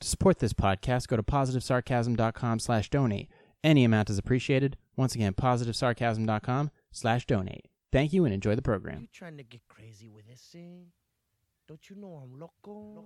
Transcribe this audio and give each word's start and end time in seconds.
To 0.00 0.08
support 0.08 0.38
this 0.40 0.52
podcast, 0.52 1.08
go 1.08 1.16
to 1.16 1.22
positivesarcasm.com 1.22 2.58
slash 2.58 2.90
donate. 2.90 3.28
Any 3.64 3.84
amount 3.84 4.10
is 4.10 4.18
appreciated. 4.18 4.76
Once 4.96 5.14
again, 5.14 5.32
positivesarcasm.com 5.32 6.70
slash 6.92 7.26
donate. 7.26 7.66
Thank 7.92 8.12
you 8.12 8.24
and 8.24 8.34
enjoy 8.34 8.54
the 8.54 8.62
program. 8.62 9.00
You 9.02 9.08
trying 9.12 9.38
to 9.38 9.42
get 9.42 9.62
crazy 9.68 10.08
with 10.08 10.26
this 10.26 10.46
thing? 10.52 10.88
Don't 11.66 11.88
you 11.88 11.96
know 11.96 12.20
I'm 12.22 12.38
loco? 12.38 13.04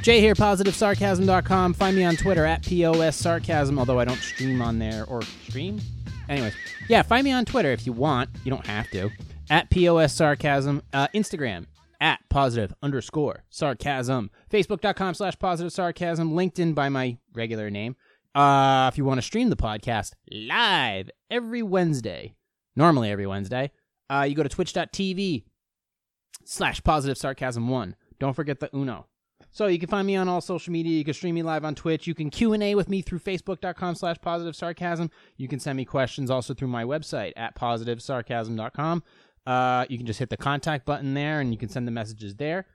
Jay 0.00 0.20
here, 0.20 0.34
positivesarcasm.com. 0.34 1.74
Find 1.74 1.96
me 1.96 2.04
on 2.04 2.16
Twitter 2.16 2.44
at 2.44 2.62
POS 2.64 3.16
Sarcasm, 3.16 3.78
although 3.78 4.00
I 4.00 4.04
don't 4.04 4.18
stream 4.18 4.60
on 4.60 4.78
there 4.80 5.04
or 5.04 5.22
stream. 5.22 5.80
Anyways, 6.28 6.54
yeah, 6.88 7.02
find 7.02 7.24
me 7.24 7.30
on 7.30 7.44
Twitter 7.44 7.70
if 7.70 7.86
you 7.86 7.92
want. 7.92 8.30
You 8.42 8.50
don't 8.50 8.66
have 8.66 8.90
to. 8.90 9.10
At 9.50 9.70
POS 9.70 10.12
Sarcasm. 10.12 10.82
Uh, 10.92 11.08
Instagram 11.14 11.66
at 12.00 12.18
positive 12.28 12.74
underscore 12.82 13.44
sarcasm. 13.48 14.30
Facebook.com 14.50 15.14
slash 15.14 15.38
positive 15.38 15.72
sarcasm. 15.72 16.32
LinkedIn 16.32 16.74
by 16.74 16.88
my 16.88 17.16
regular 17.32 17.70
name. 17.70 17.96
Uh, 18.34 18.90
if 18.92 18.98
you 18.98 19.04
want 19.04 19.18
to 19.18 19.22
stream 19.22 19.50
the 19.50 19.56
podcast 19.56 20.12
live 20.30 21.10
every 21.30 21.62
Wednesday, 21.62 22.34
normally 22.74 23.10
every 23.10 23.26
Wednesday, 23.26 23.70
uh, 24.10 24.26
you 24.28 24.34
go 24.34 24.42
to 24.42 24.48
twitch.tv 24.48 25.44
slash 26.44 26.82
positive 26.82 27.18
sarcasm 27.18 27.68
one. 27.68 27.94
Don't 28.18 28.34
forget 28.34 28.58
the 28.60 28.74
Uno. 28.74 29.06
So 29.50 29.66
you 29.66 29.78
can 29.78 29.88
find 29.88 30.06
me 30.06 30.16
on 30.16 30.28
all 30.28 30.40
social 30.40 30.72
media. 30.72 30.96
You 30.96 31.04
can 31.04 31.12
stream 31.12 31.34
me 31.34 31.42
live 31.42 31.64
on 31.64 31.74
Twitch. 31.74 32.06
You 32.06 32.14
can 32.14 32.30
Q 32.30 32.54
and 32.54 32.62
A 32.62 32.74
with 32.74 32.88
me 32.88 33.02
through 33.02 33.18
Facebook.com 33.18 33.94
slash 33.96 34.16
positive 34.22 34.56
sarcasm. 34.56 35.10
You 35.36 35.46
can 35.46 35.60
send 35.60 35.76
me 35.76 35.84
questions 35.84 36.30
also 36.30 36.54
through 36.54 36.68
my 36.68 36.84
website 36.84 37.32
at 37.36 37.54
positivesarcasm.com. 37.54 39.02
Uh, 39.46 39.84
you 39.88 39.96
can 39.96 40.06
just 40.06 40.18
hit 40.18 40.30
the 40.30 40.36
contact 40.36 40.86
button 40.86 41.14
there, 41.14 41.40
and 41.40 41.52
you 41.52 41.58
can 41.58 41.68
send 41.68 41.86
the 41.86 41.92
messages 41.92 42.36
there. 42.36 42.66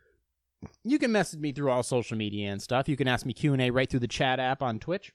You 0.83 0.99
can 0.99 1.11
message 1.11 1.39
me 1.39 1.51
through 1.51 1.69
all 1.69 1.83
social 1.83 2.17
media 2.17 2.51
and 2.51 2.61
stuff. 2.61 2.89
You 2.89 2.97
can 2.97 3.07
ask 3.07 3.25
me 3.25 3.33
Q 3.33 3.53
and 3.53 3.61
A 3.61 3.69
right 3.69 3.89
through 3.89 3.99
the 3.99 4.07
chat 4.07 4.39
app 4.39 4.61
on 4.61 4.79
Twitch. 4.79 5.13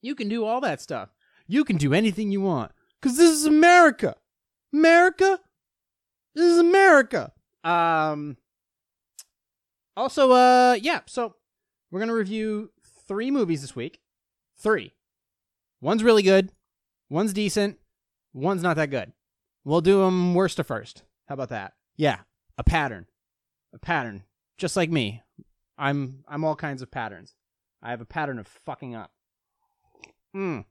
You 0.00 0.14
can 0.14 0.28
do 0.28 0.44
all 0.44 0.60
that 0.62 0.80
stuff. 0.80 1.10
You 1.46 1.64
can 1.64 1.76
do 1.76 1.92
anything 1.92 2.30
you 2.30 2.40
want 2.40 2.72
because 3.00 3.16
this 3.16 3.30
is 3.30 3.46
America. 3.46 4.16
America. 4.72 5.40
This 6.34 6.52
is 6.52 6.58
America. 6.58 7.32
Um. 7.62 8.36
Also, 9.96 10.30
uh, 10.32 10.78
yeah. 10.80 11.00
So 11.06 11.34
we're 11.90 12.00
gonna 12.00 12.14
review 12.14 12.70
three 13.06 13.30
movies 13.30 13.60
this 13.60 13.76
week. 13.76 14.00
Three. 14.58 14.94
One's 15.80 16.02
really 16.02 16.22
good. 16.22 16.52
One's 17.10 17.32
decent. 17.32 17.78
One's 18.32 18.62
not 18.62 18.76
that 18.76 18.90
good. 18.90 19.12
We'll 19.68 19.82
do 19.82 20.00
them 20.00 20.32
worst 20.32 20.56
to 20.56 20.64
first. 20.64 21.02
How 21.26 21.34
about 21.34 21.50
that? 21.50 21.74
Yeah, 21.94 22.20
a 22.56 22.64
pattern. 22.64 23.04
A 23.74 23.78
pattern. 23.78 24.24
Just 24.56 24.78
like 24.78 24.90
me. 24.90 25.22
I'm 25.76 26.24
I'm 26.26 26.42
all 26.42 26.56
kinds 26.56 26.80
of 26.80 26.90
patterns. 26.90 27.34
I 27.82 27.90
have 27.90 28.00
a 28.00 28.06
pattern 28.06 28.38
of 28.38 28.46
fucking 28.46 28.94
up. 28.94 29.10
Mm. 30.34 30.64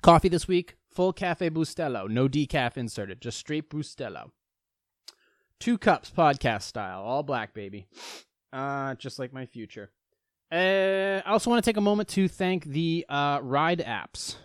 Coffee 0.00 0.30
this 0.30 0.48
week, 0.48 0.78
full 0.88 1.12
cafe 1.12 1.50
Bustelo, 1.50 2.08
no 2.08 2.26
decaf 2.26 2.78
inserted, 2.78 3.20
just 3.20 3.36
straight 3.36 3.68
Bustelo. 3.68 4.30
Two 5.58 5.76
cups 5.76 6.10
podcast 6.10 6.62
style, 6.62 7.02
all 7.02 7.22
black 7.22 7.52
baby. 7.52 7.86
Uh 8.50 8.94
just 8.94 9.18
like 9.18 9.34
my 9.34 9.44
future. 9.44 9.90
Uh, 10.50 11.20
I 11.26 11.32
also 11.32 11.50
want 11.50 11.62
to 11.62 11.68
take 11.68 11.76
a 11.76 11.82
moment 11.82 12.08
to 12.10 12.28
thank 12.28 12.64
the 12.64 13.04
uh, 13.10 13.40
ride 13.42 13.80
apps, 13.80 14.36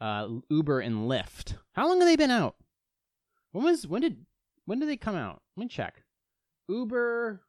uh, 0.00 0.28
Uber 0.50 0.80
and 0.80 1.08
Lyft. 1.08 1.56
How 1.72 1.88
long 1.88 2.00
have 2.00 2.08
they 2.08 2.16
been 2.16 2.30
out? 2.30 2.56
When 3.52 3.64
was 3.64 3.86
when 3.86 4.02
did 4.02 4.26
when 4.64 4.78
did 4.80 4.88
they 4.88 4.96
come 4.96 5.16
out? 5.16 5.42
Let 5.56 5.64
me 5.64 5.68
check. 5.68 6.02
Uber 6.68 7.42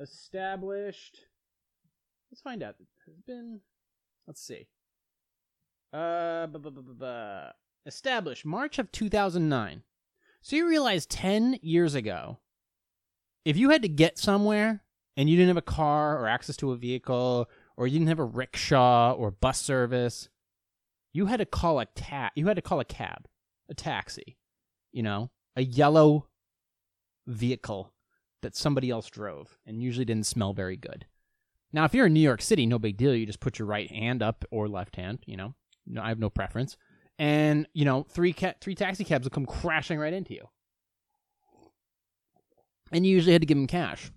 established. 0.00 1.20
Let's 2.30 2.42
find 2.42 2.62
out. 2.62 2.76
Has 3.06 3.16
been. 3.26 3.60
Let's 4.26 4.42
see. 4.42 4.68
Uh, 5.92 6.46
bu- 6.46 6.58
bu- 6.58 6.82
bu- 6.82 7.50
established 7.86 8.44
March 8.44 8.78
of 8.78 8.92
2009. 8.92 9.82
So 10.42 10.56
you 10.56 10.68
realize 10.68 11.06
10 11.06 11.58
years 11.62 11.94
ago, 11.94 12.38
if 13.44 13.56
you 13.56 13.70
had 13.70 13.82
to 13.82 13.88
get 13.88 14.18
somewhere 14.18 14.84
and 15.16 15.28
you 15.28 15.36
didn't 15.36 15.48
have 15.48 15.56
a 15.56 15.62
car 15.62 16.18
or 16.18 16.28
access 16.28 16.56
to 16.58 16.72
a 16.72 16.76
vehicle 16.76 17.48
or 17.76 17.86
you 17.86 17.98
didn't 17.98 18.08
have 18.08 18.18
a 18.18 18.24
rickshaw 18.24 19.12
or 19.12 19.30
bus 19.30 19.60
service, 19.60 20.28
you 21.12 21.26
had 21.26 21.38
to 21.38 21.46
call 21.46 21.80
a 21.80 21.86
ta- 21.86 22.30
you 22.34 22.46
had 22.46 22.56
to 22.56 22.62
call 22.62 22.80
a 22.80 22.84
cab, 22.84 23.26
a 23.68 23.74
taxi, 23.74 24.38
you 24.92 25.02
know, 25.02 25.30
a 25.56 25.62
yellow 25.62 26.26
vehicle 27.26 27.92
that 28.42 28.56
somebody 28.56 28.90
else 28.90 29.08
drove 29.08 29.58
and 29.66 29.82
usually 29.82 30.04
didn't 30.04 30.26
smell 30.26 30.52
very 30.52 30.76
good. 30.76 31.06
Now, 31.72 31.84
if 31.84 31.92
you're 31.92 32.06
in 32.06 32.14
New 32.14 32.20
York 32.20 32.40
City, 32.40 32.66
no 32.66 32.78
big 32.78 32.96
deal. 32.96 33.14
You 33.14 33.26
just 33.26 33.40
put 33.40 33.58
your 33.58 33.66
right 33.66 33.90
hand 33.90 34.22
up 34.22 34.44
or 34.50 34.68
left 34.68 34.96
hand, 34.96 35.18
you 35.26 35.36
know. 35.36 35.54
No, 35.86 36.02
I 36.02 36.08
have 36.08 36.18
no 36.18 36.30
preference. 36.30 36.76
And, 37.18 37.66
you 37.72 37.84
know, 37.84 38.04
three 38.08 38.32
ca- 38.32 38.54
three 38.60 38.74
taxi 38.74 39.04
cabs 39.04 39.24
will 39.24 39.30
come 39.30 39.46
crashing 39.46 39.98
right 39.98 40.12
into 40.12 40.34
you. 40.34 40.48
And 42.92 43.04
you 43.04 43.12
usually 43.12 43.32
had 43.32 43.42
to 43.42 43.46
give 43.46 43.56
them 43.56 43.66
cash. 43.66 44.10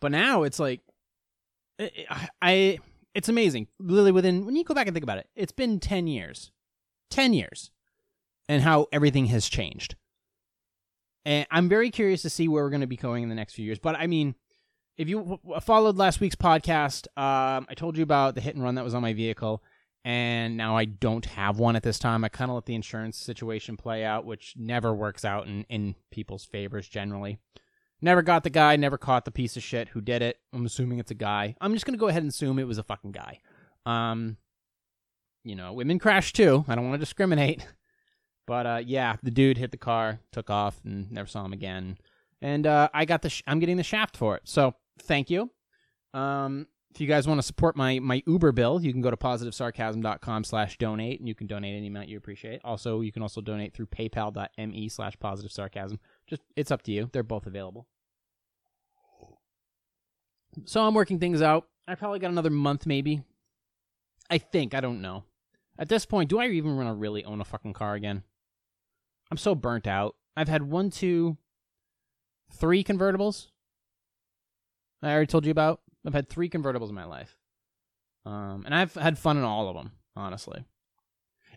But 0.00 0.10
now 0.10 0.42
it's 0.42 0.58
like 0.58 0.80
eh, 1.78 1.88
eh, 1.96 2.04
I, 2.10 2.28
I 2.40 2.78
it's 3.14 3.28
amazing. 3.28 3.68
Literally 3.78 4.12
within 4.12 4.46
when 4.46 4.56
you 4.56 4.64
go 4.64 4.74
back 4.74 4.86
and 4.86 4.94
think 4.94 5.04
about 5.04 5.18
it, 5.18 5.28
it's 5.34 5.52
been 5.52 5.80
10 5.80 6.06
years. 6.06 6.50
10 7.10 7.34
years. 7.34 7.70
And 8.48 8.62
how 8.62 8.86
everything 8.92 9.26
has 9.26 9.48
changed. 9.48 9.94
And 11.24 11.46
I'm 11.50 11.68
very 11.68 11.90
curious 11.90 12.22
to 12.22 12.30
see 12.30 12.48
where 12.48 12.64
we're 12.64 12.70
going 12.70 12.80
to 12.80 12.86
be 12.86 12.96
going 12.96 13.22
in 13.22 13.28
the 13.28 13.34
next 13.34 13.54
few 13.54 13.64
years. 13.64 13.78
But 13.78 13.96
I 13.96 14.06
mean, 14.06 14.34
if 14.96 15.08
you 15.08 15.18
w- 15.18 15.60
followed 15.60 15.96
last 15.96 16.20
week's 16.20 16.36
podcast, 16.36 17.06
um, 17.16 17.66
I 17.68 17.74
told 17.76 17.96
you 17.96 18.02
about 18.02 18.34
the 18.34 18.40
hit 18.40 18.54
and 18.54 18.64
run 18.64 18.74
that 18.74 18.84
was 18.84 18.94
on 18.94 19.02
my 19.02 19.12
vehicle, 19.12 19.62
and 20.04 20.56
now 20.56 20.76
I 20.76 20.84
don't 20.84 21.24
have 21.24 21.58
one 21.58 21.76
at 21.76 21.82
this 21.82 21.98
time. 21.98 22.24
I 22.24 22.28
kind 22.28 22.50
of 22.50 22.56
let 22.56 22.66
the 22.66 22.74
insurance 22.74 23.16
situation 23.16 23.76
play 23.76 24.04
out, 24.04 24.24
which 24.24 24.54
never 24.56 24.92
works 24.92 25.24
out 25.24 25.46
in, 25.46 25.64
in 25.68 25.94
people's 26.10 26.44
favors 26.44 26.88
generally. 26.88 27.38
Never 28.04 28.20
got 28.20 28.42
the 28.42 28.50
guy, 28.50 28.74
never 28.74 28.98
caught 28.98 29.24
the 29.24 29.30
piece 29.30 29.56
of 29.56 29.62
shit 29.62 29.88
who 29.88 30.00
did 30.00 30.22
it. 30.22 30.38
I'm 30.52 30.66
assuming 30.66 30.98
it's 30.98 31.12
a 31.12 31.14
guy. 31.14 31.54
I'm 31.60 31.72
just 31.72 31.86
gonna 31.86 31.98
go 31.98 32.08
ahead 32.08 32.22
and 32.22 32.30
assume 32.30 32.58
it 32.58 32.66
was 32.66 32.78
a 32.78 32.82
fucking 32.82 33.12
guy. 33.12 33.38
Um, 33.86 34.36
you 35.44 35.54
know, 35.54 35.72
women 35.72 36.00
crash 36.00 36.32
too. 36.32 36.64
I 36.66 36.74
don't 36.74 36.88
want 36.88 37.00
to 37.00 37.04
discriminate, 37.04 37.64
but 38.46 38.66
uh, 38.66 38.80
yeah, 38.84 39.16
the 39.22 39.30
dude 39.30 39.56
hit 39.56 39.70
the 39.70 39.76
car, 39.76 40.18
took 40.32 40.50
off, 40.50 40.80
and 40.84 41.10
never 41.12 41.28
saw 41.28 41.44
him 41.44 41.52
again. 41.52 41.96
And 42.40 42.66
uh, 42.66 42.88
I 42.92 43.04
got 43.04 43.22
the 43.22 43.30
sh- 43.30 43.44
I'm 43.46 43.60
getting 43.60 43.76
the 43.76 43.84
shaft 43.84 44.16
for 44.16 44.34
it. 44.36 44.42
So 44.44 44.74
thank 45.00 45.30
you. 45.30 45.50
Um, 46.12 46.66
if 46.92 47.00
you 47.00 47.06
guys 47.06 47.26
want 47.28 47.38
to 47.38 47.46
support 47.46 47.76
my 47.76 48.00
my 48.00 48.22
Uber 48.26 48.50
bill, 48.50 48.82
you 48.82 48.92
can 48.92 49.00
go 49.00 49.10
to 49.10 49.16
positivesarcasm.com 49.16 50.42
slash 50.44 50.76
donate, 50.76 51.20
and 51.20 51.28
you 51.28 51.36
can 51.36 51.46
donate 51.46 51.76
any 51.76 51.86
amount 51.86 52.08
you 52.08 52.18
appreciate. 52.18 52.60
Also, 52.64 53.00
you 53.00 53.12
can 53.12 53.22
also 53.22 53.40
donate 53.40 53.74
through 53.74 53.86
paypal.me 53.86 54.88
slash 54.88 55.16
positive 55.20 55.52
sarcasm. 55.52 56.00
Just 56.26 56.42
it's 56.56 56.72
up 56.72 56.82
to 56.82 56.92
you. 56.92 57.08
They're 57.12 57.22
both 57.22 57.46
available. 57.46 57.86
So 60.64 60.84
I'm 60.84 60.94
working 60.94 61.18
things 61.18 61.42
out. 61.42 61.68
I 61.86 61.94
probably 61.94 62.18
got 62.18 62.30
another 62.30 62.50
month, 62.50 62.86
maybe. 62.86 63.22
I 64.30 64.38
think. 64.38 64.74
I 64.74 64.80
don't 64.80 65.02
know. 65.02 65.24
At 65.78 65.88
this 65.88 66.06
point, 66.06 66.30
do 66.30 66.38
I 66.38 66.46
even 66.48 66.76
want 66.76 66.88
to 66.88 66.94
really 66.94 67.24
own 67.24 67.40
a 67.40 67.44
fucking 67.44 67.72
car 67.72 67.94
again? 67.94 68.22
I'm 69.30 69.36
so 69.36 69.54
burnt 69.54 69.86
out. 69.86 70.14
I've 70.36 70.48
had 70.48 70.62
one, 70.62 70.90
two, 70.90 71.36
three 72.52 72.84
convertibles. 72.84 73.48
I 75.02 75.12
already 75.12 75.26
told 75.26 75.44
you 75.44 75.50
about. 75.50 75.80
I've 76.06 76.14
had 76.14 76.28
three 76.28 76.48
convertibles 76.48 76.88
in 76.88 76.94
my 76.94 77.04
life. 77.04 77.36
Um, 78.24 78.62
and 78.64 78.74
I've 78.74 78.94
had 78.94 79.18
fun 79.18 79.36
in 79.36 79.44
all 79.44 79.68
of 79.68 79.76
them, 79.76 79.92
honestly. 80.14 80.64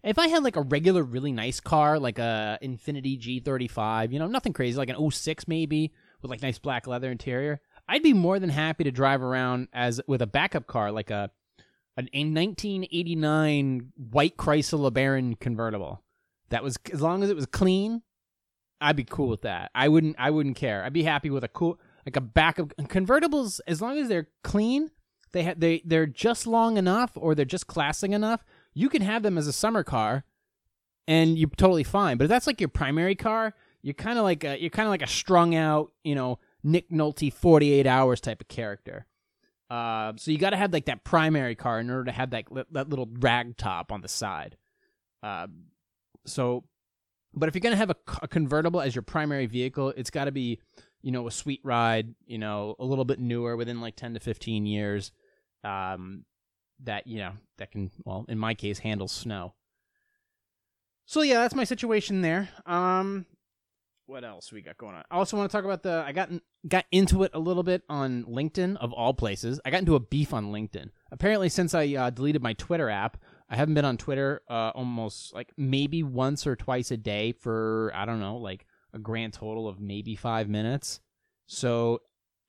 If 0.03 0.19
I 0.19 0.27
had 0.27 0.43
like 0.43 0.55
a 0.55 0.61
regular, 0.61 1.03
really 1.03 1.31
nice 1.31 1.59
car, 1.59 1.99
like 1.99 2.19
a 2.19 2.59
Infiniti 2.61 3.19
G35, 3.19 4.11
you 4.11 4.19
know, 4.19 4.27
nothing 4.27 4.53
crazy, 4.53 4.77
like 4.77 4.89
an 4.89 5.11
06 5.11 5.47
maybe, 5.47 5.93
with 6.21 6.29
like 6.31 6.41
nice 6.41 6.59
black 6.59 6.87
leather 6.87 7.11
interior, 7.11 7.61
I'd 7.87 8.03
be 8.03 8.13
more 8.13 8.39
than 8.39 8.49
happy 8.49 8.83
to 8.83 8.91
drive 8.91 9.21
around 9.21 9.67
as 9.73 10.01
with 10.07 10.21
a 10.21 10.27
backup 10.27 10.67
car, 10.67 10.91
like 10.91 11.11
a 11.11 11.31
a 11.97 12.01
1989 12.01 13.93
white 14.11 14.35
Chrysler 14.35 14.91
LeBaron 14.91 15.39
convertible. 15.39 16.03
That 16.49 16.63
was 16.63 16.77
as 16.91 17.01
long 17.01 17.23
as 17.23 17.29
it 17.29 17.35
was 17.35 17.45
clean, 17.45 18.01
I'd 18.81 18.95
be 18.95 19.03
cool 19.03 19.29
with 19.29 19.41
that. 19.43 19.71
I 19.73 19.87
wouldn't 19.87 20.15
I 20.19 20.29
wouldn't 20.31 20.57
care. 20.57 20.83
I'd 20.83 20.93
be 20.93 21.03
happy 21.03 21.29
with 21.29 21.43
a 21.43 21.47
cool 21.47 21.79
like 22.05 22.15
a 22.15 22.21
backup 22.21 22.75
convertibles 22.77 23.59
as 23.67 23.81
long 23.81 23.97
as 23.97 24.09
they're 24.09 24.29
clean. 24.43 24.91
They 25.31 25.43
ha- 25.43 25.55
they 25.57 25.81
they're 25.85 26.05
just 26.05 26.45
long 26.47 26.77
enough 26.77 27.11
or 27.15 27.33
they're 27.35 27.45
just 27.45 27.67
classing 27.67 28.13
enough. 28.13 28.43
You 28.73 28.89
can 28.89 29.01
have 29.01 29.23
them 29.23 29.37
as 29.37 29.47
a 29.47 29.53
summer 29.53 29.83
car, 29.83 30.25
and 31.07 31.37
you're 31.37 31.49
totally 31.49 31.83
fine. 31.83 32.17
But 32.17 32.25
if 32.25 32.29
that's 32.29 32.47
like 32.47 32.59
your 32.59 32.69
primary 32.69 33.15
car, 33.15 33.53
you're 33.81 33.93
kind 33.93 34.17
of 34.17 34.23
like 34.23 34.43
a, 34.43 34.59
you're 34.59 34.69
kind 34.69 34.87
of 34.87 34.91
like 34.91 35.01
a 35.01 35.07
strung 35.07 35.55
out, 35.55 35.91
you 36.03 36.15
know, 36.15 36.39
Nick 36.65 36.89
Nolte 36.89 37.31
48 37.31 37.85
hours 37.87 38.19
type 38.19 38.41
of 38.41 38.47
character. 38.47 39.05
Uh, 39.69 40.13
so 40.17 40.31
you 40.31 40.37
got 40.37 40.49
to 40.49 40.57
have 40.57 40.73
like 40.73 40.85
that 40.85 41.03
primary 41.03 41.55
car 41.55 41.79
in 41.79 41.89
order 41.89 42.05
to 42.05 42.11
have 42.11 42.31
that 42.31 42.45
that 42.71 42.89
little 42.89 43.07
rag 43.19 43.55
top 43.55 43.91
on 43.91 44.01
the 44.01 44.07
side. 44.07 44.57
Uh, 45.23 45.47
so 46.25 46.63
But 47.33 47.49
if 47.49 47.55
you're 47.55 47.61
gonna 47.61 47.75
have 47.75 47.91
a 47.91 48.27
convertible 48.27 48.81
as 48.81 48.95
your 48.95 49.01
primary 49.01 49.45
vehicle, 49.45 49.93
it's 49.95 50.09
got 50.09 50.25
to 50.25 50.31
be, 50.31 50.59
you 51.01 51.11
know, 51.11 51.27
a 51.27 51.31
sweet 51.31 51.61
ride. 51.63 52.13
You 52.25 52.37
know, 52.37 52.75
a 52.79 52.85
little 52.85 53.05
bit 53.05 53.19
newer, 53.19 53.55
within 53.55 53.81
like 53.81 53.95
ten 53.95 54.13
to 54.13 54.19
fifteen 54.19 54.65
years. 54.65 55.11
Um, 55.63 56.25
that 56.83 57.07
you 57.07 57.17
know 57.19 57.33
that 57.57 57.71
can, 57.71 57.91
well, 58.05 58.25
in 58.27 58.37
my 58.37 58.53
case, 58.53 58.79
handle 58.79 59.07
snow. 59.07 59.53
So 61.05 61.21
yeah, 61.21 61.35
that's 61.35 61.55
my 61.55 61.63
situation 61.63 62.21
there. 62.21 62.49
Um, 62.65 63.25
what 64.07 64.23
else 64.23 64.51
we 64.51 64.61
got 64.61 64.77
going 64.77 64.95
on? 64.95 65.03
I 65.09 65.15
also 65.17 65.37
want 65.37 65.49
to 65.49 65.55
talk 65.55 65.65
about 65.65 65.83
the. 65.83 66.03
I 66.05 66.11
got 66.11 66.29
got 66.67 66.85
into 66.91 67.23
it 67.23 67.31
a 67.33 67.39
little 67.39 67.63
bit 67.63 67.83
on 67.89 68.23
LinkedIn 68.25 68.77
of 68.77 68.93
all 68.93 69.13
places. 69.13 69.59
I 69.65 69.71
got 69.71 69.79
into 69.79 69.95
a 69.95 69.99
beef 69.99 70.33
on 70.33 70.51
LinkedIn. 70.51 70.89
Apparently, 71.11 71.49
since 71.49 71.73
I 71.73 71.93
uh, 71.95 72.09
deleted 72.09 72.41
my 72.41 72.53
Twitter 72.53 72.89
app, 72.89 73.17
I 73.49 73.55
haven't 73.55 73.73
been 73.73 73.85
on 73.85 73.97
Twitter 73.97 74.41
uh, 74.49 74.71
almost 74.75 75.33
like 75.33 75.51
maybe 75.57 76.03
once 76.03 76.45
or 76.45 76.55
twice 76.55 76.91
a 76.91 76.97
day 76.97 77.31
for 77.31 77.91
I 77.95 78.05
don't 78.05 78.19
know, 78.19 78.37
like 78.37 78.65
a 78.93 78.99
grand 78.99 79.33
total 79.33 79.67
of 79.67 79.79
maybe 79.79 80.15
five 80.15 80.49
minutes. 80.49 80.99
So 81.47 82.01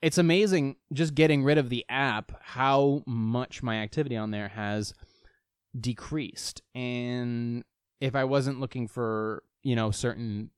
it's 0.03 0.19
amazing 0.19 0.77
just 0.93 1.15
getting 1.15 1.43
rid 1.43 1.59
of 1.59 1.71
the 1.71 1.85
app 1.89 2.33
how 2.43 3.03
much 3.07 3.63
my 3.63 3.77
activity 3.77 4.17
on 4.17 4.31
there 4.31 4.49
has 4.49 4.93
decreased. 5.79 6.63
And 6.75 7.65
if 8.01 8.15
I 8.15 8.25
wasn't 8.25 8.61
looking 8.61 8.89
for 8.89 9.43
you 9.63 9.75
know 9.75 9.91
certain 9.91 10.51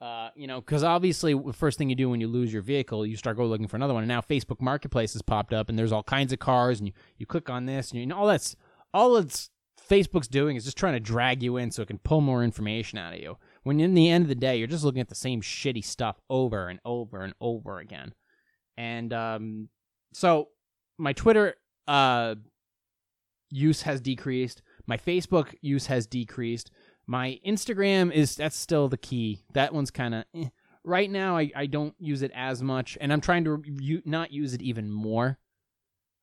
uh, 0.00 0.30
you 0.34 0.46
know, 0.46 0.60
because 0.60 0.82
obviously, 0.82 1.34
the 1.34 1.52
first 1.52 1.76
thing 1.76 1.90
you 1.90 1.96
do 1.96 2.08
when 2.08 2.20
you 2.20 2.28
lose 2.28 2.52
your 2.52 2.62
vehicle, 2.62 3.04
you 3.04 3.16
start 3.16 3.36
go 3.36 3.44
looking 3.44 3.68
for 3.68 3.76
another 3.76 3.92
one. 3.92 4.02
And 4.02 4.08
now 4.08 4.20
Facebook 4.20 4.60
Marketplace 4.60 5.12
has 5.12 5.22
popped 5.22 5.52
up, 5.52 5.68
and 5.68 5.78
there's 5.78 5.92
all 5.92 6.02
kinds 6.02 6.32
of 6.32 6.38
cars, 6.38 6.78
and 6.78 6.88
you, 6.88 6.94
you 7.18 7.26
click 7.26 7.50
on 7.50 7.66
this, 7.66 7.90
and 7.90 8.00
you, 8.00 8.14
all 8.14 8.26
that's 8.26 8.56
all 8.94 9.16
it's 9.16 9.50
Facebook's 9.90 10.28
doing 10.28 10.56
is 10.56 10.64
just 10.64 10.78
trying 10.78 10.94
to 10.94 11.00
drag 11.00 11.42
you 11.42 11.56
in 11.56 11.70
so 11.70 11.82
it 11.82 11.88
can 11.88 11.98
pull 11.98 12.20
more 12.20 12.44
information 12.44 12.98
out 12.98 13.12
of 13.12 13.20
you. 13.20 13.36
When 13.64 13.80
in 13.80 13.94
the 13.94 14.08
end 14.08 14.22
of 14.22 14.28
the 14.28 14.34
day, 14.34 14.56
you're 14.56 14.68
just 14.68 14.84
looking 14.84 15.00
at 15.00 15.08
the 15.08 15.14
same 15.14 15.42
shitty 15.42 15.84
stuff 15.84 16.20
over 16.30 16.68
and 16.68 16.78
over 16.84 17.22
and 17.22 17.34
over 17.40 17.78
again. 17.80 18.14
And 18.76 19.12
um, 19.12 19.68
so 20.12 20.48
my 20.96 21.12
Twitter 21.12 21.56
uh, 21.88 22.36
use 23.50 23.82
has 23.82 24.00
decreased. 24.00 24.62
My 24.86 24.96
Facebook 24.96 25.54
use 25.60 25.86
has 25.86 26.06
decreased. 26.06 26.70
My 27.10 27.40
Instagram 27.44 28.12
is 28.12 28.36
that's 28.36 28.54
still 28.54 28.88
the 28.88 28.96
key. 28.96 29.42
That 29.54 29.74
one's 29.74 29.90
kind 29.90 30.14
of 30.14 30.24
eh. 30.32 30.44
right 30.84 31.10
now. 31.10 31.36
I, 31.36 31.50
I 31.56 31.66
don't 31.66 31.92
use 31.98 32.22
it 32.22 32.30
as 32.32 32.62
much, 32.62 32.96
and 33.00 33.12
I'm 33.12 33.20
trying 33.20 33.42
to 33.46 33.60
not 34.04 34.32
use 34.32 34.54
it 34.54 34.62
even 34.62 34.88
more. 34.88 35.36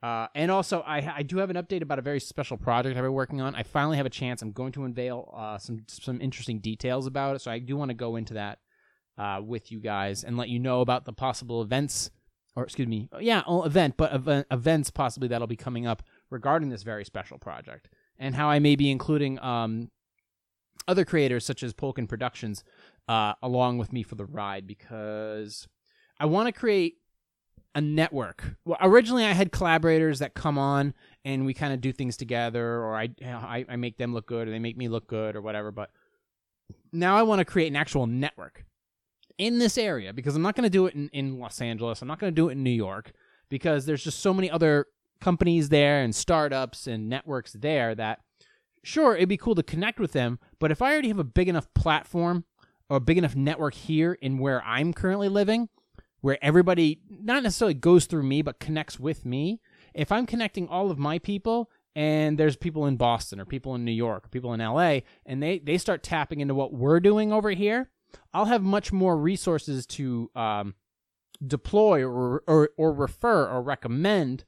Uh, 0.02 0.28
and 0.34 0.50
also, 0.50 0.80
I 0.88 1.16
I 1.18 1.24
do 1.24 1.40
have 1.40 1.50
an 1.50 1.58
update 1.58 1.82
about 1.82 2.00
a 2.00 2.02
very 2.02 2.22
special 2.22 2.56
project 2.56 2.96
I've 2.96 3.04
been 3.04 3.12
working 3.12 3.42
on. 3.42 3.54
I 3.54 3.64
finally 3.64 3.98
have 3.98 4.06
a 4.06 4.10
chance. 4.10 4.42
I'm 4.42 4.54
going 4.54 4.72
to 4.72 4.86
unveil 4.86 5.34
uh, 5.36 5.58
some 5.58 5.84
some 5.90 6.22
interesting 6.22 6.60
details 6.60 7.06
about 7.06 7.36
it, 7.36 7.40
so 7.40 7.52
I 7.52 7.60
do 7.60 7.76
want 7.76 7.90
to 7.90 7.94
go 7.94 8.16
into 8.16 8.36
that 8.36 8.60
uh, 9.18 9.42
with 9.44 9.74
you 9.74 9.82
guys 9.82 10.24
and 10.24 10.38
let 10.38 10.48
you 10.48 10.58
know 10.58 10.80
about 10.80 11.04
the 11.04 11.12
possible 11.12 11.62
events, 11.62 12.12
or 12.56 12.64
excuse 12.64 12.88
me, 12.88 13.10
yeah, 13.20 13.44
oh, 13.46 13.64
event, 13.64 13.96
but 13.98 14.14
event, 14.14 14.48
events 14.52 14.90
possibly 14.90 15.28
that'll 15.28 15.48
be 15.48 15.58
coming 15.58 15.86
up 15.86 16.02
regarding 16.30 16.70
this 16.70 16.84
very 16.84 17.04
special 17.04 17.38
project, 17.38 17.90
and 18.18 18.36
how 18.36 18.50
I 18.50 18.60
may 18.60 18.78
be 18.78 18.90
including 18.90 19.38
um, 19.40 19.90
other 20.88 21.06
creators 21.06 21.46
such 21.46 21.64
as 21.64 21.74
Polkin 21.74 22.08
Productions 22.08 22.64
uh, 23.08 23.34
along 23.42 23.78
with 23.78 23.94
me 23.94 24.04
for 24.04 24.16
the 24.16 24.26
ride 24.26 24.68
because 24.68 25.68
I 26.20 26.26
want 26.26 26.48
to 26.48 26.52
create 26.52 26.98
a 27.76 27.82
network. 27.82 28.56
Well, 28.66 28.78
originally 28.82 29.24
I 29.24 29.34
had 29.34 29.52
collaborators 29.52 30.20
that 30.20 30.34
come 30.34 30.58
on 30.58 30.94
and 31.24 31.46
we 31.46 31.54
kind 31.54 31.74
of 31.74 31.82
do 31.82 31.92
things 31.92 32.18
together, 32.18 32.82
or 32.82 32.96
I, 32.96 33.10
I 33.24 33.66
I 33.70 33.76
make 33.76 33.98
them 33.98 34.14
look 34.14 34.28
good, 34.28 34.48
or 34.48 34.52
they 34.52 34.60
make 34.60 34.78
me 34.78 34.88
look 34.88 35.08
good, 35.08 35.36
or 35.36 35.42
whatever. 35.42 35.72
But 35.72 35.92
now 36.92 37.18
I 37.18 37.24
want 37.24 37.40
to 37.40 37.46
create 37.46 37.68
an 37.68 37.76
actual 37.76 38.08
network 38.08 38.66
in 39.38 39.60
this 39.60 39.78
area 39.78 40.14
because 40.14 40.36
I'm 40.36 40.42
not 40.42 40.56
going 40.56 40.64
to 40.64 40.70
do 40.70 40.88
it 40.88 40.96
in, 40.96 41.10
in 41.10 41.40
Los 41.40 41.62
Angeles. 41.62 42.02
I'm 42.02 42.08
not 42.08 42.20
going 42.20 42.32
to 42.32 42.36
do 42.36 42.50
it 42.50 42.54
in 42.54 42.64
New 42.64 42.72
York 42.72 43.12
because 43.50 43.86
there's 43.86 44.04
just 44.04 44.20
so 44.20 44.34
many 44.34 44.50
other 44.50 44.88
companies 45.22 45.70
there 45.70 46.02
and 46.02 46.16
startups 46.16 46.88
and 46.88 47.10
networks 47.10 47.54
there 47.54 47.94
that 47.96 48.22
sure, 48.84 49.16
it'd 49.16 49.30
be 49.30 49.38
cool 49.38 49.56
to 49.56 49.64
connect 49.64 50.00
with 50.00 50.12
them, 50.12 50.40
but 50.60 50.72
if 50.72 50.82
I 50.82 50.92
already 50.92 51.10
have 51.10 51.20
a 51.20 51.24
big 51.24 51.50
enough 51.50 51.74
platform 51.74 52.46
or 52.90 52.98
a 52.98 53.02
big 53.02 53.18
enough 53.18 53.36
network 53.36 53.74
here 53.74 54.14
in 54.14 54.38
where 54.38 54.64
I'm 54.64 54.94
currently 54.94 55.30
living, 55.30 55.70
where 56.22 56.38
everybody 56.42 57.02
not 57.10 57.44
necessarily 57.44 57.74
goes 57.74 58.06
through 58.06 58.24
me, 58.24 58.42
but 58.42 58.60
connects 58.60 59.00
with 59.00 59.26
me, 59.26 59.62
if 59.94 60.12
I'm 60.12 60.26
connecting 60.26 60.68
all 60.68 60.92
of 60.92 60.98
my 60.98 61.20
people 61.20 61.70
and 61.96 62.38
there's 62.38 62.56
people 62.56 62.86
in 62.86 62.98
Boston 62.98 63.40
or 63.40 63.46
people 63.46 63.76
in 63.76 63.84
New 63.84 63.92
York 63.92 64.26
or 64.26 64.30
people 64.30 64.54
in 64.54 64.60
LA 64.60 65.00
and 65.26 65.42
they, 65.42 65.60
they 65.60 65.78
start 65.78 66.04
tapping 66.04 66.40
into 66.40 66.54
what 66.54 66.74
we're 66.74 67.00
doing 67.00 67.34
over 67.34 67.52
here, 67.52 67.90
I'll 68.34 68.46
have 68.46 68.62
much 68.62 68.92
more 68.94 69.18
resources 69.18 69.86
to 69.88 70.30
um, 70.36 70.76
deploy 71.46 72.04
or, 72.04 72.44
or, 72.48 72.70
or 72.78 72.94
refer 72.94 73.48
or 73.48 73.62
recommend 73.62 74.46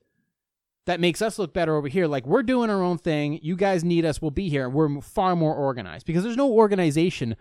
that 0.85 0.99
makes 0.99 1.21
us 1.21 1.37
look 1.37 1.53
better 1.53 1.75
over 1.75 1.87
here. 1.87 2.07
Like 2.07 2.25
we're 2.25 2.43
doing 2.43 2.69
our 2.69 2.81
own 2.81 2.97
thing. 2.97 3.39
You 3.41 3.55
guys 3.55 3.83
need 3.83 4.05
us. 4.05 4.21
We'll 4.21 4.31
be 4.31 4.49
here. 4.49 4.69
We're 4.69 5.01
far 5.01 5.35
more 5.35 5.53
organized 5.53 6.05
because 6.05 6.23
there's 6.23 6.37
no 6.37 6.51
organization 6.51 7.35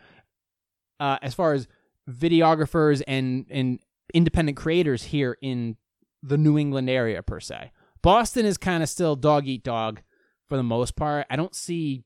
uh, 1.00 1.18
as 1.22 1.34
far 1.34 1.54
as 1.54 1.66
videographers 2.08 3.02
and 3.06 3.46
and 3.50 3.80
independent 4.14 4.56
creators 4.56 5.04
here 5.04 5.36
in 5.42 5.76
the 6.22 6.38
New 6.38 6.58
England 6.58 6.90
area 6.90 7.22
per 7.22 7.40
se. 7.40 7.72
Boston 8.02 8.46
is 8.46 8.58
kind 8.58 8.82
of 8.82 8.88
still 8.88 9.16
dog 9.16 9.46
eat 9.46 9.62
dog 9.62 10.02
for 10.48 10.56
the 10.56 10.62
most 10.62 10.96
part. 10.96 11.26
I 11.30 11.36
don't 11.36 11.54
see 11.54 12.04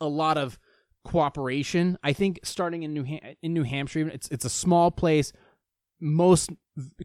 a 0.00 0.08
lot 0.08 0.38
of 0.38 0.58
cooperation. 1.04 1.98
I 2.02 2.12
think 2.12 2.40
starting 2.44 2.82
in 2.82 2.94
New 2.94 3.04
Ham- 3.04 3.36
in 3.42 3.52
New 3.52 3.64
Hampshire, 3.64 4.08
it's 4.08 4.28
it's 4.28 4.44
a 4.44 4.50
small 4.50 4.90
place. 4.90 5.32
Most 6.00 6.50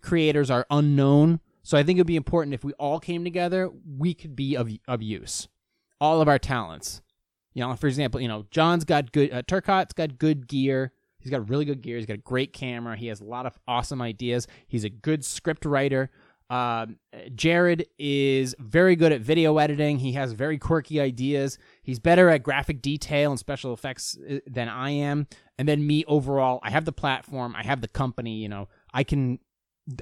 creators 0.02 0.50
are 0.50 0.66
unknown 0.70 1.40
so 1.68 1.78
I 1.78 1.84
think 1.84 1.98
it 1.98 2.00
would 2.00 2.08
be 2.08 2.16
important 2.16 2.54
if 2.54 2.64
we 2.64 2.72
all 2.80 2.98
came 2.98 3.26
together, 3.26 3.70
we 3.98 4.14
could 4.14 4.38
be 4.38 4.56
of 4.56 4.72
of 4.88 5.02
use. 5.02 5.50
All 6.00 6.22
of 6.22 6.30
our 6.30 6.40
talents. 6.40 7.02
You 7.54 7.68
know, 7.68 7.76
for 7.76 7.88
example, 7.88 8.22
you 8.22 8.30
know, 8.30 8.46
John's 8.52 8.86
got 8.86 9.12
good 9.12 9.34
uh, 9.34 9.42
Turcotte's 9.42 9.92
got 9.92 10.18
good 10.18 10.48
gear. 10.48 10.94
He's 11.20 11.30
got 11.30 11.50
really 11.50 11.66
good 11.66 11.82
gear. 11.82 11.98
He's 11.98 12.06
got 12.06 12.14
a 12.14 12.20
great 12.20 12.54
camera. 12.54 12.96
He 12.96 13.08
has 13.08 13.20
a 13.20 13.26
lot 13.26 13.46
of 13.46 13.60
awesome 13.68 14.02
ideas. 14.02 14.48
He's 14.66 14.86
a 14.86 14.90
good 14.90 15.26
script 15.26 15.66
writer. 15.66 16.10
Um, 16.50 17.00
Jared 17.36 17.88
is 18.00 18.56
very 18.60 18.96
good 18.96 19.12
at 19.12 19.20
video 19.20 19.58
editing. 19.58 20.00
He 20.00 20.14
has 20.14 20.32
very 20.32 20.58
quirky 20.58 21.02
ideas. 21.02 21.58
He's 21.84 22.00
better 22.00 22.30
at 22.30 22.44
graphic 22.44 22.82
detail 22.82 23.32
and 23.32 23.38
special 23.38 23.74
effects 23.74 24.18
uh, 24.18 24.38
than 24.48 24.70
I 24.70 24.92
am. 24.92 25.28
And 25.58 25.68
then 25.68 25.86
me 25.86 26.06
overall, 26.08 26.62
I 26.64 26.70
have 26.70 26.86
the 26.86 26.94
platform, 26.94 27.58
I 27.58 27.64
have 27.64 27.82
the 27.82 27.90
company. 27.90 28.38
You 28.38 28.48
know, 28.48 28.70
I 28.94 29.04
can 29.04 29.40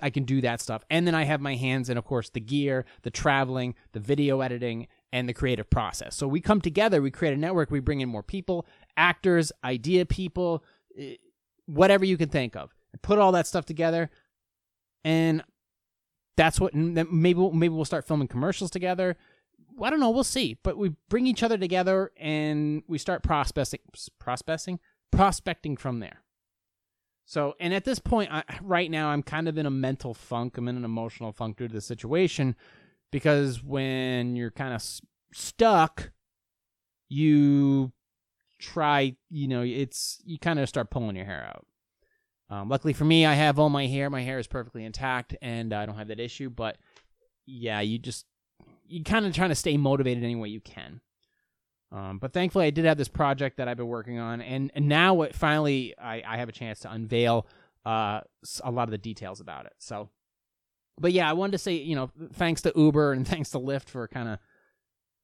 I 0.01 0.09
can 0.09 0.23
do 0.23 0.41
that 0.41 0.61
stuff. 0.61 0.83
And 0.89 1.05
then 1.05 1.15
I 1.15 1.23
have 1.23 1.41
my 1.41 1.55
hands 1.55 1.89
in, 1.89 1.97
of 1.97 2.05
course, 2.05 2.29
the 2.29 2.39
gear, 2.39 2.85
the 3.03 3.11
traveling, 3.11 3.75
the 3.91 3.99
video 3.99 4.41
editing, 4.41 4.87
and 5.11 5.29
the 5.29 5.33
creative 5.33 5.69
process. 5.69 6.15
So 6.15 6.27
we 6.27 6.41
come 6.41 6.61
together, 6.61 7.01
we 7.01 7.11
create 7.11 7.33
a 7.33 7.37
network, 7.37 7.71
we 7.71 7.79
bring 7.79 8.01
in 8.01 8.09
more 8.09 8.23
people, 8.23 8.65
actors, 8.97 9.51
idea 9.63 10.05
people, 10.05 10.63
eh, 10.97 11.15
whatever 11.65 12.03
you 12.05 12.17
can 12.17 12.29
think 12.29 12.55
of. 12.55 12.73
Put 13.01 13.19
all 13.19 13.31
that 13.33 13.47
stuff 13.47 13.65
together, 13.65 14.09
and 15.03 15.43
that's 16.37 16.59
what 16.59 16.73
maybe 16.73 17.49
maybe 17.53 17.69
we'll 17.69 17.85
start 17.85 18.07
filming 18.07 18.27
commercials 18.27 18.71
together. 18.71 19.17
I 19.81 19.89
don't 19.89 19.99
know, 19.99 20.09
we'll 20.09 20.23
see. 20.23 20.57
But 20.63 20.77
we 20.77 20.93
bring 21.09 21.27
each 21.27 21.43
other 21.43 21.57
together 21.57 22.11
and 22.17 22.83
we 22.87 22.97
start 22.97 23.23
prospecting, 23.23 23.81
prospecting, 24.19 24.79
prospecting 25.11 25.77
from 25.77 25.99
there. 25.99 26.21
So, 27.25 27.55
and 27.59 27.73
at 27.73 27.83
this 27.83 27.99
point, 27.99 28.31
I, 28.31 28.43
right 28.61 28.89
now, 28.89 29.09
I'm 29.09 29.23
kind 29.23 29.47
of 29.47 29.57
in 29.57 29.65
a 29.65 29.71
mental 29.71 30.13
funk. 30.13 30.57
I'm 30.57 30.67
in 30.67 30.77
an 30.77 30.85
emotional 30.85 31.31
funk 31.31 31.57
due 31.57 31.67
to 31.67 31.73
the 31.73 31.81
situation 31.81 32.55
because 33.11 33.63
when 33.63 34.35
you're 34.35 34.51
kind 34.51 34.73
of 34.73 34.79
s- 34.79 35.01
stuck, 35.33 36.11
you 37.09 37.91
try, 38.59 39.15
you 39.29 39.47
know, 39.47 39.61
it's, 39.61 40.21
you 40.25 40.39
kind 40.39 40.59
of 40.59 40.69
start 40.69 40.89
pulling 40.89 41.15
your 41.15 41.25
hair 41.25 41.45
out. 41.47 41.65
Um, 42.49 42.69
luckily 42.69 42.93
for 42.93 43.05
me, 43.05 43.25
I 43.25 43.33
have 43.33 43.57
all 43.57 43.69
my 43.69 43.87
hair. 43.87 44.09
My 44.09 44.21
hair 44.21 44.39
is 44.39 44.47
perfectly 44.47 44.85
intact 44.85 45.35
and 45.41 45.73
I 45.73 45.85
don't 45.85 45.97
have 45.97 46.09
that 46.09 46.19
issue. 46.19 46.49
But 46.49 46.77
yeah, 47.45 47.81
you 47.81 47.97
just, 47.97 48.25
you 48.87 49.03
kind 49.03 49.25
of 49.25 49.33
trying 49.33 49.49
to 49.49 49.55
stay 49.55 49.77
motivated 49.77 50.23
any 50.23 50.35
way 50.35 50.49
you 50.49 50.61
can. 50.61 51.01
Um, 51.95 52.17
but 52.17 52.33
thankfully, 52.33 52.65
I 52.65 52.71
did 52.71 52.83
have 52.83 52.97
this 52.97 53.07
project 53.07 53.55
that 53.55 53.69
I've 53.69 53.77
been 53.77 53.87
working 53.87 54.19
on, 54.19 54.41
and, 54.41 54.69
and 54.75 54.89
now 54.89 55.21
it 55.21 55.33
finally 55.33 55.95
I, 55.97 56.21
I 56.27 56.37
have 56.37 56.49
a 56.49 56.51
chance 56.51 56.81
to 56.81 56.91
unveil 56.91 57.47
uh, 57.85 58.19
a 58.63 58.71
lot 58.71 58.83
of 58.83 58.91
the 58.91 58.97
details 58.97 59.39
about 59.39 59.65
it. 59.65 59.73
So, 59.79 60.09
but 60.99 61.13
yeah, 61.13 61.29
I 61.29 61.33
wanted 61.33 61.53
to 61.53 61.57
say 61.57 61.75
you 61.75 61.95
know 61.95 62.11
thanks 62.33 62.61
to 62.63 62.73
Uber 62.75 63.13
and 63.13 63.25
thanks 63.27 63.51
to 63.51 63.59
Lyft 63.59 63.85
for 63.85 64.09
kind 64.09 64.27
of 64.27 64.39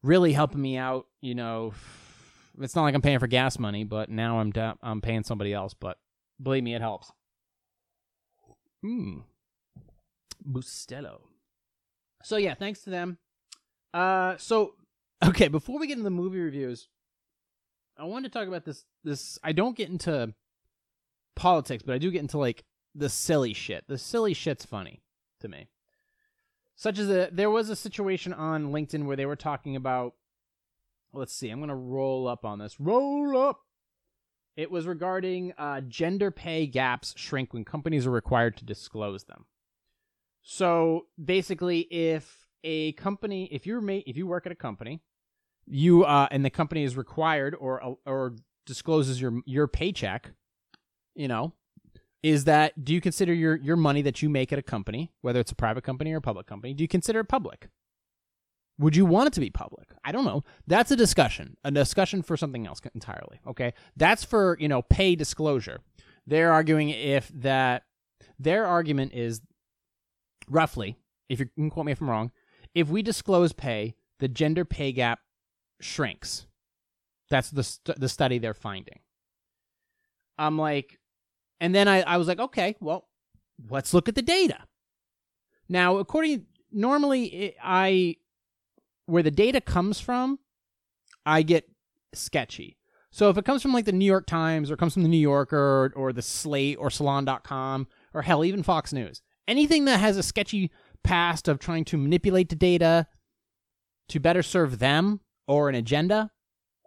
really 0.01 0.31
helping 0.31 0.61
me 0.61 0.77
out. 0.77 1.07
You 1.19 1.35
know, 1.35 1.73
it's 2.61 2.73
not 2.73 2.83
like 2.83 2.95
I'm 2.95 3.01
paying 3.01 3.19
for 3.19 3.27
gas 3.27 3.59
money, 3.59 3.83
but 3.83 4.09
now 4.09 4.39
I'm 4.39 4.51
da- 4.51 4.75
I'm 4.81 5.01
paying 5.01 5.23
somebody 5.23 5.53
else. 5.53 5.73
But 5.73 5.97
believe 6.41 6.63
me, 6.63 6.73
it 6.73 6.81
helps. 6.81 7.11
Hmm. 8.81 9.19
Bustelo. 10.49 11.19
So 12.23 12.37
yeah, 12.37 12.53
thanks 12.53 12.81
to 12.83 12.89
them. 12.89 13.17
Uh, 13.93 14.37
so 14.37 14.75
Okay, 15.23 15.47
before 15.47 15.79
we 15.79 15.87
get 15.87 15.93
into 15.93 16.03
the 16.03 16.09
movie 16.09 16.39
reviews, 16.39 16.87
I 17.97 18.05
wanted 18.05 18.31
to 18.31 18.39
talk 18.39 18.47
about 18.47 18.65
this. 18.65 18.85
This 19.03 19.37
I 19.43 19.51
don't 19.51 19.77
get 19.77 19.89
into 19.89 20.33
politics, 21.35 21.83
but 21.85 21.93
I 21.93 21.99
do 21.99 22.11
get 22.11 22.21
into 22.21 22.39
like 22.39 22.63
the 22.95 23.09
silly 23.09 23.53
shit. 23.53 23.85
The 23.87 23.97
silly 23.97 24.33
shit's 24.33 24.65
funny 24.65 25.03
to 25.41 25.47
me. 25.47 25.69
Such 26.75 26.97
as 26.97 27.09
a 27.09 27.29
there 27.31 27.51
was 27.51 27.69
a 27.69 27.75
situation 27.75 28.33
on 28.33 28.71
LinkedIn 28.71 29.05
where 29.05 29.17
they 29.17 29.27
were 29.27 29.35
talking 29.35 29.75
about. 29.75 30.13
Let's 31.13 31.33
see. 31.33 31.49
I'm 31.49 31.59
gonna 31.59 31.75
roll 31.75 32.27
up 32.27 32.45
on 32.45 32.59
this. 32.59 32.79
Roll 32.79 33.37
up. 33.37 33.59
It 34.55 34.71
was 34.71 34.87
regarding 34.87 35.53
uh, 35.57 35.81
gender 35.81 36.31
pay 36.31 36.65
gaps 36.67 37.13
shrink 37.15 37.53
when 37.53 37.63
companies 37.63 38.07
are 38.07 38.11
required 38.11 38.57
to 38.57 38.65
disclose 38.65 39.25
them. 39.25 39.45
So 40.41 41.05
basically, 41.23 41.81
if 41.81 42.47
a 42.63 42.93
company, 42.93 43.45
if 43.51 43.65
you're 43.65 43.87
if 43.89 44.17
you 44.17 44.25
work 44.25 44.45
at 44.45 44.51
a 44.51 44.55
company, 44.55 45.01
you 45.71 46.03
uh, 46.03 46.27
and 46.29 46.43
the 46.43 46.49
company 46.49 46.83
is 46.83 46.97
required 46.97 47.55
or 47.57 47.97
or 48.05 48.35
discloses 48.65 49.21
your 49.21 49.41
your 49.45 49.67
paycheck, 49.67 50.31
you 51.15 51.27
know, 51.27 51.53
is 52.21 52.43
that 52.43 52.83
do 52.83 52.93
you 52.93 53.01
consider 53.01 53.33
your 53.33 53.55
your 53.55 53.77
money 53.77 54.01
that 54.01 54.21
you 54.21 54.29
make 54.29 54.51
at 54.51 54.59
a 54.59 54.63
company, 54.63 55.11
whether 55.21 55.39
it's 55.39 55.51
a 55.51 55.55
private 55.55 55.83
company 55.83 56.11
or 56.11 56.17
a 56.17 56.21
public 56.21 56.45
company, 56.45 56.73
do 56.73 56.83
you 56.83 56.87
consider 56.87 57.21
it 57.21 57.29
public? 57.29 57.69
Would 58.79 58.95
you 58.95 59.05
want 59.05 59.27
it 59.27 59.33
to 59.33 59.39
be 59.39 59.49
public? 59.49 59.89
I 60.03 60.11
don't 60.11 60.25
know. 60.25 60.43
That's 60.67 60.91
a 60.91 60.95
discussion, 60.95 61.55
a 61.63 61.71
discussion 61.71 62.21
for 62.21 62.35
something 62.35 62.67
else 62.67 62.81
entirely. 62.93 63.39
Okay, 63.47 63.73
that's 63.95 64.25
for 64.25 64.57
you 64.59 64.67
know 64.67 64.81
pay 64.81 65.15
disclosure. 65.15 65.79
They're 66.27 66.51
arguing 66.51 66.89
if 66.89 67.29
that 67.29 67.83
their 68.37 68.65
argument 68.65 69.13
is 69.13 69.41
roughly, 70.49 70.97
if 71.29 71.39
you 71.39 71.45
can 71.55 71.69
quote 71.69 71.85
me 71.85 71.93
if 71.93 72.01
I'm 72.01 72.09
wrong, 72.09 72.31
if 72.75 72.89
we 72.89 73.01
disclose 73.01 73.53
pay, 73.53 73.95
the 74.19 74.27
gender 74.27 74.65
pay 74.65 74.91
gap 74.91 75.19
shrinks. 75.83 76.47
That's 77.29 77.49
the 77.49 77.63
st- 77.63 77.99
the 77.99 78.09
study 78.09 78.39
they're 78.39 78.53
finding. 78.53 78.99
I'm 80.37 80.57
like, 80.57 80.99
and 81.59 81.73
then 81.73 81.87
I, 81.87 82.01
I 82.01 82.17
was 82.17 82.27
like, 82.27 82.39
okay, 82.39 82.75
well, 82.79 83.07
let's 83.69 83.93
look 83.93 84.09
at 84.09 84.15
the 84.15 84.21
data. 84.21 84.59
Now, 85.69 85.97
according 85.97 86.45
normally, 86.71 87.25
it, 87.25 87.55
I 87.63 88.15
where 89.05 89.23
the 89.23 89.31
data 89.31 89.61
comes 89.61 89.99
from, 89.99 90.39
I 91.25 91.41
get 91.43 91.69
sketchy. 92.13 92.77
So 93.11 93.29
if 93.29 93.37
it 93.37 93.45
comes 93.45 93.61
from 93.61 93.73
like 93.73 93.85
the 93.85 93.91
New 93.91 94.05
York 94.05 94.25
Times 94.25 94.71
or 94.71 94.77
comes 94.77 94.93
from 94.93 95.03
the 95.03 95.09
New 95.09 95.17
Yorker 95.17 95.57
or, 95.57 95.93
or 95.95 96.13
the 96.13 96.21
Slate 96.21 96.77
or 96.79 96.89
Salon.com 96.89 97.87
or 98.13 98.21
hell, 98.21 98.45
even 98.45 98.63
Fox 98.63 98.93
News, 98.93 99.21
anything 99.47 99.85
that 99.85 99.99
has 99.99 100.17
a 100.17 100.23
sketchy 100.23 100.71
past 101.03 101.47
of 101.47 101.59
trying 101.59 101.83
to 101.85 101.97
manipulate 101.97 102.49
the 102.49 102.55
data 102.55 103.07
to 104.09 104.19
better 104.19 104.43
serve 104.43 104.79
them 104.79 105.19
or 105.47 105.69
an 105.69 105.75
agenda, 105.75 106.31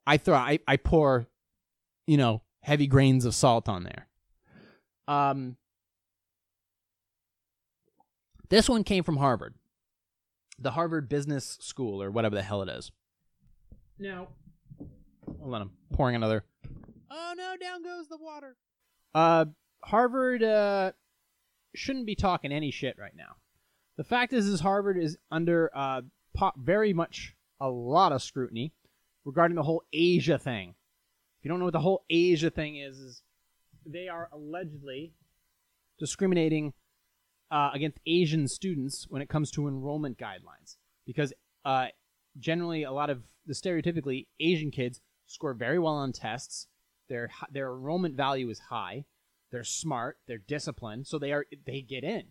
I 0.06 0.16
throw 0.16 0.36
I, 0.36 0.58
I 0.66 0.76
pour, 0.76 1.26
you 2.06 2.16
know, 2.16 2.42
heavy 2.62 2.86
grains 2.86 3.24
of 3.24 3.34
salt 3.34 3.68
on 3.68 3.84
there. 3.84 4.08
Um, 5.06 5.56
this 8.48 8.68
one 8.68 8.84
came 8.84 9.04
from 9.04 9.16
Harvard, 9.18 9.54
the 10.58 10.72
Harvard 10.72 11.08
Business 11.08 11.58
School 11.60 12.02
or 12.02 12.10
whatever 12.10 12.34
the 12.34 12.42
hell 12.42 12.62
it 12.62 12.68
is. 12.68 12.90
Now, 13.98 14.28
hold 15.40 15.54
on, 15.54 15.62
I'm 15.62 15.70
pouring 15.92 16.16
another. 16.16 16.44
Oh 17.10 17.34
no, 17.36 17.56
down 17.60 17.82
goes 17.82 18.08
the 18.08 18.18
water. 18.18 18.56
Uh, 19.14 19.46
Harvard 19.84 20.42
uh 20.42 20.92
shouldn't 21.74 22.06
be 22.06 22.14
talking 22.14 22.52
any 22.52 22.70
shit 22.70 22.96
right 22.98 23.14
now. 23.16 23.36
The 23.96 24.04
fact 24.04 24.32
is, 24.32 24.46
is 24.46 24.60
Harvard 24.60 24.98
is 24.98 25.18
under 25.30 25.70
uh 25.74 26.02
po- 26.34 26.52
very 26.56 26.92
much 26.92 27.34
a 27.64 27.70
lot 27.70 28.12
of 28.12 28.22
scrutiny 28.22 28.72
regarding 29.24 29.56
the 29.56 29.62
whole 29.62 29.82
Asia 29.92 30.38
thing. 30.38 30.74
If 31.38 31.44
you 31.44 31.48
don't 31.48 31.58
know 31.58 31.64
what 31.64 31.72
the 31.72 31.80
whole 31.80 32.04
Asia 32.10 32.50
thing 32.50 32.76
is, 32.76 32.98
is 32.98 33.22
they 33.86 34.08
are 34.08 34.28
allegedly 34.32 35.12
discriminating 35.98 36.74
uh, 37.50 37.70
against 37.72 37.98
Asian 38.06 38.48
students 38.48 39.06
when 39.08 39.22
it 39.22 39.30
comes 39.30 39.50
to 39.52 39.66
enrollment 39.66 40.18
guidelines. 40.18 40.76
Because 41.06 41.32
uh, 41.64 41.86
generally, 42.38 42.82
a 42.82 42.92
lot 42.92 43.08
of 43.08 43.22
the 43.46 43.54
stereotypically 43.54 44.26
Asian 44.40 44.70
kids 44.70 45.00
score 45.26 45.54
very 45.54 45.78
well 45.78 45.94
on 45.94 46.12
tests. 46.12 46.66
Their 47.08 47.30
their 47.50 47.72
enrollment 47.72 48.14
value 48.14 48.50
is 48.50 48.58
high. 48.58 49.04
They're 49.50 49.64
smart. 49.64 50.18
They're 50.26 50.38
disciplined, 50.38 51.06
so 51.06 51.18
they 51.18 51.32
are 51.32 51.46
they 51.66 51.80
get 51.80 52.04
in. 52.04 52.24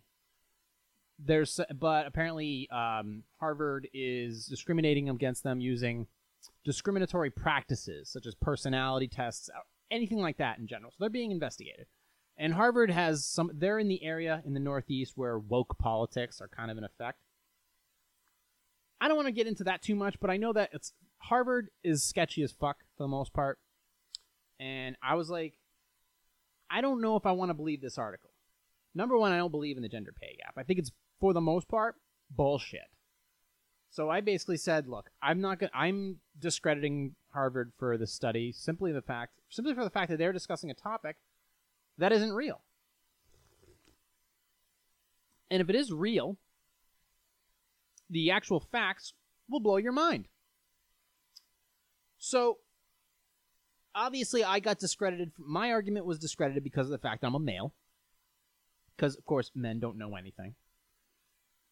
There's 1.18 1.60
but 1.78 2.06
apparently 2.06 2.68
um, 2.70 3.22
Harvard 3.38 3.88
is 3.94 4.46
discriminating 4.46 5.08
against 5.08 5.42
them 5.44 5.60
using 5.60 6.06
discriminatory 6.64 7.30
practices 7.30 8.08
such 8.08 8.26
as 8.26 8.34
personality 8.34 9.08
tests, 9.08 9.48
anything 9.90 10.18
like 10.18 10.38
that 10.38 10.58
in 10.58 10.66
general. 10.66 10.90
So 10.90 10.96
they're 11.00 11.10
being 11.10 11.30
investigated. 11.30 11.86
And 12.36 12.54
Harvard 12.54 12.90
has 12.90 13.24
some, 13.24 13.50
they're 13.54 13.78
in 13.78 13.88
the 13.88 14.02
area 14.02 14.42
in 14.44 14.54
the 14.54 14.60
Northeast 14.60 15.12
where 15.14 15.38
woke 15.38 15.78
politics 15.78 16.40
are 16.40 16.48
kind 16.48 16.70
of 16.70 16.78
in 16.78 16.84
effect. 16.84 17.20
I 19.00 19.06
don't 19.06 19.16
want 19.16 19.28
to 19.28 19.32
get 19.32 19.46
into 19.46 19.64
that 19.64 19.82
too 19.82 19.94
much, 19.94 20.18
but 20.18 20.30
I 20.30 20.36
know 20.36 20.52
that 20.52 20.70
it's 20.72 20.92
Harvard 21.18 21.68
is 21.84 22.02
sketchy 22.02 22.42
as 22.42 22.50
fuck 22.50 22.78
for 22.96 23.04
the 23.04 23.08
most 23.08 23.32
part. 23.32 23.58
And 24.58 24.96
I 25.02 25.14
was 25.14 25.30
like, 25.30 25.54
I 26.70 26.80
don't 26.80 27.00
know 27.00 27.16
if 27.16 27.26
I 27.26 27.32
want 27.32 27.50
to 27.50 27.54
believe 27.54 27.80
this 27.80 27.98
article. 27.98 28.30
Number 28.94 29.16
one, 29.16 29.32
I 29.32 29.36
don't 29.36 29.50
believe 29.50 29.76
in 29.76 29.82
the 29.82 29.88
gender 29.88 30.12
pay 30.12 30.36
gap. 30.38 30.54
I 30.56 30.62
think 30.62 30.78
it's, 30.78 30.90
for 31.24 31.32
the 31.32 31.40
most 31.40 31.68
part, 31.68 31.94
bullshit. 32.28 32.90
So 33.88 34.10
I 34.10 34.20
basically 34.20 34.58
said, 34.58 34.86
look, 34.86 35.08
I'm 35.22 35.40
not 35.40 35.58
going 35.58 35.70
I'm 35.72 36.16
discrediting 36.38 37.14
Harvard 37.32 37.72
for 37.78 37.96
the 37.96 38.06
study 38.06 38.52
simply 38.52 38.92
the 38.92 39.00
fact 39.00 39.32
simply 39.48 39.72
for 39.72 39.84
the 39.84 39.88
fact 39.88 40.10
that 40.10 40.18
they're 40.18 40.34
discussing 40.34 40.68
a 40.70 40.74
topic 40.74 41.16
that 41.96 42.12
isn't 42.12 42.34
real. 42.34 42.60
And 45.50 45.62
if 45.62 45.70
it 45.70 45.76
is 45.76 45.90
real, 45.90 46.36
the 48.10 48.30
actual 48.30 48.60
facts 48.60 49.14
will 49.48 49.60
blow 49.60 49.78
your 49.78 49.92
mind. 49.92 50.28
So 52.18 52.58
obviously 53.94 54.44
I 54.44 54.60
got 54.60 54.78
discredited 54.78 55.32
my 55.38 55.70
argument 55.70 56.04
was 56.04 56.18
discredited 56.18 56.62
because 56.62 56.88
of 56.88 56.92
the 56.92 56.98
fact 56.98 57.24
I'm 57.24 57.34
a 57.34 57.40
male. 57.40 57.72
Because 58.94 59.16
of 59.16 59.24
course 59.24 59.50
men 59.54 59.80
don't 59.80 59.96
know 59.96 60.16
anything. 60.16 60.54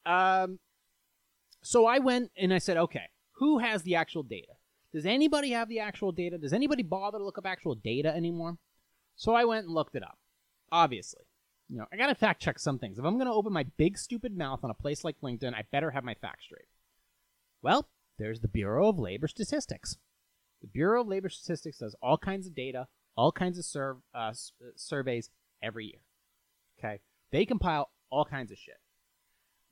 Um 0.06 0.58
so 1.62 1.86
I 1.86 1.98
went 1.98 2.30
and 2.36 2.52
I 2.52 2.58
said, 2.58 2.76
okay, 2.76 3.08
who 3.32 3.58
has 3.58 3.82
the 3.82 3.94
actual 3.94 4.22
data? 4.22 4.52
Does 4.92 5.06
anybody 5.06 5.50
have 5.50 5.68
the 5.68 5.78
actual 5.78 6.12
data? 6.12 6.38
Does 6.38 6.52
anybody 6.52 6.82
bother 6.82 7.18
to 7.18 7.24
look 7.24 7.38
up 7.38 7.46
actual 7.46 7.74
data 7.74 8.14
anymore? 8.14 8.58
So 9.16 9.34
I 9.34 9.44
went 9.44 9.66
and 9.66 9.74
looked 9.74 9.94
it 9.94 10.02
up. 10.02 10.18
Obviously. 10.70 11.24
You 11.68 11.78
know, 11.78 11.86
I 11.92 11.96
gotta 11.96 12.14
fact 12.14 12.42
check 12.42 12.58
some 12.58 12.78
things. 12.78 12.98
If 12.98 13.04
I'm 13.04 13.16
gonna 13.16 13.32
open 13.32 13.52
my 13.52 13.64
big 13.76 13.96
stupid 13.96 14.36
mouth 14.36 14.60
on 14.62 14.70
a 14.70 14.74
place 14.74 15.04
like 15.04 15.20
LinkedIn, 15.22 15.54
I 15.54 15.62
better 15.70 15.92
have 15.92 16.04
my 16.04 16.14
facts 16.14 16.44
straight. 16.44 16.68
Well, 17.62 17.88
there's 18.18 18.40
the 18.40 18.48
Bureau 18.48 18.88
of 18.88 18.98
Labor 18.98 19.28
Statistics. 19.28 19.96
The 20.60 20.68
Bureau 20.68 21.00
of 21.02 21.08
Labor 21.08 21.28
Statistics 21.28 21.78
does 21.78 21.96
all 22.02 22.18
kinds 22.18 22.46
of 22.46 22.54
data, 22.54 22.88
all 23.16 23.32
kinds 23.32 23.58
of 23.58 23.64
serv- 23.64 24.02
uh, 24.14 24.32
surveys 24.76 25.30
every 25.62 25.86
year. 25.86 26.00
Okay? 26.78 27.00
They 27.30 27.46
compile 27.46 27.90
all 28.10 28.24
kinds 28.24 28.52
of 28.52 28.58
shit. 28.58 28.76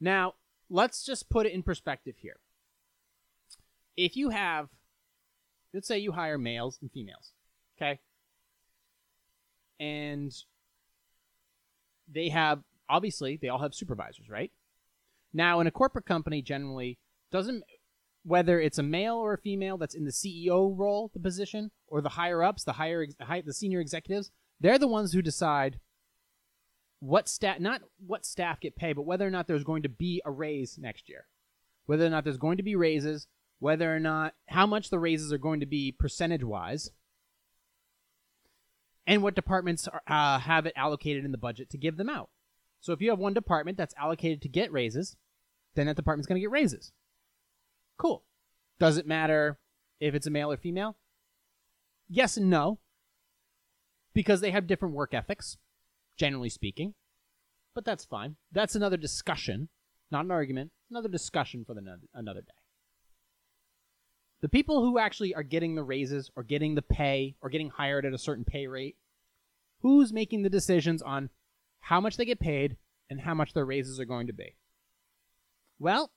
Now, 0.01 0.35
let's 0.69 1.05
just 1.05 1.29
put 1.29 1.47
it 1.47 1.53
in 1.53 1.63
perspective 1.63 2.15
here. 2.19 2.39
If 3.97 4.17
you 4.17 4.31
have, 4.31 4.69
let's 5.75 5.87
say 5.89 5.99
you 5.99 6.13
hire 6.13 6.39
males 6.39 6.79
and 6.81 6.91
females, 6.91 7.33
okay? 7.77 8.01
And 9.79 10.33
they 12.11 12.31
have, 12.31 12.61
obviously, 12.89 13.39
they 13.41 13.49
all 13.49 13.61
have 13.61 13.75
supervisors, 13.75 14.29
right? 14.29 14.51
Now, 15.33 15.61
in 15.61 15.67
a 15.67 15.71
corporate 15.71 16.07
company, 16.07 16.43
generally, 16.43 16.99
doesn't, 17.31 17.63
whether 18.25 18.61
it's 18.61 18.79
a 18.79 18.83
male 18.83 19.17
or 19.17 19.35
a 19.35 19.39
female 19.39 19.77
that's 19.77 19.95
in 19.95 20.05
the 20.05 20.11
CEO 20.11 20.77
role, 20.77 21.11
the 21.13 21.21
position, 21.21 21.71
or 21.87 22.01
the 22.01 22.11
higher 22.11 22.43
ups, 22.43 22.65
the 22.65 22.73
higher, 22.73 23.07
the 23.45 23.53
senior 23.53 23.81
executives, 23.81 24.31
they're 24.61 24.79
the 24.79 24.89
ones 24.89 25.13
who 25.13 25.23
decide 25.23 25.79
what 27.01 27.29
staff 27.29 27.59
not 27.59 27.83
what 28.07 28.25
staff 28.25 28.61
get 28.61 28.77
paid, 28.77 28.95
but 28.95 29.07
whether 29.07 29.27
or 29.27 29.31
not 29.31 29.47
there's 29.47 29.65
going 29.65 29.83
to 29.83 29.89
be 29.89 30.23
a 30.25 30.31
raise 30.31 30.79
next 30.79 31.09
year. 31.09 31.27
Whether 31.87 32.07
or 32.07 32.11
not 32.11 32.25
there's 32.25 32.39
going 32.39 32.59
to 32.59 32.63
be 32.63 32.77
raises, 32.77 33.27
whether 33.59 33.95
or 33.95 33.99
not 33.99 34.35
how 34.47 34.67
much 34.67 34.91
the 34.91 34.99
raises 34.99 35.33
are 35.33 35.39
going 35.39 35.61
to 35.61 35.67
be 35.67 35.91
percentage 35.91 36.45
wise, 36.45 36.91
and 39.07 39.23
what 39.23 39.35
departments 39.35 39.89
are, 39.89 40.03
uh, 40.07 40.39
have 40.39 40.67
it 40.67 40.75
allocated 40.77 41.25
in 41.25 41.33
the 41.33 41.39
budget 41.39 41.71
to 41.71 41.79
give 41.79 41.97
them 41.97 42.11
out. 42.11 42.29
So 42.81 42.93
if 42.93 43.01
you 43.01 43.11
have 43.11 43.19
one 43.19 43.35
department 43.35 43.77
that's 43.77 43.95
allocated 43.99 44.41
to 44.43 44.49
get 44.49 44.73
raises, 44.73 45.17
then 45.75 45.87
that 45.87 45.97
department's 45.97 46.27
going 46.27 46.37
to 46.37 46.45
get 46.45 46.51
raises. 46.51 46.93
Cool. 47.97 48.25
Does 48.79 48.97
it 48.97 49.07
matter 49.07 49.59
if 50.01 50.15
it's 50.15 50.27
a 50.27 50.31
male 50.31 50.53
or 50.53 50.57
female? 50.57 50.97
Yes 52.09 52.37
and 52.37 52.49
no. 52.49 52.79
Because 54.15 54.41
they 54.41 54.51
have 54.51 54.67
different 54.67 54.95
work 54.95 55.13
ethics 55.13 55.59
generally 56.21 56.51
speaking. 56.51 56.93
But 57.75 57.87
that's 57.87 58.05
fine. 58.05 58.37
That's 58.53 58.75
another 58.75 58.99
discussion, 58.99 59.71
not 60.11 60.27
an 60.27 60.31
argument. 60.31 60.71
Another 60.91 61.09
discussion 61.09 61.65
for 61.65 61.73
the, 61.73 61.81
another 62.13 62.43
day. 62.43 62.53
the 64.43 64.49
people 64.49 64.83
who 64.83 64.99
actually 64.99 65.35
are 65.35 65.43
getting 65.43 65.77
the 65.77 65.83
raises 65.83 66.31
or 66.37 66.43
getting 66.43 66.75
the 66.75 66.83
pay 66.83 67.37
or 67.41 67.49
getting 67.49 67.71
hired 67.71 68.05
at 68.05 68.13
a 68.13 68.19
certain 68.19 68.45
pay 68.45 68.67
rate, 68.67 68.97
who's 69.81 70.13
making 70.13 70.43
the 70.43 70.51
decisions 70.51 71.01
on 71.01 71.31
how 71.81 72.01
much 72.03 72.19
they 72.19 72.27
get 72.27 72.39
paid 72.39 72.77
and 73.09 73.23
how 73.23 73.33
much 73.33 73.55
their 73.55 73.65
raises 73.65 73.99
are 73.99 74.05
going 74.05 74.27
to 74.27 74.35
be? 74.35 74.57
Well, 75.79 76.11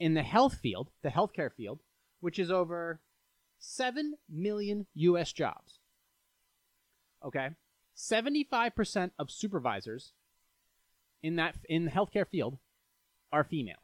in 0.00 0.14
the 0.14 0.24
health 0.24 0.58
field, 0.60 0.90
the 1.02 1.10
healthcare 1.10 1.52
field, 1.52 1.78
which 2.20 2.40
is 2.40 2.50
over 2.50 3.00
7 3.60 4.14
million 4.28 4.86
US 4.94 5.32
jobs. 5.32 5.78
Okay? 7.24 7.50
75% 7.98 9.10
of 9.18 9.30
supervisors 9.30 10.12
in 11.22 11.36
that 11.36 11.56
in 11.68 11.84
the 11.84 11.90
healthcare 11.90 12.26
field 12.26 12.58
are 13.32 13.42
female. 13.42 13.82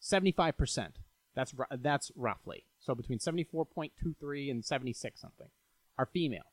75%. 0.00 0.88
That's 1.34 1.54
that's 1.80 2.12
roughly. 2.14 2.66
So 2.80 2.94
between 2.94 3.18
74.23 3.18 4.50
and 4.50 4.64
76 4.64 5.20
something 5.20 5.48
are 5.96 6.06
female. 6.06 6.52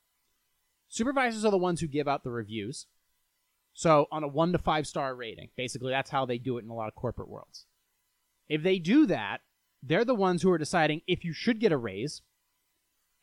Supervisors 0.88 1.44
are 1.44 1.52
the 1.52 1.58
ones 1.58 1.82
who 1.82 1.88
give 1.88 2.08
out 2.08 2.24
the 2.24 2.32
reviews. 2.32 2.86
So 3.74 4.08
on 4.12 4.24
a 4.24 4.28
1 4.28 4.54
to 4.54 4.58
5 4.58 4.88
star 4.88 5.14
rating, 5.14 5.50
basically 5.58 5.92
that's 5.92 6.10
how 6.10 6.26
they 6.26 6.38
do 6.38 6.58
it 6.58 6.64
in 6.64 6.70
a 6.70 6.76
lot 6.76 6.88
of 6.88 6.96
corporate 6.96 7.30
worlds. 7.30 7.66
If 8.48 8.64
they 8.64 8.80
do 8.80 9.06
that, 9.08 9.42
they're 9.84 10.06
the 10.06 10.16
ones 10.16 10.42
who 10.42 10.52
are 10.52 10.58
deciding 10.58 11.02
if 11.06 11.26
you 11.26 11.34
should 11.34 11.60
get 11.60 11.72
a 11.72 11.78
raise, 11.78 12.22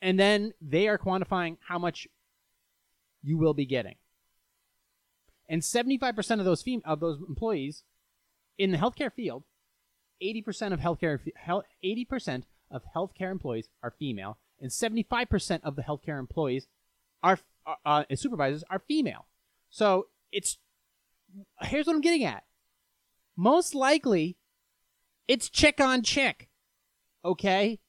and 0.00 0.20
then 0.20 0.52
they 0.60 0.88
are 0.88 0.98
quantifying 0.98 1.56
how 1.68 1.78
much 1.78 2.06
you 3.26 3.36
will 3.36 3.54
be 3.54 3.66
getting. 3.66 3.96
And 5.48 5.62
75% 5.62 6.38
of 6.38 6.44
those 6.44 6.62
fem- 6.62 6.82
of 6.84 7.00
those 7.00 7.18
employees 7.28 7.82
in 8.56 8.70
the 8.70 8.78
healthcare 8.78 9.12
field, 9.12 9.44
80% 10.22 10.72
of 10.72 10.80
healthcare 10.80 11.20
hel- 11.36 11.64
80% 11.84 12.44
of 12.70 12.82
healthcare 12.94 13.30
employees 13.30 13.68
are 13.82 13.94
female, 13.98 14.38
and 14.60 14.70
75% 14.70 15.60
of 15.62 15.76
the 15.76 15.82
healthcare 15.82 16.18
employees 16.18 16.68
are 17.22 17.38
uh, 17.84 18.04
supervisors 18.14 18.64
are 18.70 18.80
female. 18.86 19.26
So 19.70 20.06
it's 20.30 20.58
here's 21.62 21.86
what 21.86 21.96
I'm 21.96 22.00
getting 22.00 22.24
at. 22.24 22.44
Most 23.36 23.74
likely, 23.74 24.36
it's 25.28 25.48
chick 25.48 25.80
on 25.80 26.02
chick. 26.02 26.48
Okay? 27.24 27.80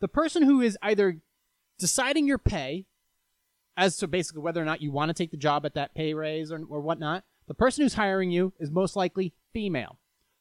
The 0.00 0.08
person 0.08 0.44
who 0.44 0.60
is 0.60 0.78
either 0.80 1.20
deciding 1.78 2.26
your 2.26 2.38
pay 2.38 2.86
as 3.80 3.96
to 3.96 4.06
basically 4.06 4.42
whether 4.42 4.60
or 4.60 4.66
not 4.66 4.82
you 4.82 4.92
want 4.92 5.08
to 5.08 5.14
take 5.14 5.30
the 5.30 5.38
job 5.38 5.64
at 5.64 5.72
that 5.72 5.94
pay 5.94 6.12
raise 6.12 6.52
or, 6.52 6.60
or 6.68 6.82
whatnot, 6.82 7.24
the 7.48 7.54
person 7.54 7.82
who's 7.82 7.94
hiring 7.94 8.30
you 8.30 8.52
is 8.60 8.70
most 8.70 8.94
likely 8.94 9.32
female. 9.54 9.98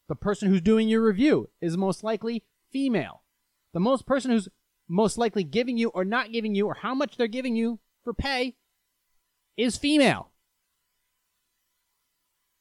The 0.09 0.15
person 0.15 0.49
who's 0.49 0.59
doing 0.59 0.89
your 0.89 1.01
review 1.01 1.49
is 1.61 1.77
most 1.77 2.03
likely 2.03 2.43
female. 2.69 3.23
The 3.73 3.79
most 3.79 4.05
person 4.05 4.31
who's 4.31 4.49
most 4.89 5.17
likely 5.17 5.45
giving 5.45 5.77
you 5.77 5.87
or 5.89 6.03
not 6.03 6.33
giving 6.33 6.53
you 6.53 6.67
or 6.67 6.73
how 6.73 6.93
much 6.93 7.15
they're 7.15 7.27
giving 7.27 7.55
you 7.55 7.79
for 8.03 8.13
pay 8.13 8.57
is 9.55 9.77
female. 9.77 10.31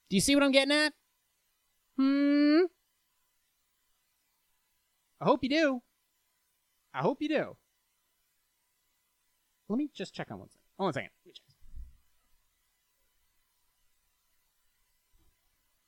Do 0.08 0.16
you 0.16 0.20
see 0.20 0.36
what 0.36 0.44
I'm 0.44 0.52
getting 0.52 0.76
at? 0.76 0.92
Hmm. 1.96 2.60
I 5.20 5.24
hope 5.24 5.42
you 5.42 5.48
do. 5.48 5.82
I 6.94 7.00
hope 7.00 7.20
you 7.20 7.28
do. 7.28 7.56
Let 9.68 9.76
me 9.76 9.90
just 9.92 10.14
check 10.14 10.30
on 10.30 10.38
one 10.38 10.48
second. 10.48 10.57
Hold 10.78 10.86
on 10.86 10.90
a 10.90 10.92
second. 10.92 11.10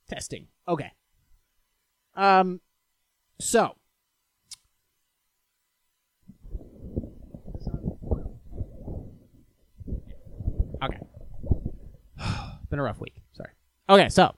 Testing. 0.09 0.47
Okay. 0.67 0.91
Um. 2.17 2.61
So. 3.41 3.77
Okay. 10.83 10.99
Been 12.71 12.79
a 12.79 12.83
rough 12.83 13.01
week. 13.01 13.23
Sorry. 13.33 13.51
Okay, 13.89 14.09
so 14.09 14.35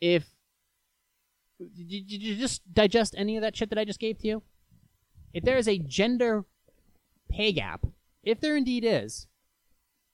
if 0.00 0.24
did 1.58 2.22
you 2.22 2.36
just 2.36 2.62
digest 2.72 3.14
any 3.18 3.36
of 3.36 3.42
that 3.42 3.56
shit 3.56 3.70
that 3.70 3.78
I 3.78 3.84
just 3.84 3.98
gave 3.98 4.18
to 4.18 4.28
you? 4.28 4.42
If 5.34 5.42
there 5.42 5.56
is 5.56 5.66
a 5.66 5.78
gender 5.78 6.44
pay 7.28 7.52
gap, 7.52 7.84
if 8.28 8.40
there 8.40 8.56
indeed 8.56 8.84
is, 8.84 9.26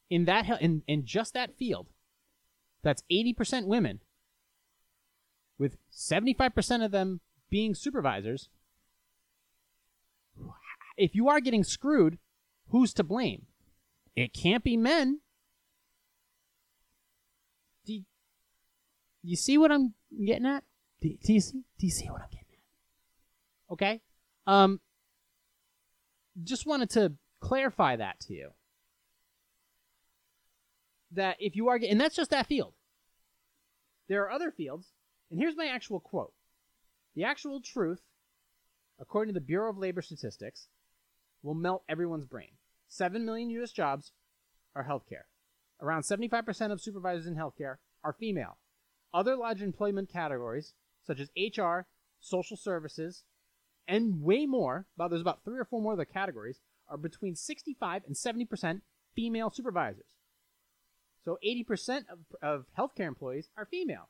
in 0.09 0.25
that 0.27 0.61
in 0.61 0.83
in 0.87 1.05
just 1.05 1.35
that 1.35 1.57
field, 1.57 1.89
that's 2.83 3.03
eighty 3.11 3.33
percent 3.33 3.67
women, 3.67 4.01
with 5.59 5.77
seventy 5.91 6.33
five 6.33 6.55
percent 6.55 6.83
of 6.83 6.93
them 6.93 7.21
being 7.51 7.75
supervisors. 7.75 8.49
If 10.97 11.15
you 11.17 11.29
are 11.29 11.41
getting 11.41 11.65
screwed, 11.65 12.19
who's 12.69 12.95
to 12.95 13.03
blame? 13.03 13.47
It 14.15 14.33
can't 14.33 14.63
be 14.63 14.77
men. 14.77 15.21
Do 17.85 17.95
you, 17.95 18.05
you 19.25 19.35
see 19.35 19.59
what 19.59 19.73
I'm 19.73 19.95
getting 20.25 20.47
at? 20.47 20.63
Do, 21.01 21.11
do 21.25 21.33
you 21.33 21.41
see? 21.41 21.65
Do 21.79 21.87
you 21.87 21.91
see 21.91 22.09
what 22.09 22.23
I'm 22.23 22.31
getting 22.31 22.47
at? 22.53 23.73
Okay. 23.73 24.01
Um. 24.47 24.81
Just 26.43 26.67
wanted 26.67 26.91
to 26.91 27.13
clarify 27.45 27.97
that 27.97 28.21
to 28.21 28.33
you. 28.33 28.51
That 31.13 31.37
if 31.39 31.55
you 31.55 31.69
are, 31.69 31.79
and 31.89 32.01
that's 32.01 32.17
just 32.17 32.31
that 32.31 32.47
field. 32.47 32.75
There 34.09 34.23
are 34.23 34.31
other 34.31 34.51
fields, 34.51 34.93
and 35.31 35.39
here's 35.39 35.57
my 35.57 35.67
actual 35.67 36.01
quote: 36.01 36.33
"The 37.15 37.25
actual 37.25 37.61
truth, 37.61 38.01
according 38.99 39.35
to 39.35 39.39
the 39.39 39.45
Bureau 39.45 39.71
of 39.71 39.79
Labor 39.79 40.03
Statistics, 40.03 40.69
will 41.43 41.55
melt 41.55 41.85
everyone's 41.89 42.27
brain. 42.27 42.53
Seven 42.89 43.25
million 43.25 43.51
U.S. 43.51 43.73
jobs 43.73 44.13
are 44.75 44.85
healthcare. 44.85 45.27
Around 45.81 46.03
75% 46.03 46.73
of 46.73 46.81
supervisors 46.81 47.27
in 47.27 47.37
healthcare 47.37 47.77
are 48.03 48.13
female. 48.13 48.59
Other 49.13 49.37
large 49.37 49.61
employment 49.61 50.11
categories, 50.11 50.73
such 51.07 51.21
as 51.21 51.31
HR, 51.37 51.87
social 52.21 52.57
services, 52.57 53.25
and 53.87 54.23
way 54.23 54.47
more, 54.47 54.87
about 54.97 55.11
there's 55.11 55.21
about 55.21 55.45
three 55.45 55.59
or 55.59 55.65
four 55.65 55.83
more 55.83 55.93
other 55.93 56.05
categories, 56.05 56.61
are 56.89 56.97
between 56.97 57.37
65 57.37 58.03
and 58.07 58.15
70% 58.15 58.81
female 59.15 59.51
supervisors. 59.51 60.05
So 61.25 61.39
80% 61.45 62.05
of, 62.11 62.19
of 62.43 62.67
healthcare 62.79 63.09
employees 63.09 63.49
are 63.57 63.65
female. 63.65 64.09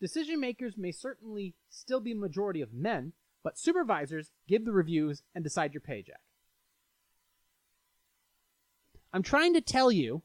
Decision 0.00 0.40
makers 0.40 0.76
may 0.76 0.92
certainly 0.92 1.54
still 1.68 2.00
be 2.00 2.12
a 2.12 2.16
majority 2.16 2.60
of 2.60 2.72
men, 2.72 3.12
but 3.42 3.58
supervisors 3.58 4.30
give 4.46 4.64
the 4.64 4.72
reviews 4.72 5.22
and 5.34 5.42
decide 5.42 5.74
your 5.74 5.80
paycheck. 5.80 6.20
I'm 9.12 9.22
trying 9.22 9.54
to 9.54 9.60
tell 9.60 9.90
you 9.90 10.22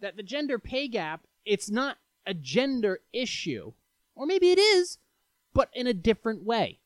that 0.00 0.16
the 0.16 0.22
gender 0.22 0.58
pay 0.58 0.88
gap, 0.88 1.22
it's 1.44 1.70
not 1.70 1.98
a 2.26 2.34
gender 2.34 3.00
issue. 3.12 3.72
Or 4.14 4.26
maybe 4.26 4.50
it 4.50 4.58
is, 4.58 4.98
but 5.54 5.70
in 5.74 5.86
a 5.86 5.94
different 5.94 6.42
way. 6.42 6.80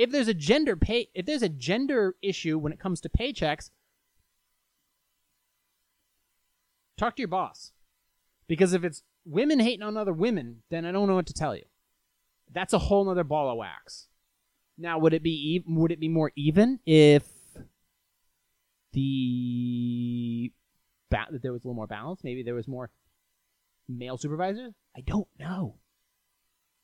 If 0.00 0.10
there's 0.10 0.28
a 0.28 0.34
gender 0.34 0.76
pay 0.76 1.10
if 1.14 1.26
there's 1.26 1.42
a 1.42 1.48
gender 1.50 2.16
issue 2.22 2.56
when 2.56 2.72
it 2.72 2.80
comes 2.80 3.02
to 3.02 3.10
paychecks, 3.10 3.68
talk 6.96 7.16
to 7.16 7.20
your 7.20 7.28
boss. 7.28 7.72
Because 8.48 8.72
if 8.72 8.82
it's 8.82 9.02
women 9.26 9.60
hating 9.60 9.82
on 9.82 9.98
other 9.98 10.14
women, 10.14 10.62
then 10.70 10.86
I 10.86 10.92
don't 10.92 11.06
know 11.06 11.16
what 11.16 11.26
to 11.26 11.34
tell 11.34 11.54
you. 11.54 11.64
That's 12.50 12.72
a 12.72 12.78
whole 12.78 13.04
nother 13.04 13.24
ball 13.24 13.50
of 13.50 13.58
wax. 13.58 14.08
Now, 14.78 14.98
would 14.98 15.12
it 15.12 15.22
be 15.22 15.62
would 15.68 15.92
it 15.92 16.00
be 16.00 16.08
more 16.08 16.32
even 16.34 16.80
if 16.86 17.24
the 18.94 20.50
ba- 21.10 21.26
that 21.30 21.42
there 21.42 21.52
was 21.52 21.62
a 21.62 21.68
little 21.68 21.76
more 21.76 21.86
balance? 21.86 22.24
Maybe 22.24 22.42
there 22.42 22.54
was 22.54 22.66
more 22.66 22.88
male 23.86 24.16
supervisors. 24.16 24.72
I 24.96 25.02
don't 25.02 25.28
know 25.38 25.74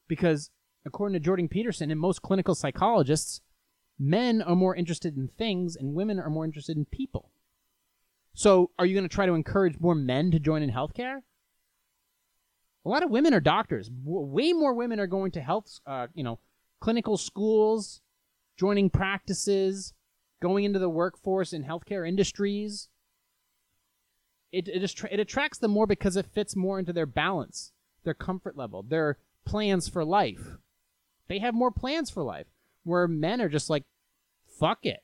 because 0.07 0.51
according 0.87 1.15
to 1.15 1.21
Jordan 1.21 1.49
Peterson 1.49 1.91
and 1.91 2.01
most 2.01 2.23
clinical 2.23 2.55
psychologists, 2.55 3.41
men 3.99 4.41
are 4.41 4.55
more 4.55 4.75
interested 4.75 5.17
in 5.17 5.29
things 5.37 5.77
and 5.77 5.95
women 5.95 6.19
are 6.19 6.31
more 6.31 6.45
interested 6.45 6.77
in 6.77 6.85
people. 6.85 7.31
So, 8.35 8.71
are 8.79 8.87
you 8.87 8.95
going 8.95 9.09
to 9.09 9.15
try 9.15 9.27
to 9.27 9.35
encourage 9.35 9.81
more 9.81 9.95
men 9.95 10.31
to 10.31 10.39
join 10.39 10.63
in 10.63 10.71
healthcare? 10.71 11.21
A 12.85 12.89
lot 12.89 13.03
of 13.03 13.11
women 13.11 13.35
are 13.35 13.41
doctors. 13.41 13.91
Way 14.05 14.53
more 14.53 14.75
women 14.75 15.01
are 15.01 15.07
going 15.07 15.33
to 15.33 15.41
health, 15.41 15.81
uh, 15.87 16.07
you 16.15 16.23
know, 16.23 16.39
clinical 16.81 17.17
schools, 17.17 18.03
joining 18.57 18.91
practices, 18.91 19.95
going 20.41 20.65
into 20.65 20.79
the 20.79 20.91
workforce 20.91 21.53
in 21.53 21.65
healthcare 21.65 22.07
industries. 22.07 22.89
It 24.53 24.69
it, 24.69 25.03
it 25.11 25.21
attracts 25.21 25.59
them 25.59 25.73
more 25.73 25.87
because 25.87 26.17
it 26.17 26.27
fits 26.27 26.55
more 26.55 26.79
into 26.79 26.93
their 26.93 27.07
balance, 27.07 27.73
their 28.05 28.15
comfort 28.15 28.57
level, 28.57 28.83
their 28.83 29.19
plans 29.47 29.89
for 29.89 30.05
life. 30.05 30.59
They 31.29 31.39
have 31.41 31.55
more 31.55 31.71
plans 31.71 32.11
for 32.11 32.23
life, 32.23 32.47
where 32.85 33.09
men 33.09 33.41
are 33.41 33.49
just 33.49 33.69
like, 33.71 33.85
fuck 34.59 34.85
it. 34.85 35.01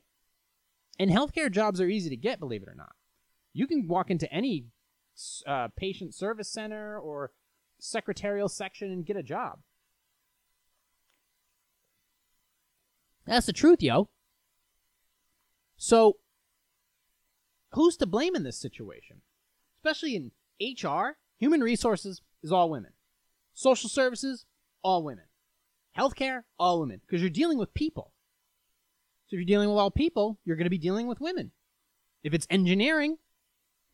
And 0.99 1.11
healthcare 1.11 1.51
jobs 1.51 1.81
are 1.81 1.89
easy 1.89 2.11
to 2.11 2.17
get, 2.17 2.39
believe 2.39 2.63
it 2.63 2.69
or 2.69 2.75
not. 2.75 2.95
You 3.53 3.67
can 3.67 3.89
walk 3.89 4.11
into 4.11 4.33
any 4.33 4.67
uh, 5.47 5.69
patient 5.77 6.15
service 6.15 6.49
center 6.49 6.99
or 6.99 7.33
secretarial 7.79 8.49
section 8.49 8.91
and 8.91 9.05
get 9.05 9.17
a 9.17 9.23
job. 9.23 9.61
That's 13.27 13.47
the 13.47 13.53
truth, 13.53 13.83
yo. 13.83 14.09
So, 15.77 16.19
who's 17.73 17.97
to 17.99 18.07
blame 18.07 18.35
in 18.35 18.43
this 18.43 18.59
situation? 18.59 19.23
Especially 19.79 20.17
in 20.17 20.31
HR, 20.61 21.17
human 21.39 21.61
resources 21.61 22.21
is 22.43 22.53
all 22.53 22.71
women. 22.71 22.93
Social 23.55 23.89
services, 23.89 24.45
all 24.83 25.03
women. 25.03 25.25
Healthcare, 25.98 26.42
all 26.59 26.81
women. 26.81 27.00
Because 27.07 27.20
you're 27.20 27.31
dealing 27.31 27.59
with 27.59 27.74
people. 27.74 28.12
So 29.26 29.35
if 29.37 29.38
you're 29.38 29.44
dealing 29.44 29.68
with 29.68 29.78
all 29.78 29.90
people, 29.90 30.38
you're 30.44 30.57
going 30.57 30.66
to 30.66 30.70
be 30.70 30.78
dealing 30.78 31.07
with 31.07 31.20
women. 31.20 31.52
If 32.22 32.35
it's 32.35 32.46
engineering, 32.50 33.18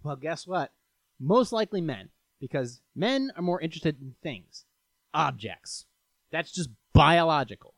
well, 0.02 0.16
guess 0.16 0.46
what? 0.46 0.72
Most 1.20 1.52
likely 1.52 1.80
men. 1.80 2.10
Because 2.40 2.80
men 2.94 3.32
are 3.36 3.42
more 3.42 3.60
interested 3.60 4.00
in 4.00 4.14
things, 4.22 4.64
objects. 5.12 5.86
That's 6.30 6.52
just 6.52 6.70
biological. 6.92 7.74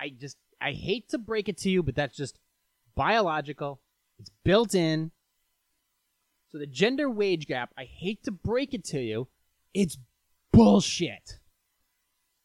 I 0.00 0.08
just, 0.08 0.38
I 0.60 0.72
hate 0.72 1.10
to 1.10 1.18
break 1.18 1.48
it 1.48 1.58
to 1.58 1.70
you, 1.70 1.82
but 1.82 1.94
that's 1.94 2.16
just 2.16 2.38
biological. 2.94 3.80
It's 4.18 4.30
built 4.42 4.74
in. 4.74 5.10
So 6.50 6.58
the 6.58 6.66
gender 6.66 7.10
wage 7.10 7.46
gap, 7.46 7.74
I 7.76 7.84
hate 7.84 8.22
to 8.24 8.30
break 8.30 8.72
it 8.72 8.84
to 8.86 9.00
you, 9.00 9.28
it's 9.74 9.98
bullshit. 10.52 11.40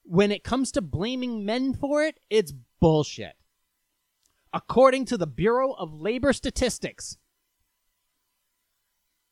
When 0.10 0.32
it 0.32 0.44
comes 0.44 0.72
to 0.72 0.82
blaming 0.82 1.46
men 1.46 1.76
for 1.76 2.02
it, 2.04 2.20
it's 2.32 2.52
bullshit. 2.80 3.34
According 4.52 5.06
to 5.06 5.18
the 5.18 5.28
Bureau 5.28 5.74
of 5.74 5.94
Labor 5.94 6.34
Statistics. 6.34 7.20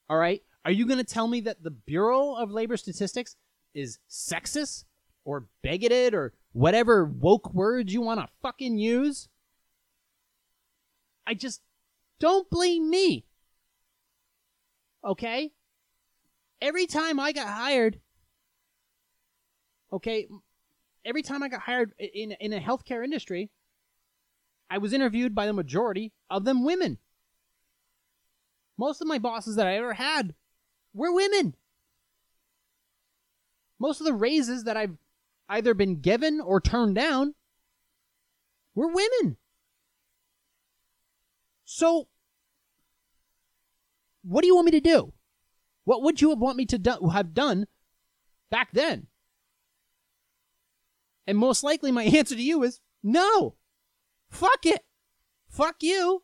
All 0.08 0.20
right? 0.20 0.44
Are 0.64 0.70
you 0.70 0.86
going 0.86 1.00
to 1.00 1.04
tell 1.04 1.28
me 1.28 1.42
that 1.42 1.64
the 1.64 1.72
Bureau 1.72 2.36
of 2.36 2.52
Labor 2.52 2.78
Statistics 2.78 3.36
is 3.74 3.98
sexist 4.08 4.84
or 5.26 5.48
bigoted 5.64 6.14
or 6.14 6.34
whatever 6.52 7.06
woke 7.06 7.52
words 7.56 7.92
you 7.92 8.02
want 8.02 8.20
to 8.20 8.28
fucking 8.44 8.78
use? 8.78 9.30
I 11.26 11.34
just 11.34 11.64
don't 12.20 12.48
blame 12.52 12.88
me. 12.88 13.26
Okay? 15.04 15.54
Every 16.62 16.86
time 16.86 17.20
I 17.20 17.32
got 17.32 17.48
hired, 17.48 18.00
okay, 19.92 20.28
every 21.08 21.24
time 21.24 21.42
I 21.42 21.48
got 21.48 21.62
hired 21.62 21.94
in 21.98 22.34
in 22.34 22.54
a 22.54 22.60
healthcare 22.60 23.04
industry, 23.04 23.50
I 24.70 24.78
was 24.78 24.94
interviewed 24.94 25.34
by 25.34 25.48
the 25.48 25.54
majority 25.54 26.12
of 26.30 26.44
them 26.44 26.66
women. 26.66 26.98
Most 28.78 29.02
of 29.02 29.08
my 29.08 29.18
bosses 29.18 29.56
that 29.56 29.66
I 29.66 29.78
ever 29.78 29.94
had 29.94 30.36
were 30.94 31.14
women. 31.14 31.56
Most 33.80 34.02
of 34.02 34.06
the 34.06 34.14
raises 34.14 34.66
that 34.66 34.76
I've 34.76 34.98
either 35.48 35.74
been 35.74 36.02
given 36.02 36.42
or 36.42 36.60
turned 36.60 36.96
down 36.96 37.34
were 38.76 38.88
women. 38.88 39.38
So, 41.64 42.08
what 44.24 44.42
do 44.42 44.48
you 44.48 44.56
want 44.56 44.66
me 44.66 44.72
to 44.72 44.82
do? 44.82 45.14
What 45.86 46.04
would 46.04 46.22
you 46.22 46.30
have 46.32 46.40
want 46.40 46.58
me 46.58 46.66
to 46.66 46.78
do, 46.78 47.10
have 47.14 47.34
done 47.34 47.66
back 48.52 48.70
then? 48.74 49.08
And 51.28 51.38
most 51.38 51.64
likely, 51.64 51.92
my 51.92 52.04
answer 52.18 52.36
to 52.36 52.42
you 52.42 52.64
is 52.64 52.80
no. 53.04 53.56
Fuck 54.30 54.66
it. 54.66 54.84
Fuck 55.50 55.78
you. 55.82 56.24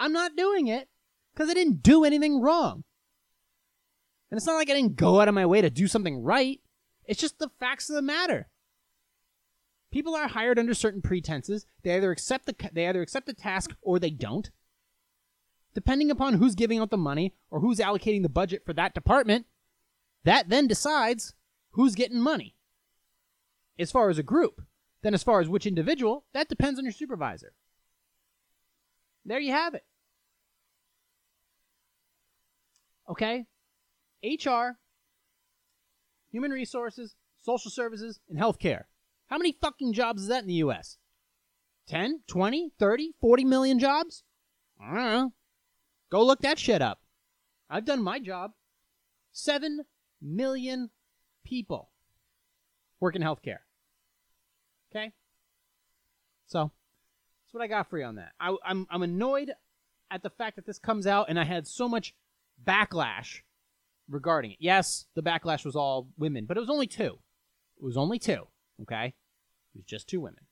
I'm 0.00 0.12
not 0.12 0.36
doing 0.36 0.66
it 0.66 0.88
because 1.34 1.50
I 1.50 1.54
didn't 1.54 1.82
do 1.82 2.04
anything 2.04 2.40
wrong. 2.40 2.84
And 4.30 4.36
it's 4.36 4.46
not 4.46 4.56
like 4.56 4.70
I 4.70 4.74
didn't 4.74 4.96
go 4.96 5.20
out 5.20 5.28
of 5.28 5.34
my 5.34 5.46
way 5.46 5.60
to 5.60 5.70
do 5.70 5.86
something 5.86 6.22
right. 6.22 6.60
It's 7.04 7.20
just 7.20 7.38
the 7.38 7.50
facts 7.58 7.88
of 7.88 7.96
the 7.96 8.02
matter. 8.02 8.48
People 9.90 10.14
are 10.14 10.28
hired 10.28 10.58
under 10.58 10.74
certain 10.74 11.00
pretenses. 11.00 11.64
They 11.82 11.96
either 11.96 12.10
accept 12.10 12.44
the 12.44 12.54
they 12.72 12.86
either 12.86 13.00
accept 13.00 13.26
the 13.26 13.32
task 13.32 13.74
or 13.80 13.98
they 13.98 14.10
don't. 14.10 14.50
Depending 15.74 16.10
upon 16.10 16.34
who's 16.34 16.54
giving 16.54 16.78
out 16.78 16.90
the 16.90 16.98
money 16.98 17.34
or 17.50 17.60
who's 17.60 17.78
allocating 17.78 18.22
the 18.22 18.28
budget 18.28 18.64
for 18.66 18.74
that 18.74 18.94
department, 18.94 19.46
that 20.24 20.50
then 20.50 20.66
decides 20.66 21.34
who's 21.70 21.94
getting 21.94 22.20
money. 22.20 22.54
As 23.78 23.90
far 23.90 24.10
as 24.10 24.18
a 24.18 24.22
group, 24.22 24.62
then 25.02 25.14
as 25.14 25.22
far 25.22 25.40
as 25.40 25.48
which 25.48 25.66
individual, 25.66 26.24
that 26.34 26.48
depends 26.48 26.78
on 26.78 26.84
your 26.84 26.92
supervisor. 26.92 27.52
There 29.24 29.38
you 29.38 29.52
have 29.52 29.74
it. 29.74 29.84
Okay? 33.08 33.46
HR, 34.22 34.78
human 36.30 36.50
resources, 36.50 37.14
social 37.40 37.70
services, 37.70 38.20
and 38.28 38.38
healthcare. 38.38 38.84
How 39.28 39.38
many 39.38 39.56
fucking 39.60 39.92
jobs 39.92 40.22
is 40.22 40.28
that 40.28 40.42
in 40.42 40.48
the 40.48 40.54
US? 40.54 40.98
10, 41.88 42.22
20, 42.26 42.72
30, 42.78 43.12
40 43.20 43.44
million 43.44 43.78
jobs? 43.78 44.24
I 44.80 44.94
don't 44.94 45.12
know. 45.12 45.32
Go 46.10 46.24
look 46.24 46.40
that 46.40 46.58
shit 46.58 46.82
up. 46.82 47.00
I've 47.70 47.84
done 47.84 48.02
my 48.02 48.18
job. 48.18 48.52
7 49.32 49.84
million 50.20 50.90
people 51.44 51.90
work 53.00 53.14
in 53.14 53.22
healthcare. 53.22 53.58
Okay? 54.90 55.12
So, 56.46 56.70
that's 57.44 57.54
what 57.54 57.62
I 57.62 57.66
got 57.66 57.88
for 57.90 57.98
you 57.98 58.04
on 58.04 58.16
that. 58.16 58.32
I, 58.40 58.54
I'm, 58.64 58.86
I'm 58.90 59.02
annoyed 59.02 59.52
at 60.10 60.22
the 60.22 60.30
fact 60.30 60.56
that 60.56 60.66
this 60.66 60.78
comes 60.78 61.06
out 61.06 61.26
and 61.28 61.38
I 61.38 61.44
had 61.44 61.66
so 61.66 61.88
much 61.88 62.14
backlash 62.64 63.40
regarding 64.08 64.52
it. 64.52 64.58
Yes, 64.60 65.06
the 65.14 65.22
backlash 65.22 65.64
was 65.64 65.76
all 65.76 66.08
women, 66.16 66.46
but 66.46 66.56
it 66.56 66.60
was 66.60 66.70
only 66.70 66.86
two. 66.86 67.18
It 67.78 67.84
was 67.84 67.96
only 67.96 68.18
two. 68.18 68.48
Okay? 68.82 69.06
It 69.74 69.78
was 69.78 69.84
just 69.84 70.08
two 70.08 70.20
women. 70.20 70.44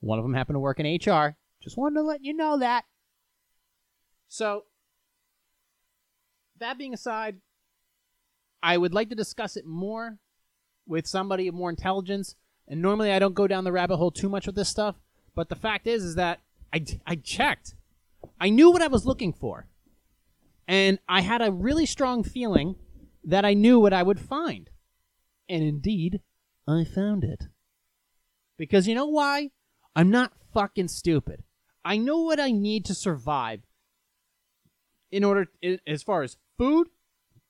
One 0.00 0.18
of 0.18 0.24
them 0.24 0.34
happened 0.34 0.56
to 0.56 0.60
work 0.60 0.80
in 0.80 0.86
HR. 0.86 1.36
Just 1.62 1.76
wanted 1.76 1.96
to 1.96 2.02
let 2.02 2.22
you 2.22 2.34
know 2.34 2.58
that. 2.58 2.84
So, 4.28 4.64
that 6.58 6.78
being 6.78 6.94
aside, 6.94 7.36
I 8.62 8.76
would 8.76 8.94
like 8.94 9.08
to 9.10 9.14
discuss 9.14 9.56
it 9.56 9.66
more 9.66 10.18
with 10.86 11.06
somebody 11.06 11.48
of 11.48 11.54
more 11.54 11.70
intelligence. 11.70 12.36
And 12.68 12.82
normally 12.82 13.12
I 13.12 13.18
don't 13.18 13.34
go 13.34 13.46
down 13.46 13.64
the 13.64 13.72
rabbit 13.72 13.96
hole 13.96 14.10
too 14.10 14.28
much 14.28 14.46
with 14.46 14.56
this 14.56 14.68
stuff. 14.68 14.96
But 15.34 15.48
the 15.48 15.54
fact 15.54 15.86
is, 15.86 16.02
is 16.02 16.14
that 16.16 16.40
I, 16.72 16.84
I 17.06 17.16
checked. 17.16 17.74
I 18.40 18.48
knew 18.48 18.70
what 18.70 18.82
I 18.82 18.88
was 18.88 19.06
looking 19.06 19.32
for. 19.32 19.66
And 20.66 20.98
I 21.08 21.20
had 21.20 21.42
a 21.42 21.52
really 21.52 21.86
strong 21.86 22.24
feeling 22.24 22.76
that 23.24 23.44
I 23.44 23.54
knew 23.54 23.78
what 23.78 23.92
I 23.92 24.02
would 24.02 24.18
find. 24.18 24.68
And 25.48 25.62
indeed, 25.62 26.20
I 26.66 26.84
found 26.84 27.22
it. 27.22 27.44
Because 28.58 28.88
you 28.88 28.94
know 28.94 29.06
why? 29.06 29.50
I'm 29.94 30.10
not 30.10 30.32
fucking 30.52 30.88
stupid. 30.88 31.44
I 31.84 31.98
know 31.98 32.18
what 32.22 32.40
I 32.40 32.50
need 32.50 32.84
to 32.86 32.94
survive 32.94 33.60
in 35.12 35.22
order, 35.22 35.46
as 35.86 36.02
far 36.02 36.22
as 36.22 36.36
food, 36.58 36.88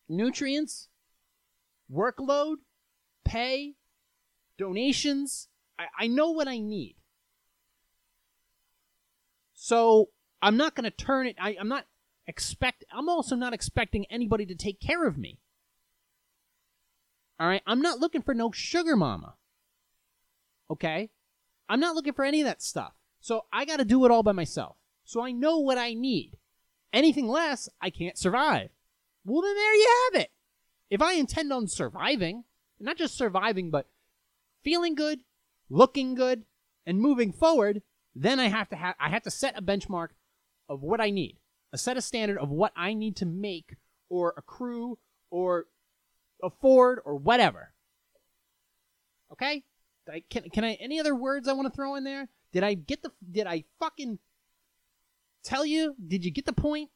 nutrients, 0.08 0.88
workload, 1.90 2.56
pay, 3.24 3.76
donations. 4.58 5.48
I, 5.78 5.86
I 5.98 6.06
know 6.06 6.30
what 6.30 6.48
I 6.48 6.58
need. 6.58 6.96
So 9.54 10.10
I'm 10.42 10.56
not 10.56 10.74
going 10.74 10.84
to 10.84 10.90
turn 10.90 11.26
it. 11.26 11.36
I, 11.40 11.56
I'm 11.58 11.68
not 11.68 11.86
expect. 12.26 12.84
I'm 12.92 13.08
also 13.08 13.36
not 13.36 13.52
expecting 13.52 14.06
anybody 14.06 14.46
to 14.46 14.54
take 14.54 14.80
care 14.80 15.06
of 15.06 15.18
me. 15.18 15.40
All 17.38 17.46
right, 17.46 17.62
I'm 17.66 17.82
not 17.82 17.98
looking 17.98 18.22
for 18.22 18.32
no 18.34 18.50
sugar 18.50 18.96
mama. 18.96 19.34
Okay, 20.70 21.10
I'm 21.68 21.80
not 21.80 21.94
looking 21.94 22.14
for 22.14 22.24
any 22.24 22.40
of 22.40 22.46
that 22.46 22.62
stuff. 22.62 22.92
So 23.20 23.44
I 23.52 23.64
got 23.64 23.78
to 23.78 23.84
do 23.84 24.04
it 24.04 24.10
all 24.10 24.22
by 24.22 24.32
myself. 24.32 24.76
So 25.04 25.22
I 25.22 25.32
know 25.32 25.58
what 25.58 25.78
I 25.78 25.94
need. 25.94 26.36
Anything 26.92 27.28
less, 27.28 27.68
I 27.80 27.90
can't 27.90 28.16
survive. 28.16 28.70
Well, 29.24 29.42
then 29.42 29.54
there 29.54 29.74
you 29.74 30.08
have 30.12 30.22
it. 30.22 30.30
If 30.88 31.02
I 31.02 31.14
intend 31.14 31.52
on 31.52 31.66
surviving, 31.66 32.44
not 32.78 32.96
just 32.96 33.18
surviving, 33.18 33.70
but 33.70 33.88
feeling 34.66 34.96
good, 34.96 35.20
looking 35.70 36.16
good, 36.16 36.42
and 36.84 37.00
moving 37.00 37.32
forward, 37.32 37.82
then 38.16 38.40
I 38.40 38.48
have 38.48 38.68
to 38.70 38.76
have 38.76 38.96
I 38.98 39.10
have 39.10 39.22
to 39.22 39.30
set 39.30 39.56
a 39.56 39.62
benchmark 39.62 40.08
of 40.68 40.82
what 40.82 41.00
I 41.00 41.10
need, 41.10 41.38
a 41.72 41.78
set 41.78 41.96
a 41.96 42.02
standard 42.02 42.36
of 42.36 42.50
what 42.50 42.72
I 42.74 42.92
need 42.92 43.14
to 43.16 43.26
make 43.26 43.76
or 44.08 44.34
accrue 44.36 44.98
or 45.30 45.66
afford 46.42 46.98
or 47.04 47.14
whatever. 47.14 47.74
Okay? 49.32 49.62
I, 50.12 50.24
can 50.28 50.50
can 50.50 50.64
I 50.64 50.74
any 50.74 50.98
other 50.98 51.14
words 51.14 51.46
I 51.46 51.52
want 51.52 51.72
to 51.72 51.76
throw 51.76 51.94
in 51.94 52.02
there? 52.02 52.28
Did 52.52 52.64
I 52.64 52.74
get 52.74 53.02
the 53.02 53.12
did 53.30 53.46
I 53.46 53.64
fucking 53.78 54.18
tell 55.44 55.64
you? 55.64 55.94
Did 56.04 56.24
you 56.24 56.32
get 56.32 56.46
the 56.46 56.52
point? 56.52 56.90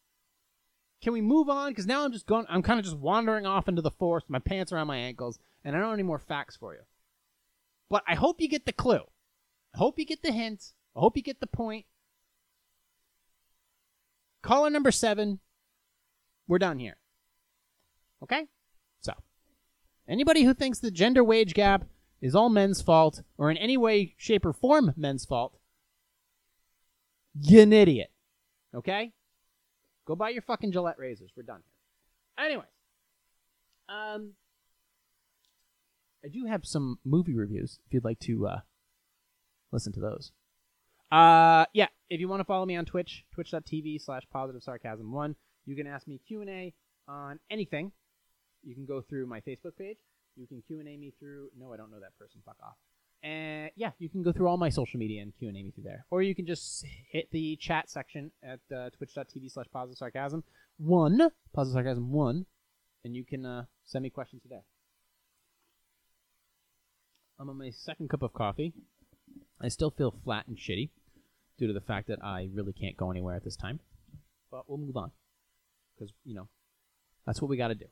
Can 1.02 1.12
we 1.12 1.20
move 1.20 1.48
on? 1.48 1.70
Because 1.70 1.86
now 1.86 2.04
I'm 2.04 2.12
just 2.12 2.26
going. 2.26 2.46
I'm 2.48 2.62
kind 2.62 2.80
of 2.80 2.84
just 2.84 2.98
wandering 2.98 3.46
off 3.46 3.68
into 3.68 3.82
the 3.82 3.92
forest. 3.92 4.26
My 4.28 4.40
pants 4.40 4.72
around 4.72 4.88
my 4.88 4.96
ankles, 4.96 5.38
and 5.64 5.76
I 5.76 5.78
don't 5.78 5.90
have 5.90 5.94
any 5.94 6.02
more 6.02 6.18
facts 6.18 6.56
for 6.56 6.74
you. 6.74 6.80
But 7.90 8.04
I 8.06 8.14
hope 8.14 8.40
you 8.40 8.48
get 8.48 8.64
the 8.64 8.72
clue. 8.72 9.02
I 9.74 9.78
hope 9.78 9.98
you 9.98 10.06
get 10.06 10.22
the 10.22 10.32
hint. 10.32 10.72
I 10.96 11.00
hope 11.00 11.16
you 11.16 11.22
get 11.22 11.40
the 11.40 11.46
point. 11.46 11.86
Caller 14.42 14.70
number 14.70 14.92
seven. 14.92 15.40
We're 16.48 16.58
done 16.58 16.78
here. 16.78 16.96
Okay? 18.22 18.46
So, 19.00 19.12
anybody 20.08 20.44
who 20.44 20.54
thinks 20.54 20.78
the 20.78 20.90
gender 20.90 21.22
wage 21.22 21.54
gap 21.54 21.84
is 22.20 22.34
all 22.34 22.48
men's 22.48 22.82
fault, 22.82 23.22
or 23.38 23.50
in 23.50 23.56
any 23.56 23.76
way, 23.76 24.14
shape, 24.16 24.44
or 24.44 24.52
form 24.52 24.92
men's 24.96 25.24
fault, 25.24 25.58
you're 27.40 27.62
an 27.62 27.72
idiot. 27.72 28.10
Okay? 28.74 29.12
Go 30.06 30.16
buy 30.16 30.30
your 30.30 30.42
fucking 30.42 30.72
Gillette 30.72 30.98
razors. 30.98 31.32
We're 31.36 31.44
done 31.44 31.62
here. 31.64 32.46
Anyways, 32.46 32.66
um, 33.88 34.32
I 36.24 36.28
do 36.28 36.46
have 36.46 36.64
some 36.64 36.98
movie 37.04 37.34
reviews 37.34 37.78
if 37.86 37.94
you'd 37.94 38.04
like 38.04 38.20
to 38.20 38.46
uh, 38.46 38.60
listen 39.72 39.92
to 39.94 40.00
those. 40.00 40.32
Uh, 41.10 41.64
yeah, 41.72 41.88
if 42.08 42.20
you 42.20 42.28
want 42.28 42.40
to 42.40 42.44
follow 42.44 42.66
me 42.66 42.76
on 42.76 42.84
Twitch, 42.84 43.24
twitch.tv 43.32 44.00
slash 44.00 44.22
positive 44.32 44.62
sarcasm 44.62 45.12
one, 45.12 45.34
you 45.66 45.74
can 45.74 45.86
ask 45.86 46.06
me 46.06 46.20
Q 46.26 46.40
and 46.42 46.50
A 46.50 46.74
on 47.08 47.40
anything. 47.50 47.92
You 48.62 48.74
can 48.74 48.86
go 48.86 49.00
through 49.00 49.26
my 49.26 49.40
Facebook 49.40 49.76
page. 49.78 49.98
You 50.36 50.46
can 50.46 50.62
Q 50.66 50.78
and 50.78 50.88
A 50.88 50.96
me 50.96 51.12
through. 51.18 51.48
No, 51.58 51.72
I 51.72 51.76
don't 51.76 51.90
know 51.90 52.00
that 52.00 52.16
person. 52.18 52.40
Fuck 52.44 52.56
off. 52.62 52.76
And 53.22 53.70
yeah, 53.74 53.90
you 53.98 54.08
can 54.08 54.22
go 54.22 54.32
through 54.32 54.48
all 54.48 54.56
my 54.56 54.70
social 54.70 54.98
media 54.98 55.22
and 55.22 55.32
Q 55.36 55.48
and 55.48 55.56
A 55.56 55.62
me 55.62 55.70
through 55.72 55.84
there, 55.84 56.06
or 56.10 56.22
you 56.22 56.34
can 56.34 56.46
just 56.46 56.84
hit 57.10 57.28
the 57.32 57.56
chat 57.56 57.90
section 57.90 58.30
at 58.42 58.60
uh, 58.74 58.90
twitch.tv 58.90 59.50
slash 59.50 59.66
positive 59.72 59.98
sarcasm 59.98 60.44
one, 60.78 61.30
positive 61.52 61.74
sarcasm 61.74 62.10
one, 62.10 62.46
and 63.04 63.14
you 63.14 63.24
can 63.24 63.44
uh, 63.44 63.64
send 63.84 64.02
me 64.02 64.10
questions 64.10 64.42
there. 64.48 64.64
I'm 67.40 67.48
on 67.48 67.56
my 67.56 67.70
second 67.70 68.10
cup 68.10 68.22
of 68.22 68.34
coffee. 68.34 68.74
I 69.62 69.68
still 69.68 69.90
feel 69.90 70.14
flat 70.24 70.46
and 70.46 70.58
shitty 70.58 70.90
due 71.58 71.66
to 71.68 71.72
the 71.72 71.80
fact 71.80 72.08
that 72.08 72.22
I 72.22 72.50
really 72.52 72.74
can't 72.74 72.98
go 72.98 73.10
anywhere 73.10 73.34
at 73.34 73.44
this 73.44 73.56
time. 73.56 73.80
But 74.50 74.68
we'll 74.68 74.76
move 74.76 74.96
on 74.96 75.10
because 75.94 76.12
you 76.22 76.34
know 76.34 76.48
that's 77.24 77.40
what 77.40 77.48
we 77.48 77.56
got 77.56 77.68
to 77.68 77.74
do. 77.74 77.86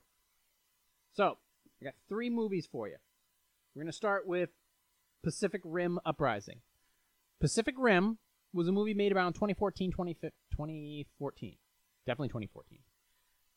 So 1.14 1.38
I 1.80 1.84
got 1.86 1.94
three 2.10 2.28
movies 2.28 2.68
for 2.70 2.88
you. 2.88 2.96
We're 3.74 3.84
gonna 3.84 3.92
start 3.92 4.26
with 4.26 4.50
Pacific 5.24 5.62
Rim 5.64 5.98
Uprising. 6.04 6.60
Pacific 7.40 7.76
Rim 7.78 8.18
was 8.52 8.68
a 8.68 8.72
movie 8.72 8.92
made 8.92 9.14
around 9.14 9.32
2014, 9.32 9.92
2014. 9.92 11.56
Definitely 12.06 12.28
2014. 12.28 12.78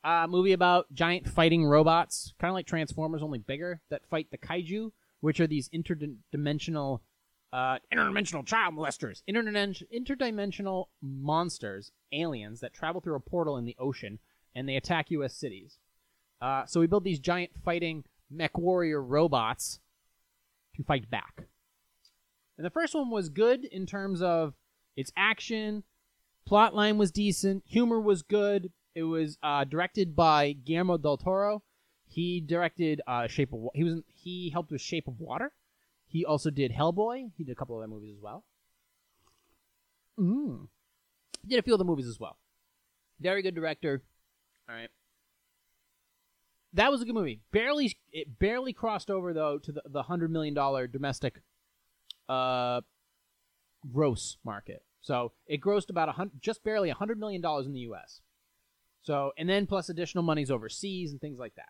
A 0.04 0.10
uh, 0.10 0.28
movie 0.28 0.54
about 0.54 0.94
giant 0.94 1.28
fighting 1.28 1.66
robots, 1.66 2.34
kind 2.40 2.50
of 2.50 2.56
like 2.56 2.66
Transformers, 2.66 3.22
only 3.22 3.40
bigger, 3.40 3.82
that 3.90 4.06
fight 4.10 4.28
the 4.32 4.38
kaiju, 4.38 4.92
which 5.22 5.40
are 5.40 5.48
these 5.48 5.70
interdimensional, 5.70 7.00
uh, 7.54 7.78
interdimensional 7.94 8.46
child 8.46 8.76
molesters, 8.76 9.24
interdimension, 9.30 9.84
interdimensional 9.96 10.86
monsters, 11.02 11.92
aliens 12.12 12.60
that 12.60 12.74
travel 12.74 13.02
through 13.02 13.16
a 13.16 13.20
portal 13.20 13.58
in 13.58 13.66
the 13.66 13.76
ocean, 13.80 14.20
and 14.54 14.68
they 14.68 14.76
attack 14.76 15.10
U.S. 15.12 15.36
cities. 15.36 15.78
Uh, 16.42 16.66
so 16.66 16.80
we 16.80 16.88
build 16.88 17.04
these 17.04 17.20
giant 17.20 17.52
fighting 17.64 18.04
mech 18.30 18.58
warrior 18.58 19.02
robots 19.02 19.80
to 20.76 20.84
fight 20.84 21.10
back. 21.10 21.44
And 22.58 22.66
the 22.66 22.72
first 22.72 22.94
one 22.94 23.10
was 23.10 23.30
good 23.30 23.66
in 23.66 23.86
terms 23.86 24.22
of 24.22 24.54
its 24.96 25.12
action, 25.16 25.84
plot 26.46 26.76
line 26.76 26.98
was 26.98 27.12
decent, 27.12 27.64
humor 27.66 28.00
was 28.00 28.24
good. 28.24 28.72
It 28.94 29.04
was 29.04 29.38
uh, 29.42 29.64
directed 29.64 30.16
by 30.16 30.52
Guillermo 30.52 30.98
del 30.98 31.18
Toro. 31.18 31.64
He 32.12 32.42
directed 32.42 33.00
uh, 33.08 33.28
Shape 33.28 33.54
of 33.54 33.60
Wa- 33.60 33.72
he 33.74 33.86
was 33.86 33.94
in, 33.94 34.04
he 34.14 34.50
helped 34.50 34.70
with 34.70 34.82
Shape 34.82 35.08
of 35.08 35.22
Water. 35.22 35.54
He 36.08 36.26
also 36.26 36.50
did 36.50 36.74
Hellboy. 36.74 37.32
He 37.38 37.46
did 37.46 37.54
a 37.54 37.56
couple 37.56 37.78
other 37.78 37.88
movies 37.88 38.16
as 38.18 38.22
well. 38.22 38.44
Mm. 40.20 40.68
Did 41.48 41.60
a 41.60 41.62
few 41.62 41.74
other 41.74 41.86
movies 41.86 42.08
as 42.08 42.20
well. 42.20 42.38
Very 43.22 43.42
good 43.42 43.56
director. 43.56 44.04
All 44.68 44.76
right. 44.76 44.90
That 46.74 46.92
was 46.92 47.02
a 47.02 47.06
good 47.06 47.16
movie. 47.16 47.40
Barely 47.54 47.98
it 48.12 48.38
barely 48.40 48.74
crossed 48.74 49.10
over 49.10 49.34
though 49.34 49.58
to 49.60 49.72
the, 49.72 49.82
the 49.86 50.04
hundred 50.04 50.32
million 50.32 50.54
dollar 50.54 50.88
domestic 50.88 51.42
uh 52.28 52.82
gross 53.90 54.36
market. 54.44 54.84
So 55.00 55.32
it 55.48 55.62
grossed 55.62 55.90
about 55.90 56.10
a 56.10 56.14
hundred, 56.14 56.42
just 56.42 56.62
barely 56.62 56.90
a 56.90 56.94
hundred 56.94 57.20
million 57.20 57.42
dollars 57.42 57.68
in 57.68 57.74
the 57.74 57.80
U.S. 57.82 58.20
So 59.02 59.32
and 59.38 59.48
then 59.48 59.66
plus 59.66 59.88
additional 59.88 60.26
monies 60.26 60.52
overseas 60.52 61.12
and 61.12 61.22
things 61.22 61.40
like 61.40 61.56
that. 61.56 61.70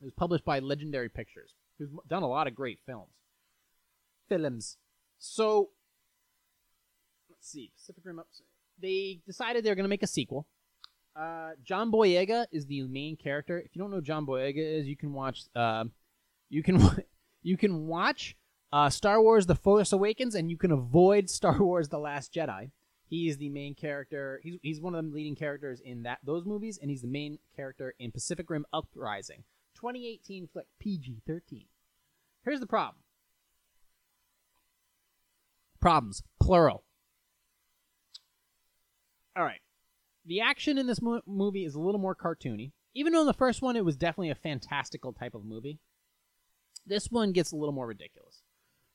It 0.00 0.04
was 0.04 0.12
published 0.14 0.44
by 0.44 0.58
Legendary 0.60 1.08
Pictures, 1.08 1.54
who's 1.78 1.90
done 2.08 2.22
a 2.22 2.28
lot 2.28 2.46
of 2.46 2.54
great 2.54 2.78
films. 2.86 3.12
Films. 4.28 4.76
So 5.18 5.70
let's 7.28 7.48
see, 7.50 7.70
Pacific 7.76 8.04
Rim. 8.04 8.18
Ups- 8.20 8.42
They 8.80 9.20
decided 9.26 9.64
they 9.64 9.70
were 9.70 9.74
going 9.76 9.84
to 9.84 9.88
make 9.90 10.02
a 10.02 10.06
sequel. 10.08 10.46
Uh, 11.16 11.50
John 11.64 11.90
Boyega 11.90 12.46
is 12.52 12.66
the 12.66 12.82
main 12.82 13.16
character. 13.16 13.58
If 13.58 13.74
you 13.74 13.80
don't 13.82 13.90
know 13.90 14.00
John 14.00 14.24
Boyega 14.24 14.56
is, 14.80 14.86
you 14.86 14.96
can 14.96 15.12
watch. 15.12 15.42
Uh, 15.54 15.84
you 16.48 16.62
can 16.62 16.80
you 17.42 17.56
can 17.56 17.86
watch 17.88 18.36
uh, 18.72 18.88
Star 18.88 19.20
Wars: 19.20 19.46
The 19.46 19.56
Force 19.56 19.92
Awakens, 19.92 20.34
and 20.34 20.50
you 20.50 20.56
can 20.56 20.70
avoid 20.70 21.28
Star 21.38 21.58
Wars: 21.62 21.88
The 21.88 21.98
Last 21.98 22.32
Jedi. 22.32 22.70
He's 23.08 23.38
the 23.38 23.48
main 23.48 23.74
character. 23.74 24.40
He's, 24.44 24.58
he's 24.62 24.80
one 24.80 24.94
of 24.94 25.04
the 25.04 25.10
leading 25.10 25.34
characters 25.34 25.80
in 25.84 26.04
that 26.04 26.20
those 26.24 26.46
movies, 26.46 26.78
and 26.80 26.90
he's 26.90 27.02
the 27.02 27.08
main 27.08 27.40
character 27.56 27.94
in 27.98 28.12
Pacific 28.12 28.48
Rim 28.48 28.64
Uprising, 28.72 29.42
2018 29.80 30.48
flick 30.52 30.66
PG-13. 30.78 31.66
Here's 32.44 32.60
the 32.60 32.66
problem. 32.66 33.02
Problems 35.80 36.22
plural. 36.40 36.84
All 39.34 39.44
right. 39.44 39.60
The 40.26 40.40
action 40.40 40.76
in 40.76 40.86
this 40.86 41.00
mo- 41.00 41.22
movie 41.26 41.64
is 41.64 41.74
a 41.74 41.80
little 41.80 42.00
more 42.00 42.14
cartoony. 42.14 42.72
Even 42.94 43.12
though 43.12 43.20
in 43.20 43.26
the 43.26 43.32
first 43.32 43.62
one 43.62 43.76
it 43.76 43.84
was 43.84 43.96
definitely 43.96 44.30
a 44.30 44.34
fantastical 44.34 45.12
type 45.12 45.34
of 45.34 45.44
movie, 45.44 45.78
this 46.86 47.10
one 47.10 47.32
gets 47.32 47.52
a 47.52 47.56
little 47.56 47.72
more 47.72 47.86
ridiculous. 47.86 48.42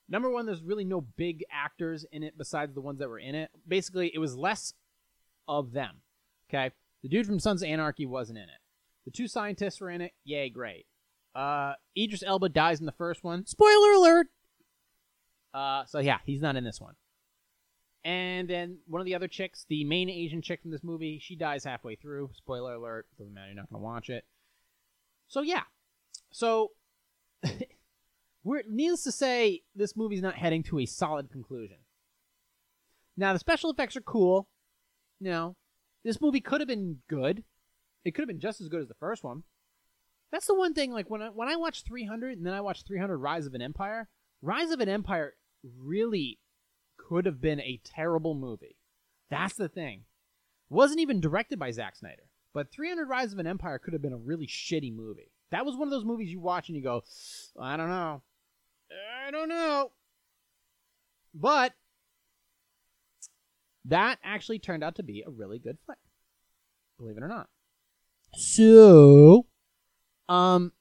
Number 0.08 0.30
one, 0.30 0.46
there's 0.46 0.62
really 0.62 0.86
no 0.86 1.02
big 1.02 1.44
actors 1.52 2.06
in 2.12 2.22
it 2.22 2.38
besides 2.38 2.76
the 2.76 2.82
ones 2.82 3.00
that 3.00 3.10
were 3.10 3.18
in 3.18 3.34
it. 3.34 3.50
Basically, 3.68 4.12
it 4.14 4.20
was 4.20 4.36
less 4.36 4.74
of 5.48 5.72
them. 5.72 6.02
Okay, 6.48 6.72
the 7.02 7.10
dude 7.10 7.26
from 7.26 7.40
Sons 7.40 7.64
of 7.64 7.70
Anarchy 7.70 8.06
wasn't 8.06 8.38
in 8.38 8.44
it. 8.44 8.60
The 9.06 9.12
two 9.12 9.28
scientists 9.28 9.80
were 9.80 9.90
in 9.90 10.02
it. 10.02 10.12
Yay, 10.24 10.50
great. 10.50 10.86
Uh, 11.36 11.74
Idris 11.98 12.24
Elba 12.24 12.50
dies 12.50 12.80
in 12.80 12.86
the 12.86 12.92
first 12.94 13.24
one. 13.24 13.46
Spoiler 13.46 13.92
alert. 13.92 14.28
Uh, 15.54 15.86
so 15.86 16.00
yeah, 16.00 16.18
he's 16.26 16.42
not 16.42 16.56
in 16.56 16.64
this 16.64 16.82
one. 16.82 16.96
And 18.04 18.48
then 18.48 18.78
one 18.88 19.02
of 19.02 19.06
the 19.06 19.16
other 19.16 19.28
chicks, 19.28 19.66
the 19.68 19.84
main 19.84 20.10
Asian 20.10 20.42
chick 20.42 20.62
from 20.62 20.72
this 20.72 20.84
movie, 20.84 21.20
she 21.22 21.36
dies 21.36 21.64
halfway 21.64 21.96
through. 21.96 22.30
Spoiler 22.36 22.76
alert. 22.76 23.08
Doesn't 23.18 23.34
matter. 23.34 23.48
You're 23.48 23.56
not 23.56 23.70
gonna 23.70 23.84
watch 23.84 24.10
it. 24.10 24.26
So 25.28 25.42
yeah. 25.42 25.64
So 26.32 26.72
we're 28.44 28.64
needless 28.70 29.04
to 29.04 29.12
say, 29.12 29.64
this 29.76 29.96
movie's 29.96 30.22
not 30.22 30.36
heading 30.36 30.64
to 30.64 30.80
a 30.80 30.86
solid 30.86 31.32
conclusion. 31.32 31.78
Now 33.18 33.34
the 33.34 33.40
special 33.40 33.72
effects 33.72 33.96
are 33.96 34.02
cool. 34.02 34.48
You 35.20 35.32
know, 35.32 35.56
this 36.04 36.22
movie 36.22 36.42
could 36.42 36.62
have 36.62 36.68
been 36.68 37.00
good. 37.10 37.44
It 38.06 38.14
could 38.14 38.22
have 38.22 38.28
been 38.28 38.40
just 38.40 38.62
as 38.62 38.70
good 38.70 38.82
as 38.82 38.88
the 38.88 38.94
first 38.94 39.24
one. 39.24 39.44
That's 40.32 40.46
the 40.46 40.56
one 40.56 40.74
thing. 40.74 40.92
Like 40.92 41.10
when 41.10 41.22
I, 41.22 41.30
when 41.30 41.48
I 41.48 41.56
watched 41.56 41.88
300 41.88 42.38
and 42.38 42.46
then 42.46 42.54
I 42.54 42.62
watched 42.62 42.88
300 42.88 43.18
Rise 43.18 43.48
of 43.48 43.56
an 43.56 43.62
Empire. 43.62 44.08
Rise 44.42 44.72
of 44.72 44.80
an 44.80 44.90
Empire 44.90 45.34
really 45.80 46.40
could 46.98 47.26
have 47.26 47.42
been 47.42 47.60
a 47.60 47.82
terrible 47.84 48.36
movie. 48.36 48.78
That's 49.30 49.56
the 49.56 49.68
thing. 49.68 50.04
Wasn't 50.70 51.00
even 51.00 51.20
directed 51.20 51.58
by 51.58 51.72
Zack 51.72 51.96
Snyder. 51.96 52.24
But 52.54 52.72
300 52.72 53.10
Rise 53.10 53.34
of 53.34 53.40
an 53.40 53.48
Empire 53.48 53.80
could 53.80 53.94
have 53.94 54.02
been 54.02 54.14
a 54.14 54.18
really 54.18 54.48
shitty 54.48 54.96
movie. 54.96 55.32
That 55.52 55.66
was 55.66 55.76
one 55.76 55.88
of 55.88 55.92
those 55.92 56.06
movies 56.06 56.32
you 56.32 56.40
watch 56.40 56.70
and 56.70 56.76
you 56.76 56.84
go, 56.84 57.04
I 57.60 57.76
don't 57.76 57.90
know. 57.90 58.22
I 59.26 59.32
don't 59.32 59.50
know. 59.50 59.92
But 61.34 61.74
that 63.86 64.20
actually 64.24 64.60
turned 64.60 64.84
out 64.84 64.96
to 64.96 65.04
be 65.04 65.24
a 65.26 65.30
really 65.30 65.60
good 65.60 65.78
flick. 65.86 65.98
Believe 66.98 67.18
it 67.18 67.24
or 67.24 67.28
not. 67.28 67.50
So, 68.38 69.46
um, 70.30 70.72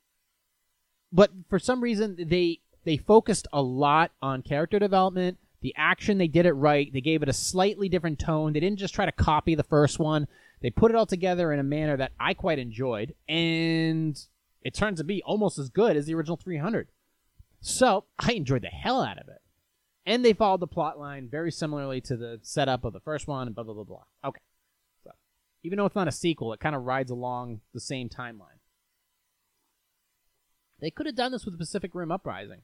but 1.13 1.31
for 1.49 1.59
some 1.59 1.83
reason 1.83 2.17
they 2.19 2.61
they 2.85 2.97
focused 2.97 3.47
a 3.53 3.63
lot 3.63 4.13
on 4.21 4.43
character 4.43 4.79
development. 4.79 5.39
The 5.63 5.75
action 5.77 6.19
they 6.19 6.29
did 6.29 6.45
it 6.45 6.53
right. 6.53 6.93
They 6.93 7.01
gave 7.01 7.23
it 7.23 7.29
a 7.29 7.33
slightly 7.33 7.89
different 7.89 8.19
tone. 8.19 8.53
They 8.53 8.61
didn't 8.61 8.79
just 8.79 8.95
try 8.95 9.07
to 9.07 9.13
copy 9.13 9.55
the 9.55 9.63
first 9.63 9.99
one. 9.99 10.27
They 10.61 10.71
put 10.71 10.91
it 10.91 10.95
all 10.95 11.07
together 11.07 11.53
in 11.53 11.59
a 11.59 11.65
manner 11.65 11.97
that 11.97 12.13
I 12.21 12.35
quite 12.35 12.59
enjoyed, 12.59 13.15
and 13.29 14.19
it 14.63 14.75
turns 14.75 14.99
to 14.99 15.05
be 15.05 15.23
almost 15.23 15.59
as 15.59 15.69
good 15.69 15.97
as 15.97 16.07
the 16.07 16.15
original 16.15 16.37
300. 16.37 16.89
So 17.61 18.05
I 18.19 18.33
enjoyed 18.33 18.63
the 18.63 18.69
hell 18.69 19.03
out 19.03 19.19
of 19.19 19.29
it. 19.29 19.41
And 20.07 20.23
they 20.23 20.35
followed 20.35 20.61
the 20.61 20.67
plot 20.67 20.99
line 20.99 21.29
very 21.31 21.51
similarly 21.51 22.03
to 22.03 22.17
the 22.17 22.39
setup 22.43 22.85
of 22.85 22.93
the 22.93 23.01
first 23.01 23.27
one, 23.27 23.47
and 23.47 23.55
blah 23.55 23.65
blah 23.65 23.75
blah 23.75 23.85
blah. 23.85 24.05
Okay. 24.25 24.41
Even 25.65 25.79
though 25.79 25.87
it's 25.87 25.97
not 25.97 26.09
a 26.09 26.13
sequel, 26.13 26.53
it 26.53 26.61
kind 26.61 26.77
of 26.77 26.83
rides 26.83 27.11
along 27.11 27.63
the 27.73 27.81
same 27.81 28.09
timeline. 28.09 28.61
They 30.81 30.91
could 30.91 31.07
have 31.07 31.17
done 31.17 31.33
this 31.33 31.47
with 31.47 31.55
the 31.55 31.59
Pacific 31.59 31.95
Rim 31.95 32.13
Uprising. 32.13 32.63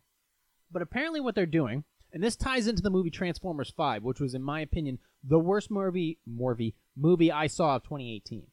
But 0.71 0.83
apparently 0.83 1.21
what 1.21 1.35
they're 1.35 1.47
doing, 1.47 1.85
and 2.13 2.23
this 2.23 2.37
ties 2.37 2.67
into 2.67 2.83
the 2.83 2.91
movie 2.91 3.11
Transformers 3.11 3.73
5, 3.75 4.03
which 4.03 4.21
was 4.21 4.35
in 4.35 4.43
my 4.43 4.61
opinion 4.61 4.99
the 5.25 5.39
worst 5.39 5.71
movie 5.71 6.19
movie 6.27 6.75
movie 6.97 7.33
I 7.33 7.47
saw 7.47 7.77
of 7.77 7.85
2018. 7.85 8.47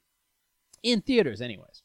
In 0.83 1.01
theaters 1.01 1.41
anyways. 1.41 1.83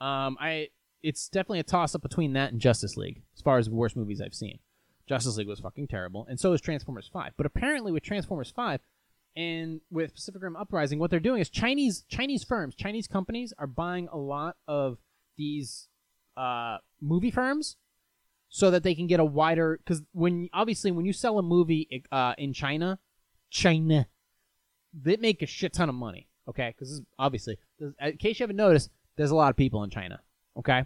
Um 0.00 0.36
I 0.40 0.68
it's 1.02 1.28
definitely 1.28 1.60
a 1.60 1.64
toss 1.64 1.94
up 1.94 2.02
between 2.02 2.32
that 2.32 2.52
and 2.52 2.60
Justice 2.60 2.96
League 2.96 3.22
as 3.36 3.42
far 3.42 3.58
as 3.58 3.70
worst 3.70 3.96
movies 3.96 4.20
I've 4.20 4.34
seen. 4.34 4.58
Justice 5.06 5.36
League 5.36 5.48
was 5.48 5.60
fucking 5.60 5.88
terrible, 5.88 6.26
and 6.28 6.40
so 6.40 6.54
is 6.54 6.62
Transformers 6.62 7.10
5. 7.12 7.32
But 7.36 7.44
apparently, 7.44 7.92
with 7.92 8.02
Transformers 8.02 8.50
5, 8.50 8.80
And 9.36 9.80
with 9.90 10.14
Pacific 10.14 10.42
Rim 10.42 10.56
Uprising, 10.56 10.98
what 10.98 11.10
they're 11.10 11.20
doing 11.20 11.40
is 11.40 11.50
Chinese 11.50 12.04
Chinese 12.08 12.44
firms, 12.44 12.74
Chinese 12.74 13.08
companies 13.08 13.52
are 13.58 13.66
buying 13.66 14.08
a 14.12 14.16
lot 14.16 14.56
of 14.68 14.98
these 15.36 15.88
uh, 16.36 16.78
movie 17.00 17.30
firms 17.30 17.76
so 18.48 18.70
that 18.70 18.84
they 18.84 18.94
can 18.94 19.08
get 19.08 19.18
a 19.18 19.24
wider 19.24 19.78
because 19.78 20.02
when 20.12 20.48
obviously 20.52 20.92
when 20.92 21.04
you 21.04 21.12
sell 21.12 21.38
a 21.38 21.42
movie 21.42 22.04
uh, 22.12 22.34
in 22.38 22.52
China, 22.52 23.00
China, 23.50 24.06
they 24.92 25.16
make 25.16 25.42
a 25.42 25.46
shit 25.46 25.72
ton 25.72 25.88
of 25.88 25.94
money. 25.94 26.28
Okay, 26.46 26.74
because 26.76 27.02
obviously, 27.18 27.58
in 27.80 28.16
case 28.18 28.38
you 28.38 28.44
haven't 28.44 28.56
noticed, 28.56 28.90
there's 29.16 29.30
a 29.30 29.34
lot 29.34 29.50
of 29.50 29.56
people 29.56 29.82
in 29.82 29.90
China. 29.90 30.20
Okay, 30.56 30.84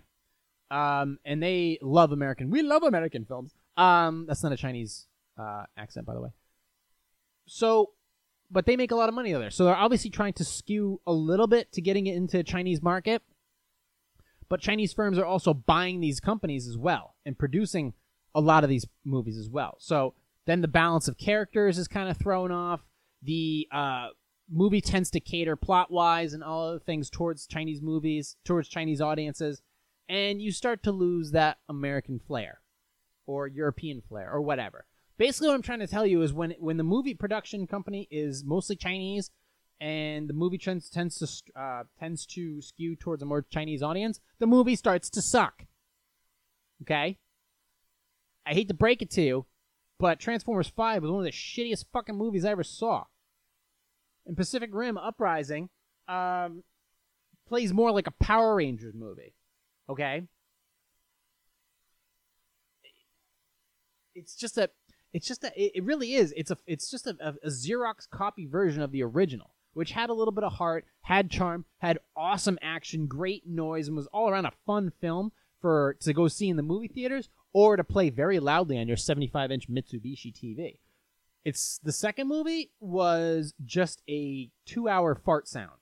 um, 0.70 1.18
and 1.24 1.42
they 1.42 1.78
love 1.82 2.12
American. 2.12 2.48
We 2.48 2.62
love 2.62 2.84
American 2.84 3.24
films. 3.24 3.52
Um, 3.76 4.24
that's 4.26 4.42
not 4.42 4.52
a 4.52 4.56
Chinese 4.56 5.06
uh, 5.38 5.64
accent, 5.76 6.06
by 6.06 6.14
the 6.14 6.20
way. 6.20 6.30
So, 7.46 7.90
but 8.50 8.66
they 8.66 8.76
make 8.76 8.90
a 8.90 8.96
lot 8.96 9.08
of 9.08 9.14
money 9.14 9.32
there. 9.32 9.50
So 9.50 9.64
they're 9.64 9.76
obviously 9.76 10.10
trying 10.10 10.32
to 10.34 10.44
skew 10.44 11.00
a 11.06 11.12
little 11.12 11.46
bit 11.46 11.72
to 11.72 11.80
getting 11.80 12.06
it 12.06 12.16
into 12.16 12.42
Chinese 12.42 12.82
market. 12.82 13.22
But 14.48 14.60
Chinese 14.60 14.94
firms 14.94 15.18
are 15.18 15.26
also 15.26 15.52
buying 15.52 16.00
these 16.00 16.20
companies 16.20 16.66
as 16.66 16.76
well 16.76 17.16
and 17.26 17.38
producing 17.38 17.92
a 18.34 18.40
lot 18.40 18.64
of 18.64 18.70
these 18.70 18.86
movies 19.04 19.36
as 19.36 19.50
well. 19.50 19.76
So 19.78 20.14
then 20.46 20.62
the 20.62 20.68
balance 20.68 21.08
of 21.08 21.18
characters 21.18 21.76
is 21.76 21.88
kind 21.88 22.08
of 22.08 22.16
thrown 22.16 22.50
off. 22.50 22.80
The 23.22 23.68
uh, 23.70 24.08
movie 24.50 24.80
tends 24.80 25.10
to 25.10 25.20
cater 25.20 25.56
plot 25.56 25.90
wise 25.90 26.32
and 26.32 26.42
all 26.42 26.68
other 26.68 26.78
things 26.78 27.10
towards 27.10 27.46
Chinese 27.46 27.82
movies, 27.82 28.36
towards 28.44 28.68
Chinese 28.68 29.02
audiences, 29.02 29.60
and 30.08 30.40
you 30.40 30.50
start 30.50 30.82
to 30.84 30.92
lose 30.92 31.32
that 31.32 31.58
American 31.68 32.18
flair 32.18 32.60
or 33.26 33.46
European 33.46 34.00
flair 34.00 34.30
or 34.32 34.40
whatever. 34.40 34.86
Basically, 35.18 35.48
what 35.48 35.54
I'm 35.54 35.62
trying 35.62 35.80
to 35.80 35.88
tell 35.88 36.06
you 36.06 36.22
is 36.22 36.32
when 36.32 36.54
when 36.60 36.76
the 36.76 36.84
movie 36.84 37.14
production 37.14 37.66
company 37.66 38.06
is 38.10 38.44
mostly 38.44 38.76
Chinese 38.76 39.32
and 39.80 40.28
the 40.28 40.32
movie 40.32 40.58
trends 40.58 40.88
tends 40.88 41.18
to 41.18 41.60
uh, 41.60 41.84
tends 41.98 42.24
to 42.26 42.62
skew 42.62 42.94
towards 42.94 43.22
a 43.22 43.26
more 43.26 43.42
Chinese 43.42 43.82
audience, 43.82 44.20
the 44.38 44.46
movie 44.46 44.76
starts 44.76 45.10
to 45.10 45.20
suck. 45.20 45.64
Okay, 46.82 47.18
I 48.46 48.54
hate 48.54 48.68
to 48.68 48.74
break 48.74 49.02
it 49.02 49.10
to 49.12 49.22
you, 49.22 49.46
but 49.98 50.20
Transformers 50.20 50.68
Five 50.68 51.02
was 51.02 51.10
one 51.10 51.20
of 51.20 51.24
the 51.24 51.32
shittiest 51.32 51.86
fucking 51.92 52.16
movies 52.16 52.44
I 52.44 52.52
ever 52.52 52.64
saw. 52.64 53.04
And 54.24 54.36
Pacific 54.36 54.70
Rim 54.72 54.96
Uprising 54.96 55.68
um, 56.06 56.62
plays 57.48 57.72
more 57.72 57.90
like 57.90 58.06
a 58.06 58.12
Power 58.12 58.54
Rangers 58.54 58.94
movie. 58.94 59.34
Okay, 59.88 60.22
it's 64.14 64.36
just 64.36 64.58
a 64.58 64.70
it's 65.12 65.26
just 65.26 65.44
a 65.44 65.52
it, 65.56 65.84
really 65.84 66.14
is. 66.14 66.32
It's 66.36 66.50
a 66.50 66.58
it's 66.66 66.90
just 66.90 67.06
a, 67.06 67.16
a, 67.20 67.34
a 67.46 67.50
xerox 67.50 68.08
copy 68.10 68.46
version 68.46 68.82
of 68.82 68.92
the 68.92 69.02
original 69.02 69.50
which 69.74 69.92
had 69.92 70.10
a 70.10 70.14
little 70.14 70.32
bit 70.32 70.44
of 70.44 70.54
heart 70.54 70.84
had 71.02 71.30
charm 71.30 71.64
had 71.78 71.98
awesome 72.16 72.58
action 72.62 73.06
great 73.06 73.46
noise 73.46 73.86
and 73.86 73.96
was 73.96 74.08
all 74.08 74.28
around 74.28 74.46
a 74.46 74.52
fun 74.66 74.92
film 75.00 75.30
for 75.60 75.96
to 76.00 76.12
go 76.12 76.26
see 76.26 76.48
in 76.48 76.56
the 76.56 76.62
movie 76.62 76.88
theaters 76.88 77.28
or 77.52 77.76
to 77.76 77.84
play 77.84 78.10
very 78.10 78.40
loudly 78.40 78.78
on 78.78 78.88
your 78.88 78.96
75 78.96 79.52
inch 79.52 79.68
mitsubishi 79.70 80.32
tv 80.32 80.78
it's 81.44 81.78
the 81.84 81.92
second 81.92 82.26
movie 82.26 82.70
was 82.80 83.54
just 83.64 84.02
a 84.08 84.50
two 84.64 84.88
hour 84.88 85.14
fart 85.14 85.46
sound 85.46 85.78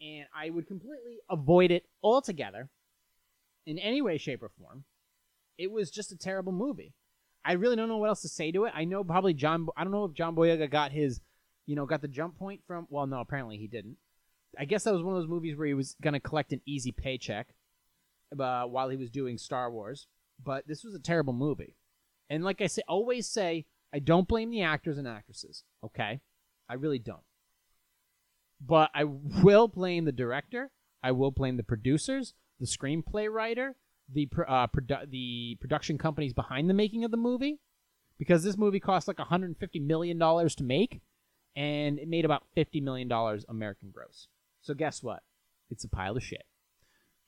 and 0.00 0.26
i 0.34 0.50
would 0.50 0.66
completely 0.66 1.18
avoid 1.28 1.70
it 1.70 1.86
altogether 2.02 2.68
in 3.66 3.78
any 3.78 4.02
way 4.02 4.18
shape 4.18 4.42
or 4.42 4.48
form. 4.48 4.84
It 5.58 5.70
was 5.70 5.90
just 5.90 6.12
a 6.12 6.16
terrible 6.16 6.52
movie 6.52 6.94
I 7.44 7.52
really 7.52 7.76
don't 7.76 7.88
know 7.88 7.96
what 7.96 8.08
else 8.08 8.22
to 8.22 8.28
say 8.28 8.52
to 8.52 8.64
it. 8.64 8.72
I 8.74 8.84
know 8.84 9.02
probably 9.04 9.34
John. 9.34 9.66
I 9.76 9.82
don't 9.82 9.92
know 9.92 10.04
if 10.04 10.14
John 10.14 10.36
Boyega 10.36 10.70
got 10.70 10.92
his, 10.92 11.20
you 11.66 11.74
know, 11.74 11.86
got 11.86 12.02
the 12.02 12.08
jump 12.08 12.38
point 12.38 12.60
from. 12.66 12.86
Well, 12.90 13.06
no, 13.06 13.20
apparently 13.20 13.56
he 13.56 13.66
didn't. 13.66 13.96
I 14.58 14.64
guess 14.64 14.84
that 14.84 14.92
was 14.92 15.02
one 15.02 15.14
of 15.14 15.22
those 15.22 15.30
movies 15.30 15.56
where 15.56 15.66
he 15.66 15.74
was 15.74 15.96
gonna 16.02 16.20
collect 16.20 16.52
an 16.52 16.60
easy 16.66 16.92
paycheck, 16.92 17.48
uh, 18.38 18.64
while 18.64 18.88
he 18.88 18.96
was 18.96 19.10
doing 19.10 19.38
Star 19.38 19.70
Wars. 19.70 20.06
But 20.42 20.66
this 20.66 20.84
was 20.84 20.94
a 20.94 20.98
terrible 20.98 21.32
movie, 21.32 21.76
and 22.28 22.44
like 22.44 22.60
I 22.60 22.66
say, 22.66 22.82
always 22.88 23.28
say, 23.28 23.66
I 23.92 23.98
don't 23.98 24.28
blame 24.28 24.50
the 24.50 24.62
actors 24.62 24.98
and 24.98 25.08
actresses. 25.08 25.64
Okay, 25.84 26.20
I 26.68 26.74
really 26.74 26.98
don't. 26.98 27.22
But 28.60 28.90
I 28.94 29.04
will 29.04 29.68
blame 29.68 30.04
the 30.04 30.12
director. 30.12 30.70
I 31.02 31.12
will 31.12 31.30
blame 31.30 31.56
the 31.56 31.62
producers, 31.62 32.34
the 32.58 32.66
screenplay 32.66 33.32
writer, 33.32 33.76
the 34.12 34.28
uh, 34.48 34.66
produ- 34.66 35.10
the 35.10 35.56
production 35.60 35.98
companies 35.98 36.32
behind 36.32 36.68
the 36.68 36.74
making 36.74 37.04
of 37.04 37.10
the 37.10 37.16
movie 37.16 37.58
because 38.18 38.42
this 38.42 38.56
movie 38.56 38.80
cost 38.80 39.08
like 39.08 39.18
150 39.18 39.80
million 39.80 40.18
dollars 40.18 40.54
to 40.56 40.64
make 40.64 41.00
and 41.56 41.98
it 41.98 42.08
made 42.08 42.24
about 42.24 42.44
50 42.54 42.80
million 42.80 43.08
dollars 43.08 43.44
American 43.48 43.90
gross. 43.92 44.28
So 44.60 44.74
guess 44.74 45.02
what? 45.02 45.22
It's 45.70 45.84
a 45.84 45.88
pile 45.88 46.16
of 46.16 46.22
shit. 46.22 46.44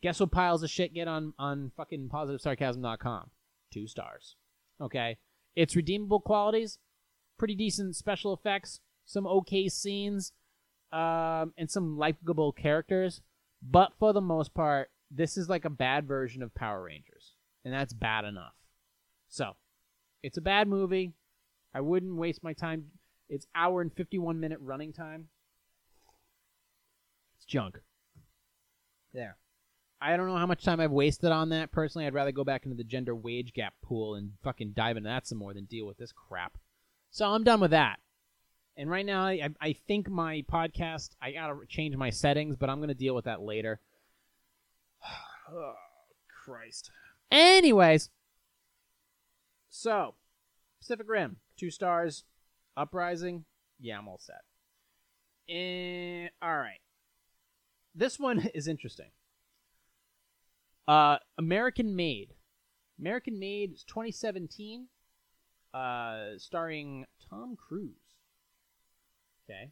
Guess 0.02 0.20
what 0.20 0.32
piles 0.32 0.62
of 0.62 0.70
shit 0.70 0.94
get 0.94 1.08
on 1.08 1.32
on 1.38 1.72
fucking 1.76 2.08
positivesarcasm.com? 2.12 3.30
2 3.72 3.86
stars. 3.86 4.36
Okay. 4.80 5.18
It's 5.54 5.76
redeemable 5.76 6.20
qualities, 6.20 6.78
pretty 7.38 7.54
decent 7.54 7.96
special 7.96 8.32
effects, 8.32 8.80
some 9.04 9.26
okay 9.26 9.68
scenes, 9.68 10.32
um, 10.92 11.52
and 11.56 11.70
some 11.70 11.96
likable 11.96 12.52
characters, 12.52 13.22
but 13.62 13.92
for 13.98 14.12
the 14.12 14.20
most 14.20 14.54
part, 14.54 14.90
this 15.14 15.36
is 15.36 15.48
like 15.48 15.64
a 15.64 15.70
bad 15.70 16.06
version 16.06 16.42
of 16.42 16.54
Power 16.54 16.82
Rangers, 16.82 17.32
and 17.64 17.72
that's 17.72 17.92
bad 17.92 18.24
enough. 18.24 18.54
So, 19.28 19.56
it's 20.22 20.38
a 20.38 20.42
bad 20.42 20.68
movie. 20.68 21.12
I 21.74 21.80
wouldn't 21.80 22.16
waste 22.16 22.42
my 22.42 22.52
time. 22.52 22.86
It's 23.28 23.46
hour 23.54 23.80
and 23.80 23.92
51 23.92 24.40
minute 24.40 24.58
running 24.60 24.92
time. 24.92 25.28
It's 27.36 27.46
junk. 27.46 27.78
There. 29.12 29.36
I 30.00 30.16
don't 30.16 30.26
know 30.26 30.36
how 30.36 30.46
much 30.46 30.64
time 30.64 30.80
I've 30.80 30.90
wasted 30.90 31.30
on 31.30 31.50
that. 31.50 31.70
Personally, 31.70 32.06
I'd 32.06 32.14
rather 32.14 32.32
go 32.32 32.44
back 32.44 32.64
into 32.64 32.76
the 32.76 32.84
gender 32.84 33.14
wage 33.14 33.52
gap 33.52 33.74
pool 33.82 34.16
and 34.16 34.32
fucking 34.42 34.72
dive 34.72 34.96
into 34.96 35.08
that 35.08 35.26
some 35.26 35.38
more 35.38 35.54
than 35.54 35.64
deal 35.64 35.86
with 35.86 35.96
this 35.96 36.12
crap. 36.12 36.58
So 37.10 37.26
I'm 37.26 37.44
done 37.44 37.60
with 37.60 37.70
that. 37.70 38.00
And 38.76 38.90
right 38.90 39.06
now, 39.06 39.24
I, 39.26 39.48
I 39.60 39.74
think 39.86 40.08
my 40.10 40.44
podcast, 40.50 41.10
I 41.20 41.32
gotta 41.32 41.54
change 41.68 41.94
my 41.96 42.10
settings, 42.10 42.56
but 42.56 42.68
I'm 42.68 42.80
gonna 42.80 42.94
deal 42.94 43.14
with 43.14 43.26
that 43.26 43.42
later. 43.42 43.80
Oh, 45.50 45.74
Christ. 46.44 46.90
Anyways, 47.30 48.10
so 49.70 50.14
Pacific 50.80 51.06
Rim, 51.08 51.36
two 51.56 51.70
stars. 51.70 52.24
Uprising, 52.76 53.44
yeah, 53.80 53.98
I'm 53.98 54.08
all 54.08 54.18
set. 54.18 54.42
And 55.54 56.30
all 56.40 56.56
right, 56.56 56.80
this 57.94 58.18
one 58.18 58.48
is 58.54 58.66
interesting. 58.68 59.10
Uh, 60.88 61.18
American 61.38 61.94
Made. 61.94 62.34
American 62.98 63.38
Made 63.38 63.72
is 63.72 63.84
2017, 63.84 64.86
uh, 65.74 66.38
starring 66.38 67.06
Tom 67.28 67.56
Cruise. 67.56 67.96
Okay. 69.44 69.70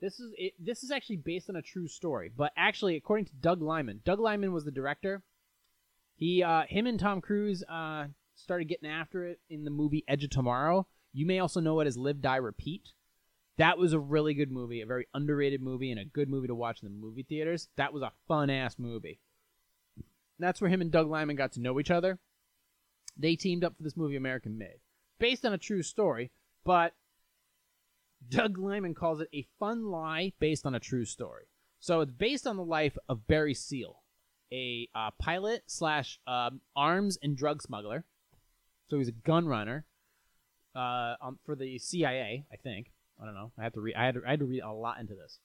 This 0.00 0.18
is 0.18 0.32
it, 0.36 0.54
this 0.58 0.82
is 0.82 0.90
actually 0.90 1.16
based 1.16 1.50
on 1.50 1.56
a 1.56 1.62
true 1.62 1.86
story, 1.86 2.30
but 2.34 2.52
actually, 2.56 2.96
according 2.96 3.26
to 3.26 3.32
Doug 3.34 3.60
Liman, 3.60 4.00
Doug 4.04 4.18
Liman 4.18 4.52
was 4.52 4.64
the 4.64 4.70
director. 4.70 5.22
He, 6.16 6.42
uh, 6.42 6.62
him, 6.68 6.86
and 6.86 7.00
Tom 7.00 7.20
Cruise 7.20 7.62
uh, 7.64 8.06
started 8.34 8.68
getting 8.68 8.90
after 8.90 9.24
it 9.24 9.40
in 9.48 9.64
the 9.64 9.70
movie 9.70 10.04
Edge 10.06 10.24
of 10.24 10.30
Tomorrow. 10.30 10.86
You 11.12 11.26
may 11.26 11.38
also 11.38 11.60
know 11.60 11.80
it 11.80 11.86
as 11.86 11.96
Live, 11.96 12.20
Die, 12.20 12.36
Repeat. 12.36 12.92
That 13.56 13.78
was 13.78 13.92
a 13.92 13.98
really 13.98 14.32
good 14.32 14.50
movie, 14.50 14.80
a 14.80 14.86
very 14.86 15.06
underrated 15.12 15.60
movie, 15.60 15.90
and 15.90 16.00
a 16.00 16.04
good 16.04 16.28
movie 16.28 16.48
to 16.48 16.54
watch 16.54 16.82
in 16.82 16.88
the 16.88 16.94
movie 16.94 17.22
theaters. 17.22 17.68
That 17.76 17.92
was 17.92 18.02
a 18.02 18.12
fun 18.26 18.48
ass 18.48 18.76
movie. 18.78 19.20
That's 20.38 20.60
where 20.60 20.70
him 20.70 20.80
and 20.80 20.90
Doug 20.90 21.08
Liman 21.08 21.36
got 21.36 21.52
to 21.52 21.60
know 21.60 21.78
each 21.78 21.90
other. 21.90 22.18
They 23.16 23.36
teamed 23.36 23.64
up 23.64 23.76
for 23.76 23.82
this 23.82 23.96
movie, 23.96 24.16
American 24.16 24.56
Made, 24.56 24.80
based 25.18 25.44
on 25.44 25.52
a 25.52 25.58
true 25.58 25.82
story, 25.82 26.30
but 26.64 26.94
Doug 28.28 28.58
Liman 28.58 28.94
calls 28.94 29.20
it 29.20 29.28
a 29.34 29.46
fun 29.58 29.90
lie 29.90 30.32
based 30.38 30.66
on 30.66 30.74
a 30.74 30.80
true 30.80 31.04
story. 31.04 31.44
So 31.78 32.00
it's 32.00 32.12
based 32.12 32.46
on 32.46 32.56
the 32.56 32.64
life 32.64 32.96
of 33.08 33.26
Barry 33.26 33.54
Seal, 33.54 34.02
a 34.52 34.88
uh, 34.94 35.10
pilot 35.18 35.62
slash 35.66 36.20
um, 36.26 36.60
arms 36.76 37.18
and 37.22 37.36
drug 37.36 37.62
smuggler. 37.62 38.04
So 38.88 38.98
he's 38.98 39.08
a 39.08 39.12
gun 39.12 39.46
runner 39.46 39.86
uh, 40.74 41.14
um, 41.22 41.38
for 41.44 41.56
the 41.56 41.78
CIA, 41.78 42.44
I 42.52 42.56
think. 42.56 42.92
I 43.20 43.24
don't 43.24 43.34
know. 43.34 43.52
I 43.58 43.64
have 43.64 43.72
to 43.74 43.80
read. 43.80 43.94
I 43.96 44.06
had 44.06 44.14
to, 44.14 44.22
I 44.26 44.30
had 44.30 44.40
to 44.40 44.46
read 44.46 44.62
a 44.62 44.72
lot 44.72 44.98
into 44.98 45.14
this. 45.14 45.38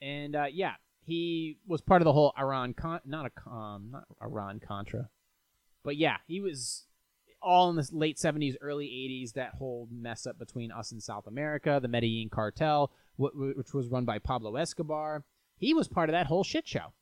And 0.00 0.36
uh, 0.36 0.46
yeah, 0.52 0.74
he 1.04 1.58
was 1.66 1.80
part 1.80 2.02
of 2.02 2.04
the 2.04 2.12
whole 2.12 2.32
Iran 2.38 2.74
con 2.74 3.00
not 3.04 3.26
a 3.26 3.30
not 3.46 4.04
Iran 4.22 4.60
Contra, 4.60 5.08
but 5.82 5.96
yeah, 5.96 6.16
he 6.26 6.40
was 6.40 6.86
all 7.44 7.70
in 7.70 7.76
the 7.76 7.88
late 7.92 8.16
70s, 8.16 8.54
early 8.60 8.86
80s, 8.86 9.34
that 9.34 9.54
whole 9.58 9.86
mess 9.92 10.26
up 10.26 10.38
between 10.38 10.72
us 10.72 10.90
and 10.90 11.02
South 11.02 11.26
America, 11.26 11.78
the 11.80 11.88
Medellin 11.88 12.30
cartel, 12.30 12.90
which 13.16 13.74
was 13.74 13.88
run 13.88 14.04
by 14.04 14.18
Pablo 14.18 14.56
Escobar. 14.56 15.24
He 15.58 15.74
was 15.74 15.86
part 15.86 16.08
of 16.08 16.14
that 16.14 16.26
whole 16.26 16.42
shit 16.42 16.66
show. 16.66 16.94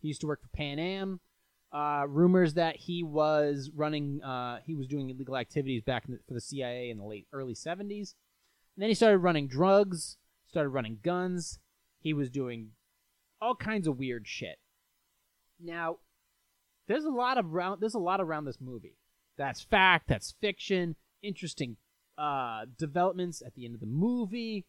He 0.00 0.08
used 0.08 0.20
to 0.20 0.26
work 0.26 0.42
for 0.42 0.48
Pan 0.48 0.78
Am. 0.78 1.20
Uh, 1.70 2.04
rumors 2.08 2.54
that 2.54 2.76
he 2.76 3.02
was 3.02 3.70
running, 3.74 4.22
uh, 4.22 4.58
he 4.64 4.74
was 4.74 4.86
doing 4.86 5.10
illegal 5.10 5.36
activities 5.36 5.82
back 5.82 6.06
the, 6.06 6.18
for 6.26 6.34
the 6.34 6.40
CIA 6.40 6.90
in 6.90 6.98
the 6.98 7.04
late 7.04 7.26
early 7.32 7.54
70s. 7.54 8.14
And 8.76 8.82
then 8.82 8.88
he 8.88 8.94
started 8.94 9.18
running 9.18 9.48
drugs, 9.48 10.16
started 10.46 10.70
running 10.70 10.98
guns. 11.02 11.58
He 12.00 12.14
was 12.14 12.30
doing 12.30 12.70
all 13.40 13.54
kinds 13.54 13.86
of 13.86 13.98
weird 13.98 14.26
shit. 14.26 14.58
Now, 15.60 15.98
there's 16.86 17.04
a 17.04 17.10
lot 17.10 17.36
of 17.38 17.52
round 17.52 17.80
there's 17.80 17.94
a 17.94 17.98
lot 17.98 18.20
around 18.20 18.44
this 18.44 18.60
movie. 18.60 18.96
That's 19.38 19.62
fact, 19.62 20.08
that's 20.08 20.34
fiction, 20.40 20.96
interesting 21.22 21.76
uh, 22.18 22.66
developments 22.76 23.40
at 23.44 23.54
the 23.54 23.64
end 23.64 23.74
of 23.74 23.80
the 23.80 23.86
movie. 23.86 24.66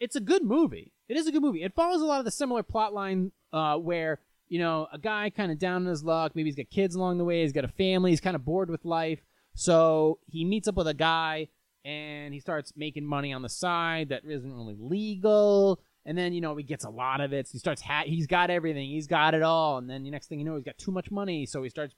It's 0.00 0.16
a 0.16 0.20
good 0.20 0.44
movie. 0.44 0.92
It 1.08 1.16
is 1.16 1.26
a 1.26 1.32
good 1.32 1.42
movie. 1.42 1.62
It 1.62 1.74
follows 1.74 2.00
a 2.00 2.06
lot 2.06 2.20
of 2.20 2.24
the 2.24 2.30
similar 2.30 2.62
plot 2.62 2.94
line 2.94 3.32
uh, 3.52 3.76
where, 3.76 4.20
you 4.48 4.58
know, 4.58 4.86
a 4.92 4.98
guy 4.98 5.30
kind 5.30 5.50
of 5.50 5.58
down 5.58 5.82
in 5.82 5.88
his 5.88 6.04
luck, 6.04 6.32
maybe 6.34 6.48
he's 6.48 6.56
got 6.56 6.70
kids 6.70 6.94
along 6.94 7.18
the 7.18 7.24
way, 7.24 7.42
he's 7.42 7.52
got 7.52 7.64
a 7.64 7.68
family, 7.68 8.10
he's 8.10 8.20
kind 8.20 8.36
of 8.36 8.44
bored 8.44 8.70
with 8.70 8.84
life. 8.84 9.20
So 9.54 10.18
he 10.26 10.44
meets 10.44 10.68
up 10.68 10.76
with 10.76 10.88
a 10.88 10.94
guy 10.94 11.48
and 11.84 12.32
he 12.32 12.40
starts 12.40 12.72
making 12.76 13.04
money 13.04 13.32
on 13.32 13.42
the 13.42 13.48
side 13.48 14.08
that 14.08 14.24
isn't 14.24 14.52
really 14.52 14.76
legal. 14.78 15.80
And 16.06 16.18
then, 16.18 16.32
you 16.32 16.40
know, 16.40 16.54
he 16.56 16.64
gets 16.64 16.84
a 16.84 16.90
lot 16.90 17.20
of 17.20 17.32
it. 17.32 17.48
So 17.48 17.52
he 17.52 17.58
starts, 17.58 17.82
ha- 17.82 18.04
he's 18.04 18.26
got 18.26 18.50
everything. 18.50 18.88
He's 18.88 19.06
got 19.06 19.34
it 19.34 19.42
all. 19.42 19.78
And 19.78 19.88
then 19.88 20.04
the 20.04 20.10
next 20.10 20.28
thing 20.28 20.38
you 20.38 20.44
know, 20.44 20.56
he's 20.56 20.64
got 20.64 20.78
too 20.78 20.92
much 20.92 21.10
money. 21.10 21.46
So 21.46 21.62
he 21.62 21.70
starts 21.70 21.94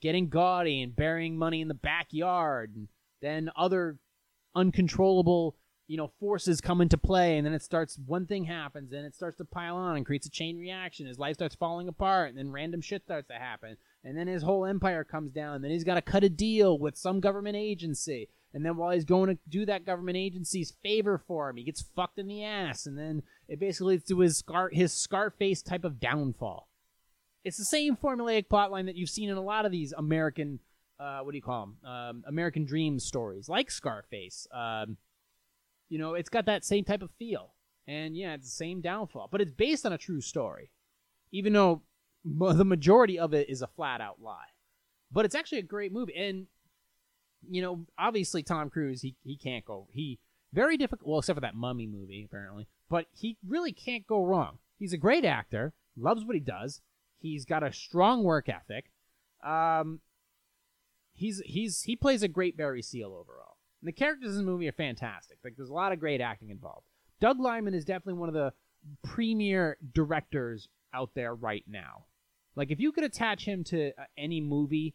getting 0.00 0.28
gaudy 0.28 0.82
and 0.82 0.94
burying 0.94 1.36
money 1.36 1.60
in 1.60 1.68
the 1.68 1.74
backyard. 1.74 2.72
And 2.74 2.88
then 3.22 3.50
other 3.56 3.98
uncontrollable, 4.54 5.56
you 5.86 5.96
know, 5.96 6.12
forces 6.20 6.60
come 6.60 6.80
into 6.80 6.98
play. 6.98 7.36
And 7.36 7.46
then 7.46 7.54
it 7.54 7.62
starts, 7.62 7.98
one 8.04 8.26
thing 8.26 8.44
happens 8.44 8.92
and 8.92 9.06
it 9.06 9.14
starts 9.14 9.36
to 9.38 9.44
pile 9.44 9.76
on 9.76 9.96
and 9.96 10.06
creates 10.06 10.26
a 10.26 10.30
chain 10.30 10.58
reaction. 10.58 11.06
His 11.06 11.18
life 11.18 11.34
starts 11.34 11.54
falling 11.54 11.88
apart. 11.88 12.30
And 12.30 12.38
then 12.38 12.52
random 12.52 12.80
shit 12.80 13.04
starts 13.04 13.28
to 13.28 13.34
happen. 13.34 13.76
And 14.04 14.16
then 14.16 14.26
his 14.26 14.42
whole 14.42 14.64
empire 14.64 15.04
comes 15.04 15.32
down. 15.32 15.56
And 15.56 15.64
then 15.64 15.70
he's 15.70 15.84
got 15.84 15.94
to 15.94 16.02
cut 16.02 16.24
a 16.24 16.28
deal 16.28 16.78
with 16.78 16.96
some 16.96 17.20
government 17.20 17.56
agency. 17.56 18.28
And 18.54 18.64
then 18.64 18.76
while 18.76 18.92
he's 18.92 19.04
going 19.04 19.28
to 19.28 19.38
do 19.48 19.66
that 19.66 19.84
government 19.84 20.16
agency's 20.16 20.74
favor 20.82 21.18
for 21.18 21.50
him, 21.50 21.56
he 21.56 21.64
gets 21.64 21.84
fucked 21.94 22.18
in 22.18 22.26
the 22.26 22.42
ass. 22.42 22.86
And 22.86 22.96
then 22.96 23.22
it 23.48 23.60
basically 23.60 23.94
leads 23.94 24.04
to 24.04 24.20
his 24.20 24.38
scar 24.38 24.70
his 24.72 24.94
Scarface 24.94 25.60
type 25.62 25.84
of 25.84 26.00
downfall. 26.00 26.68
It's 27.46 27.58
the 27.58 27.64
same 27.64 27.96
formulaic 27.96 28.48
plotline 28.48 28.86
that 28.86 28.96
you've 28.96 29.08
seen 29.08 29.30
in 29.30 29.36
a 29.36 29.40
lot 29.40 29.66
of 29.66 29.70
these 29.70 29.92
American, 29.92 30.58
uh, 30.98 31.20
what 31.20 31.30
do 31.30 31.36
you 31.36 31.42
call 31.42 31.66
them? 31.66 31.88
Um, 31.88 32.24
American 32.26 32.64
Dream 32.64 32.98
stories, 32.98 33.48
like 33.48 33.70
Scarface. 33.70 34.48
Um, 34.52 34.96
you 35.88 35.96
know, 35.96 36.14
it's 36.14 36.28
got 36.28 36.46
that 36.46 36.64
same 36.64 36.82
type 36.82 37.02
of 37.02 37.12
feel. 37.20 37.54
And 37.86 38.16
yeah, 38.16 38.34
it's 38.34 38.46
the 38.46 38.50
same 38.50 38.80
downfall. 38.80 39.28
But 39.30 39.40
it's 39.40 39.52
based 39.52 39.86
on 39.86 39.92
a 39.92 39.98
true 39.98 40.20
story. 40.20 40.72
Even 41.30 41.52
though 41.52 41.82
the 42.24 42.64
majority 42.64 43.16
of 43.16 43.32
it 43.32 43.48
is 43.48 43.62
a 43.62 43.68
flat 43.68 44.00
out 44.00 44.20
lie. 44.20 44.48
But 45.12 45.24
it's 45.24 45.36
actually 45.36 45.58
a 45.58 45.62
great 45.62 45.92
movie. 45.92 46.16
And 46.16 46.48
you 47.48 47.62
know, 47.62 47.86
obviously 47.96 48.42
Tom 48.42 48.70
Cruise, 48.70 49.02
he 49.02 49.14
he 49.22 49.36
can't 49.36 49.64
go. 49.64 49.86
He 49.92 50.18
very 50.52 50.76
difficult. 50.76 51.08
Well, 51.08 51.20
except 51.20 51.36
for 51.36 51.42
that 51.42 51.54
Mummy 51.54 51.86
movie, 51.86 52.24
apparently. 52.28 52.66
But 52.88 53.06
he 53.12 53.36
really 53.46 53.70
can't 53.70 54.04
go 54.04 54.24
wrong. 54.24 54.58
He's 54.80 54.92
a 54.92 54.98
great 54.98 55.24
actor. 55.24 55.74
Loves 55.96 56.24
what 56.24 56.34
he 56.34 56.40
does. 56.40 56.80
He's 57.18 57.44
got 57.44 57.62
a 57.62 57.72
strong 57.72 58.24
work 58.24 58.48
ethic. 58.48 58.90
Um, 59.44 60.00
he's 61.14 61.40
he's 61.44 61.82
he 61.82 61.96
plays 61.96 62.22
a 62.22 62.28
great 62.28 62.56
Barry 62.56 62.82
Seal 62.82 63.08
overall. 63.08 63.56
And 63.80 63.88
the 63.88 63.92
characters 63.92 64.36
in 64.36 64.44
the 64.44 64.50
movie 64.50 64.68
are 64.68 64.72
fantastic. 64.72 65.38
Like 65.44 65.54
there's 65.56 65.70
a 65.70 65.74
lot 65.74 65.92
of 65.92 66.00
great 66.00 66.20
acting 66.20 66.50
involved. 66.50 66.86
Doug 67.20 67.40
Liman 67.40 67.74
is 67.74 67.84
definitely 67.84 68.20
one 68.20 68.28
of 68.28 68.34
the 68.34 68.52
premier 69.02 69.78
directors 69.94 70.68
out 70.92 71.10
there 71.14 71.34
right 71.34 71.64
now. 71.66 72.04
Like 72.54 72.70
if 72.70 72.80
you 72.80 72.92
could 72.92 73.04
attach 73.04 73.44
him 73.44 73.64
to 73.64 73.88
uh, 73.90 74.04
any 74.16 74.40
movie 74.40 74.94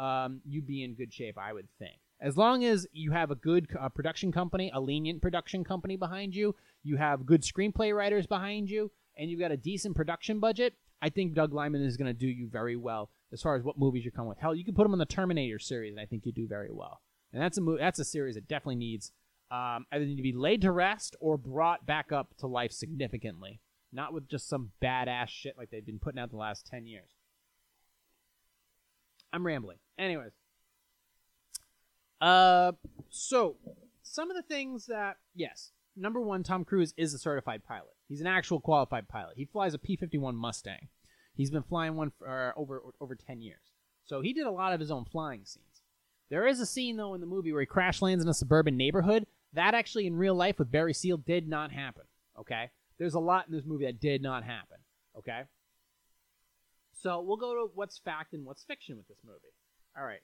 um, 0.00 0.40
you'd 0.46 0.66
be 0.66 0.82
in 0.82 0.94
good 0.94 1.12
shape, 1.12 1.36
I 1.38 1.52
would 1.52 1.68
think. 1.78 2.00
As 2.22 2.36
long 2.36 2.64
as 2.64 2.86
you 2.92 3.12
have 3.12 3.30
a 3.30 3.34
good 3.34 3.68
uh, 3.78 3.88
production 3.90 4.32
company, 4.32 4.70
a 4.74 4.80
lenient 4.80 5.20
production 5.20 5.62
company 5.62 5.96
behind 5.96 6.34
you, 6.34 6.54
you 6.82 6.96
have 6.96 7.26
good 7.26 7.42
screenplay 7.42 7.94
writers 7.94 8.26
behind 8.26 8.70
you, 8.70 8.90
and 9.16 9.30
you've 9.30 9.40
got 9.40 9.52
a 9.52 9.56
decent 9.56 9.94
production 9.94 10.40
budget, 10.40 10.74
I 11.02 11.08
think 11.08 11.34
Doug 11.34 11.52
Liman 11.54 11.82
is 11.82 11.96
going 11.96 12.12
to 12.12 12.18
do 12.18 12.28
you 12.28 12.48
very 12.48 12.76
well 12.76 13.10
as 13.32 13.42
far 13.42 13.56
as 13.56 13.62
what 13.62 13.78
movies 13.78 14.04
you 14.04 14.10
come 14.10 14.26
with. 14.26 14.38
Hell, 14.38 14.54
you 14.54 14.64
can 14.64 14.74
put 14.74 14.86
him 14.86 14.92
on 14.92 14.98
the 14.98 15.06
Terminator 15.06 15.58
series, 15.58 15.92
and 15.92 16.00
I 16.00 16.06
think 16.06 16.26
you 16.26 16.32
do 16.32 16.46
very 16.46 16.70
well. 16.70 17.00
And 17.32 17.40
that's 17.40 17.58
a 17.58 17.60
mo- 17.60 17.78
that's 17.78 17.98
a 17.98 18.04
series 18.04 18.34
that 18.34 18.48
definitely 18.48 18.76
needs 18.76 19.12
um, 19.50 19.86
either 19.92 20.04
need 20.04 20.16
to 20.16 20.22
be 20.22 20.32
laid 20.32 20.62
to 20.62 20.72
rest 20.72 21.16
or 21.20 21.36
brought 21.36 21.86
back 21.86 22.12
up 22.12 22.36
to 22.38 22.46
life 22.46 22.72
significantly, 22.72 23.60
not 23.92 24.12
with 24.12 24.28
just 24.28 24.48
some 24.48 24.70
badass 24.82 25.28
shit 25.28 25.56
like 25.56 25.70
they've 25.70 25.86
been 25.86 25.98
putting 25.98 26.20
out 26.20 26.30
the 26.30 26.36
last 26.36 26.66
ten 26.66 26.86
years. 26.86 27.10
I'm 29.32 29.46
rambling. 29.46 29.78
Anyways. 29.98 30.32
Uh, 32.20 32.72
so 33.08 33.56
some 34.02 34.30
of 34.30 34.36
the 34.36 34.42
things 34.42 34.86
that 34.86 35.16
yes, 35.34 35.72
number 35.96 36.20
one, 36.20 36.42
Tom 36.42 36.64
Cruise 36.64 36.92
is 36.96 37.14
a 37.14 37.18
certified 37.18 37.64
pilot. 37.64 37.94
He's 38.10 38.20
an 38.20 38.26
actual 38.26 38.60
qualified 38.60 39.08
pilot. 39.08 39.36
He 39.36 39.44
flies 39.44 39.72
a 39.72 39.78
P-51 39.78 40.34
Mustang. 40.34 40.88
He's 41.36 41.52
been 41.52 41.62
flying 41.62 41.94
one 41.94 42.10
for 42.18 42.52
uh, 42.54 42.60
over 42.60 42.82
over 43.00 43.14
ten 43.14 43.40
years. 43.40 43.72
So 44.04 44.20
he 44.20 44.32
did 44.32 44.46
a 44.46 44.50
lot 44.50 44.72
of 44.72 44.80
his 44.80 44.90
own 44.90 45.04
flying 45.04 45.44
scenes. 45.44 45.82
There 46.28 46.46
is 46.46 46.58
a 46.58 46.66
scene 46.66 46.96
though 46.96 47.14
in 47.14 47.20
the 47.20 47.26
movie 47.28 47.52
where 47.52 47.62
he 47.62 47.66
crash 47.66 48.02
lands 48.02 48.24
in 48.24 48.28
a 48.28 48.34
suburban 48.34 48.76
neighborhood. 48.76 49.26
That 49.52 49.74
actually 49.74 50.08
in 50.08 50.16
real 50.16 50.34
life 50.34 50.58
with 50.58 50.72
Barry 50.72 50.92
Seal 50.92 51.18
did 51.18 51.48
not 51.48 51.70
happen. 51.70 52.02
Okay, 52.38 52.70
there's 52.98 53.14
a 53.14 53.20
lot 53.20 53.46
in 53.46 53.54
this 53.54 53.64
movie 53.64 53.86
that 53.86 54.00
did 54.00 54.22
not 54.22 54.42
happen. 54.42 54.78
Okay. 55.16 55.42
So 56.92 57.20
we'll 57.20 57.36
go 57.36 57.54
to 57.54 57.70
what's 57.74 57.98
fact 57.98 58.34
and 58.34 58.44
what's 58.44 58.64
fiction 58.64 58.96
with 58.96 59.06
this 59.06 59.20
movie. 59.24 59.54
All 59.96 60.04
right. 60.04 60.20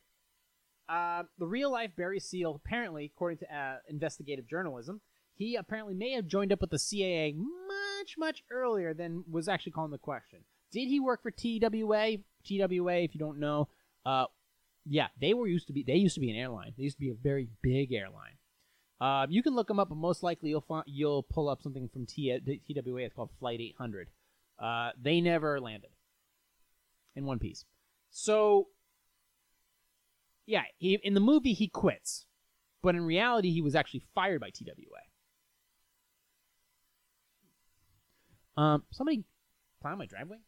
Uh, 0.89 1.23
the 1.39 1.47
real 1.47 1.71
life 1.71 1.91
Barry 1.97 2.21
Seal, 2.21 2.61
apparently, 2.65 3.13
according 3.15 3.39
to 3.39 3.57
uh, 3.57 3.77
investigative 3.89 4.49
journalism, 4.49 5.01
he 5.37 5.55
apparently 5.55 5.95
may 5.95 6.13
have 6.13 6.27
joined 6.27 6.53
up 6.53 6.61
with 6.61 6.71
the 6.71 6.79
CIA 6.79 7.33
much, 7.33 8.17
much 8.19 8.43
earlier 8.51 8.95
than 8.95 9.25
was 9.31 9.49
actually 9.49 9.73
calling 9.73 9.91
the 9.91 9.99
question. 9.99 10.41
Did 10.73 10.89
he 10.89 10.99
work 10.99 11.23
for 11.23 11.31
TWA? 11.31 12.19
TWA, 12.45 12.97
if 12.97 13.15
you 13.15 13.19
don't 13.19 13.39
know, 13.39 13.69
uh, 14.05 14.27
yeah, 14.89 15.09
they 15.21 15.35
were 15.35 15.47
used 15.47 15.67
to 15.67 15.73
be. 15.73 15.83
They 15.83 15.97
used 15.97 16.15
to 16.15 16.21
be 16.21 16.31
an 16.31 16.37
airline. 16.37 16.73
They 16.77 16.85
used 16.85 16.97
to 16.97 17.01
be 17.01 17.11
a 17.11 17.15
very 17.15 17.49
big 17.63 17.93
airline. 17.93 18.39
Uh, 19.01 19.27
you 19.29 19.43
can 19.43 19.55
look 19.55 19.69
them 19.69 19.79
up, 19.79 19.89
but 19.89 19.97
most 19.97 20.23
likely 20.23 20.51
you'll 20.51 20.63
find, 20.63 20.85
you'll 20.87 21.23
pull 21.23 21.49
up 21.49 21.61
something 21.61 21.89
from 21.89 22.07
T- 22.07 22.39
TWA. 22.41 23.03
It's 23.03 23.15
called 23.15 23.31
Flight 23.39 23.61
800. 23.61 24.09
Uh, 24.59 24.91
they 25.01 25.21
never 25.21 25.61
landed 25.61 25.91
in 27.15 27.27
one 27.27 27.39
piece. 27.39 27.65
So, 28.11 28.69
yeah, 30.47 30.63
he, 30.79 30.99
in 31.03 31.13
the 31.15 31.21
movie 31.21 31.53
he 31.53 31.69
quits, 31.69 32.27
but 32.83 32.95
in 32.95 33.03
reality 33.03 33.53
he 33.53 33.61
was 33.61 33.75
actually 33.75 34.05
fired 34.15 34.41
by 34.41 34.51
TWA. 34.51 35.03
Um, 38.57 38.85
somebody 38.91 39.25
plow 39.81 39.97
my 39.97 40.07
driveway? 40.07 40.39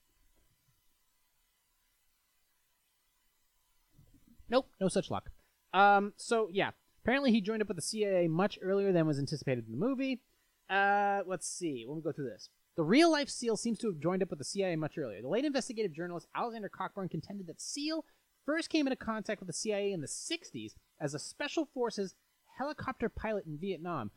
Nope, 4.51 4.71
no 4.81 4.89
such 4.89 5.11
luck. 5.11 5.31
Um, 5.75 6.15
so 6.17 6.49
yeah, 6.51 6.71
apparently 7.05 7.33
he 7.33 7.41
joined 7.41 7.63
up 7.63 7.69
with 7.69 7.77
the 7.77 7.83
CIA 7.83 8.29
much 8.29 8.59
earlier 8.63 8.93
than 8.93 9.07
was 9.07 9.19
anticipated 9.19 9.67
in 9.67 9.73
the 9.73 9.87
movie. 9.87 10.23
Uh, 10.71 11.21
let's 11.27 11.49
see. 11.49 11.85
Let 11.87 11.97
me 11.97 12.03
go 12.03 12.13
through 12.13 12.31
this. 12.31 12.49
The 12.77 12.85
real 12.85 13.11
life 13.11 13.29
SEAL 13.29 13.57
seems 13.57 13.79
to 13.81 13.89
have 13.89 13.99
joined 13.99 14.23
up 14.23 14.31
with 14.31 14.39
the 14.39 14.45
CIA 14.45 14.77
much 14.77 14.97
earlier. 14.97 15.21
The 15.21 15.29
late 15.29 15.45
investigative 15.45 15.93
journalist 15.93 16.29
Alexander 16.35 16.69
Cockburn 16.69 17.09
contended 17.09 17.49
that 17.49 17.61
SEAL 17.61 18.05
first 18.47 18.71
came 18.71 18.87
into 18.87 18.97
contact 18.97 19.41
with 19.41 19.49
the 19.49 19.53
CIA 19.53 19.93
in 19.93 20.01
the 20.01 20.07
60s 20.07 20.75
as 21.01 21.13
a 21.13 21.19
special 21.19 21.67
forces 21.67 22.15
helicopter 22.59 23.09
pilot 23.09 23.47
in 23.47 23.59
Vietnam. 23.59 24.11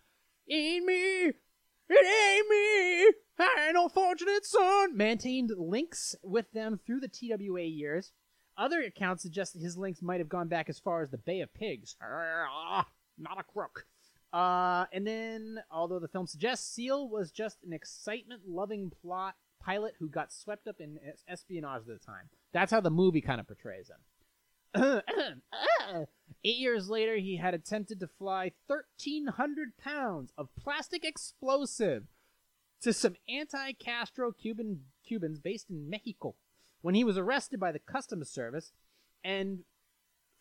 Ain't 0.49 0.85
me! 0.85 1.31
It 1.93 2.05
ain't 2.05 2.49
me! 2.49 3.13
I 3.37 3.65
ain't 3.65 3.73
no 3.73 3.89
fortunate 3.89 4.45
son! 4.45 4.95
Maintained 4.95 5.51
links 5.57 6.15
with 6.23 6.49
them 6.53 6.79
through 6.85 7.01
the 7.01 7.09
TWA 7.09 7.63
years. 7.63 8.13
Other 8.57 8.81
accounts 8.81 9.23
suggest 9.23 9.53
that 9.53 9.61
his 9.61 9.77
links 9.77 10.01
might 10.01 10.21
have 10.21 10.29
gone 10.29 10.47
back 10.47 10.69
as 10.69 10.79
far 10.79 11.01
as 11.01 11.09
the 11.09 11.17
Bay 11.17 11.41
of 11.41 11.53
Pigs. 11.53 11.97
Not 13.17 13.39
a 13.39 13.43
crook. 13.43 13.87
Uh, 14.31 14.85
and 14.93 15.05
then, 15.05 15.57
although 15.69 15.99
the 15.99 16.07
film 16.07 16.27
suggests 16.27 16.73
Seal 16.73 17.09
was 17.09 17.29
just 17.29 17.57
an 17.65 17.73
excitement-loving 17.73 18.93
plot 19.01 19.35
pilot 19.61 19.95
who 19.99 20.07
got 20.07 20.31
swept 20.31 20.67
up 20.67 20.79
in 20.79 20.97
espionage 21.27 21.81
at 21.81 21.87
the 21.87 21.99
time. 21.99 22.29
That's 22.53 22.71
how 22.71 22.79
the 22.79 22.89
movie 22.89 23.21
kind 23.21 23.41
of 23.41 23.47
portrays 23.47 23.91
him. 24.73 25.01
Eight 26.43 26.57
years 26.57 26.89
later, 26.89 27.17
he 27.17 27.37
had 27.37 27.53
attempted 27.53 27.99
to 27.99 28.07
fly 28.07 28.51
1,300 28.67 29.77
pounds 29.77 30.33
of 30.37 30.49
plastic 30.55 31.05
explosive 31.05 32.05
to 32.81 32.93
some 32.93 33.15
anti-Castro 33.29 34.31
Cuban 34.31 34.85
Cubans 35.07 35.39
based 35.39 35.69
in 35.69 35.89
Mexico 35.89 36.35
when 36.81 36.95
he 36.95 37.03
was 37.03 37.17
arrested 37.17 37.59
by 37.59 37.71
the 37.71 37.79
Customs 37.79 38.29
Service 38.29 38.71
and 39.23 39.59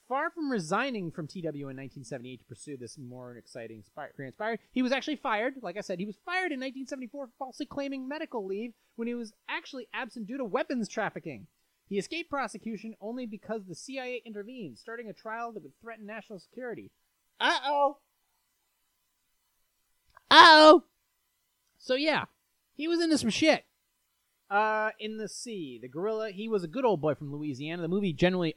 far 0.08 0.30
from 0.30 0.50
resigning 0.50 1.10
from 1.10 1.28
TW 1.28 1.44
in 1.44 1.76
1978 1.76 2.40
to 2.40 2.44
pursue 2.46 2.76
this 2.76 2.98
more 2.98 3.36
exciting 3.36 3.84
career 3.94 4.26
inspired, 4.26 4.58
he 4.72 4.82
was 4.82 4.90
actually 4.90 5.16
fired. 5.16 5.54
Like 5.62 5.76
I 5.76 5.82
said, 5.82 6.00
he 6.00 6.06
was 6.06 6.16
fired 6.24 6.50
in 6.50 6.58
1974 6.58 7.26
for 7.26 7.32
falsely 7.38 7.66
claiming 7.66 8.08
medical 8.08 8.44
leave 8.46 8.72
when 8.96 9.06
he 9.06 9.14
was 9.14 9.32
actually 9.48 9.86
absent 9.94 10.26
due 10.26 10.38
to 10.38 10.44
weapons 10.44 10.88
trafficking. 10.88 11.46
He 11.90 11.98
escaped 11.98 12.30
prosecution 12.30 12.94
only 13.00 13.26
because 13.26 13.66
the 13.66 13.74
CIA 13.74 14.22
intervened, 14.24 14.78
starting 14.78 15.10
a 15.10 15.12
trial 15.12 15.52
that 15.52 15.62
would 15.64 15.78
threaten 15.82 16.06
national 16.06 16.38
security. 16.38 16.92
Uh 17.40 17.58
oh! 17.66 17.98
Uh 20.30 20.36
Oh. 20.40 20.84
So 21.78 21.96
yeah, 21.96 22.26
he 22.74 22.86
was 22.86 23.02
into 23.02 23.18
some 23.18 23.30
shit. 23.30 23.64
Uh, 24.48 24.90
in 25.00 25.18
the 25.18 25.28
sea, 25.28 25.80
the 25.82 25.88
gorilla. 25.88 26.30
He 26.30 26.48
was 26.48 26.62
a 26.62 26.68
good 26.68 26.84
old 26.84 27.00
boy 27.00 27.16
from 27.16 27.32
Louisiana. 27.32 27.82
The 27.82 27.88
movie 27.88 28.12
generally 28.12 28.54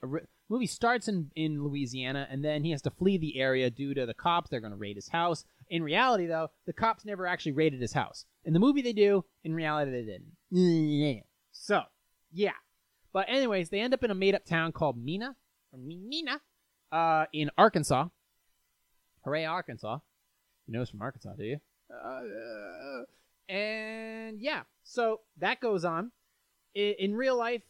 movie 0.47 0.67
starts 0.67 1.07
in 1.07 1.31
in 1.35 1.63
Louisiana, 1.63 2.27
and 2.29 2.45
then 2.45 2.63
he 2.63 2.69
has 2.69 2.83
to 2.83 2.91
flee 2.91 3.17
the 3.17 3.39
area 3.39 3.71
due 3.71 3.95
to 3.95 4.05
the 4.05 4.13
cops. 4.13 4.51
They're 4.51 4.59
going 4.59 4.73
to 4.73 4.77
raid 4.77 4.95
his 4.95 5.09
house. 5.09 5.43
In 5.69 5.81
reality, 5.81 6.27
though, 6.27 6.49
the 6.67 6.73
cops 6.73 7.03
never 7.03 7.25
actually 7.25 7.53
raided 7.53 7.81
his 7.81 7.93
house. 7.93 8.25
In 8.45 8.53
the 8.53 8.59
movie, 8.59 8.83
they 8.83 8.93
do. 8.93 9.25
In 9.43 9.55
reality, 9.55 9.89
they 9.89 10.03
didn't. 10.03 10.33
So, 11.51 11.81
yeah. 12.31 12.51
But 13.13 13.29
anyways, 13.29 13.69
they 13.69 13.79
end 13.79 13.93
up 13.93 14.03
in 14.03 14.11
a 14.11 14.15
made 14.15 14.35
up 14.35 14.43
town 14.43 14.71
called 14.71 14.97
Mina 14.97 15.35
or 15.71 15.79
Mina, 15.79 16.41
uh, 16.91 17.25
in 17.31 17.51
Arkansas. 17.57 18.07
Hooray, 19.23 19.45
Arkansas! 19.45 19.99
You 20.67 20.73
know 20.73 20.81
it's 20.81 20.91
from 20.91 21.01
Arkansas, 21.01 21.33
do 21.37 21.43
you? 21.43 21.57
Uh, 21.91 23.03
and 23.53 24.41
yeah, 24.41 24.61
so 24.83 25.21
that 25.37 25.59
goes 25.59 25.85
on. 25.85 26.11
In, 26.73 26.95
in 26.99 27.15
real 27.15 27.37
life, 27.37 27.61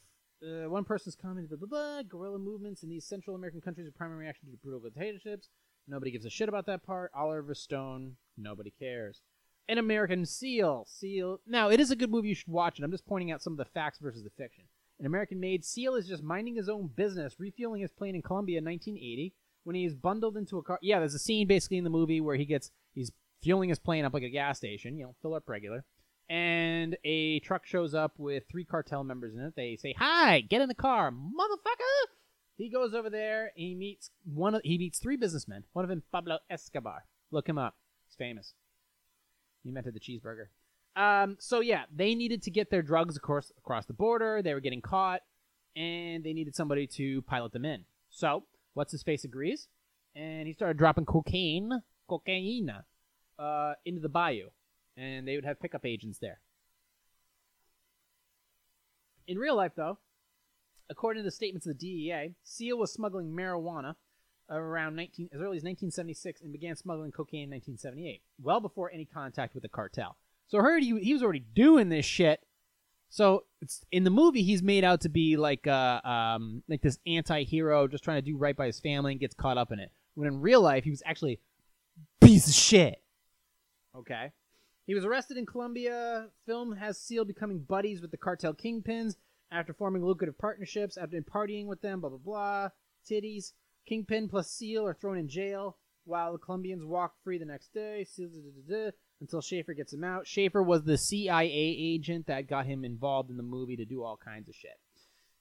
uh, 0.44 0.70
one 0.70 0.84
person's 0.84 1.16
commented, 1.16 1.50
blah, 1.50 1.58
blah, 1.58 1.68
blah, 1.68 2.02
guerrilla 2.04 2.40
movements 2.40 2.84
in 2.84 2.90
these 2.90 3.06
Central 3.06 3.36
American 3.36 3.62
countries 3.62 3.88
are 3.88 3.92
primary 3.92 4.26
reaction 4.26 4.50
to 4.50 4.58
brutal 4.58 4.80
dictatorships. 4.80 5.50
Nobody 5.88 6.12
gives 6.12 6.26
a 6.26 6.30
shit 6.30 6.50
about 6.50 6.66
that 6.68 6.84
part. 6.84 7.12
Oliver 7.14 7.54
Stone, 7.54 8.16
nobody 8.38 8.72
cares. 8.72 9.22
An 9.68 9.78
American 9.78 10.26
Seal. 10.26 10.86
Seal. 10.88 11.40
Now, 11.46 11.70
it 11.70 11.80
is 11.80 11.92
a 11.92 11.96
good 11.96 12.12
movie. 12.12 12.30
You 12.30 12.36
should 12.36 12.52
watch 12.52 12.80
it. 12.80 12.84
I'm 12.84 12.92
just 12.92 13.06
pointing 13.06 13.32
out 13.32 13.42
some 13.42 13.54
of 13.54 13.58
the 13.58 13.66
facts 13.66 14.00
versus 14.00 14.24
the 14.24 14.30
fiction. 14.30 14.66
An 15.04 15.08
American 15.08 15.42
made 15.42 15.66
Seal 15.66 15.96
is 15.96 16.08
just 16.08 16.24
minding 16.24 16.56
his 16.56 16.70
own 16.70 16.88
business, 16.88 17.36
refueling 17.38 17.82
his 17.82 17.92
plane 17.92 18.16
in 18.16 18.22
Colombia 18.22 18.60
in 18.60 18.64
1980 18.64 19.34
when 19.66 19.76
he 19.76 19.84
is 19.84 19.94
bundled 19.94 20.38
into 20.38 20.58
a 20.58 20.64
car. 20.64 20.80
Yeah, 20.82 21.00
there's 21.00 21.14
a 21.14 21.20
scene 21.20 21.46
basically 21.46 21.78
in 21.78 21.84
the 21.84 21.90
movie 21.90 22.22
where 22.22 22.38
he 22.38 22.46
gets 22.46 22.72
he's 22.94 23.12
fueling 23.42 23.68
his 23.68 23.80
plane 23.80 24.06
up 24.06 24.14
like 24.14 24.24
a 24.24 24.30
gas 24.30 24.60
station, 24.60 24.98
you 24.98 25.04
know, 25.04 25.16
fill 25.22 25.34
up 25.34 25.50
regular. 25.50 25.84
And 26.30 26.96
a 27.04 27.42
truck 27.42 27.66
shows 27.66 27.94
up 27.94 28.14
with 28.18 28.44
three 28.50 28.64
cartel 28.64 29.04
members 29.04 29.36
in 29.36 29.42
it. 29.42 29.58
They 29.58 29.76
say, 29.76 29.94
"Hi, 30.00 30.40
get 30.40 30.62
in 30.62 30.70
the 30.70 30.74
car, 30.74 31.12
motherfucker!" 31.12 32.14
He 32.56 32.70
goes 32.70 32.94
over 32.94 33.10
there. 33.10 33.52
He 33.58 33.76
meets 33.76 34.10
one. 34.24 34.56
Of, 34.56 34.62
he 34.64 34.78
meets 34.78 35.00
three 35.00 35.18
businessmen. 35.18 35.66
One 35.74 35.84
of 35.84 35.90
them, 35.90 36.04
Pablo 36.14 36.38
Escobar. 36.50 37.08
Look 37.30 37.50
him 37.50 37.58
up. 37.58 37.76
He's 38.08 38.16
famous. 38.16 38.54
He 39.64 39.70
invented 39.70 39.96
the 39.96 40.00
cheeseburger. 40.00 40.46
Um, 40.96 41.38
so 41.40 41.60
yeah, 41.60 41.84
they 41.94 42.14
needed 42.16 42.44
to 42.44 42.52
get 42.52 42.70
their 42.70 42.82
drugs 42.82 43.18
across 43.18 43.52
across 43.58 43.86
the 43.86 43.94
border. 43.94 44.42
They 44.42 44.54
were 44.54 44.60
getting 44.60 44.82
caught, 44.82 45.22
and 45.76 46.24
they 46.24 46.34
needed 46.34 46.56
somebody 46.56 46.88
to 46.88 47.22
pilot 47.24 47.52
them 47.52 47.66
in. 47.66 47.86
So 48.10 48.44
what's 48.74 48.92
his 48.92 49.04
face 49.04 49.24
agrees, 49.24 49.68
and 50.16 50.48
he 50.48 50.54
started 50.54 50.78
dropping 50.78 51.06
cocaine, 51.06 51.82
cocaine, 52.08 52.72
uh, 53.40 53.74
into 53.86 54.02
the 54.02 54.10
bayou, 54.10 54.50
and 54.96 55.28
they 55.28 55.36
would 55.36 55.46
have 55.46 55.60
pickup 55.60 55.86
agents 55.86 56.20
there. 56.20 56.40
In 59.28 59.38
real 59.38 59.56
life, 59.56 59.72
though, 59.76 60.00
according 60.90 61.24
to 61.24 61.26
the 61.26 61.32
statements 61.32 61.66
of 61.66 61.78
the 61.78 62.10
DEA, 62.10 62.36
Seal 62.44 62.78
was 62.78 62.92
smuggling 62.92 63.32
marijuana 63.32 63.96
around 64.50 64.96
19, 64.96 65.30
as 65.32 65.40
early 65.40 65.58
as 65.58 65.64
1976 65.64 66.42
and 66.42 66.52
began 66.52 66.76
smuggling 66.76 67.12
cocaine 67.12 67.44
in 67.44 67.50
1978, 67.50 68.22
well 68.42 68.60
before 68.60 68.92
any 68.92 69.06
contact 69.06 69.54
with 69.54 69.64
the 69.64 69.70
cartel. 69.70 70.18
So 70.48 70.60
heard 70.60 70.84
he, 70.84 71.00
he 71.00 71.14
was 71.14 71.24
already 71.24 71.44
doing 71.54 71.90
this 71.90 72.06
shit. 72.06 72.42
So 73.10 73.44
it's 73.62 73.86
in 73.92 74.04
the 74.04 74.10
movie 74.10 74.44
he's 74.44 74.64
made 74.64 74.84
out 74.84 75.02
to 75.02 75.10
be 75.10 75.38
like 75.38 75.68
uh 75.68 76.02
um 76.04 76.64
like 76.68 76.82
this 76.82 76.98
anti-hero 77.06 77.88
just 77.88 78.04
trying 78.04 78.18
to 78.18 78.26
do 78.26 78.38
right 78.38 78.56
by 78.56 78.66
his 78.66 78.80
family 78.80 79.12
and 79.12 79.22
gets 79.22 79.36
caught 79.36 79.58
up 79.58 79.72
in 79.72 79.80
it. 79.80 79.92
When 80.16 80.28
in 80.28 80.42
real 80.42 80.62
life 80.62 80.84
he 80.84 80.90
was 80.90 81.04
actually 81.06 81.40
piece 82.22 82.48
of 82.48 82.54
shit. 82.54 83.02
Okay. 83.96 84.32
He 84.88 84.96
was 84.96 85.06
arrested 85.06 85.38
in 85.38 85.46
Colombia. 85.46 86.28
Film 86.46 86.76
has 86.76 87.00
Seal 87.00 87.24
becoming 87.24 87.60
buddies 87.60 88.02
with 88.02 88.12
the 88.12 88.18
cartel 88.18 88.54
kingpins 88.54 89.16
after 89.52 89.74
forming 89.74 90.04
lucrative 90.04 90.38
partnerships, 90.38 90.98
after 90.98 91.22
partying 91.22 91.68
with 91.68 91.82
them, 91.82 92.02
blah 92.02 92.10
blah 92.10 92.18
blah. 92.18 92.70
Titties. 93.10 93.54
Kingpin 93.86 94.28
plus 94.30 94.50
Seal 94.50 94.88
are 94.88 94.94
thrown 94.94 95.18
in 95.18 95.28
jail 95.28 95.78
while 96.06 96.32
the 96.32 96.40
Colombians 96.40 96.86
walk 96.86 97.14
free 97.24 97.38
the 97.38 97.46
next 97.46 97.74
day. 97.74 98.04
Seal 98.04 98.30
da, 98.30 98.40
da, 98.40 98.86
da, 98.86 98.92
until 99.24 99.42
Schaefer 99.42 99.74
gets 99.74 99.94
him 99.94 100.04
out. 100.04 100.28
Schaefer 100.28 100.62
was 100.62 100.84
the 100.84 100.98
CIA 100.98 101.50
agent 101.50 102.28
that 102.28 102.48
got 102.48 102.66
him 102.66 102.84
involved 102.84 103.30
in 103.32 103.38
the 103.38 103.44
movie 103.44 103.78
to 103.78 103.86
do 103.86 104.04
all 104.04 104.18
kinds 104.18 104.50
of 104.50 104.56
shit. 104.56 104.78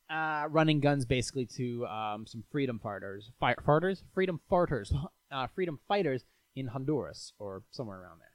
Uh, 0.09 0.47
running 0.49 0.81
guns 0.81 1.05
basically 1.05 1.47
to 1.47 1.85
um, 1.87 2.27
some 2.27 2.45
freedom 2.51 2.79
fighters, 2.79 3.31
fi- 3.41 3.57
farters, 3.67 4.05
freedom 4.15 4.41
farters, 4.49 4.93
uh, 5.33 5.47
freedom 5.55 5.79
fighters 5.89 6.25
in 6.55 6.69
Honduras 6.69 7.33
or 7.39 7.63
somewhere 7.71 8.01
around 8.01 8.21
there. 8.21 8.29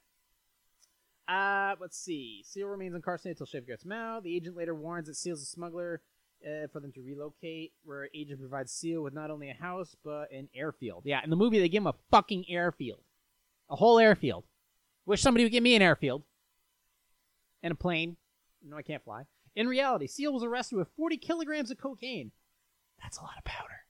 Uh, 1.36 1.76
let's 1.80 1.98
see. 1.98 2.42
Seal 2.44 2.68
remains 2.68 2.94
incarcerated 2.94 3.36
until 3.36 3.46
Schaefer 3.46 3.66
gets 3.66 3.84
him 3.84 3.92
out. 3.92 4.22
The 4.22 4.34
agent 4.36 4.56
later 4.56 4.74
warns 4.74 5.06
that 5.08 5.14
Seal's 5.14 5.42
a 5.42 5.46
smuggler 5.46 6.02
uh, 6.44 6.66
for 6.72 6.80
them 6.80 6.92
to 6.92 7.00
relocate, 7.00 7.72
where 7.84 8.08
agent 8.14 8.40
provides 8.40 8.72
Seal 8.72 9.02
with 9.02 9.14
not 9.14 9.30
only 9.30 9.50
a 9.50 9.54
house 9.54 9.96
but 10.04 10.30
an 10.30 10.48
airfield. 10.54 11.02
Yeah, 11.04 11.20
in 11.24 11.30
the 11.30 11.36
movie 11.36 11.58
they 11.58 11.68
give 11.68 11.82
him 11.82 11.88
a 11.88 11.94
fucking 12.10 12.46
airfield, 12.48 13.00
a 13.70 13.76
whole 13.76 13.98
airfield. 13.98 14.44
Wish 15.08 15.22
somebody 15.22 15.42
would 15.42 15.52
give 15.52 15.62
me 15.62 15.74
an 15.74 15.80
airfield 15.80 16.22
and 17.62 17.72
a 17.72 17.74
plane. 17.74 18.18
No, 18.62 18.76
I 18.76 18.82
can't 18.82 19.02
fly. 19.02 19.22
In 19.56 19.66
reality, 19.66 20.06
Seal 20.06 20.34
was 20.34 20.44
arrested 20.44 20.76
with 20.76 20.90
40 20.98 21.16
kilograms 21.16 21.70
of 21.70 21.78
cocaine. 21.78 22.32
That's 23.02 23.16
a 23.16 23.22
lot 23.22 23.38
of 23.38 23.44
powder. 23.44 23.86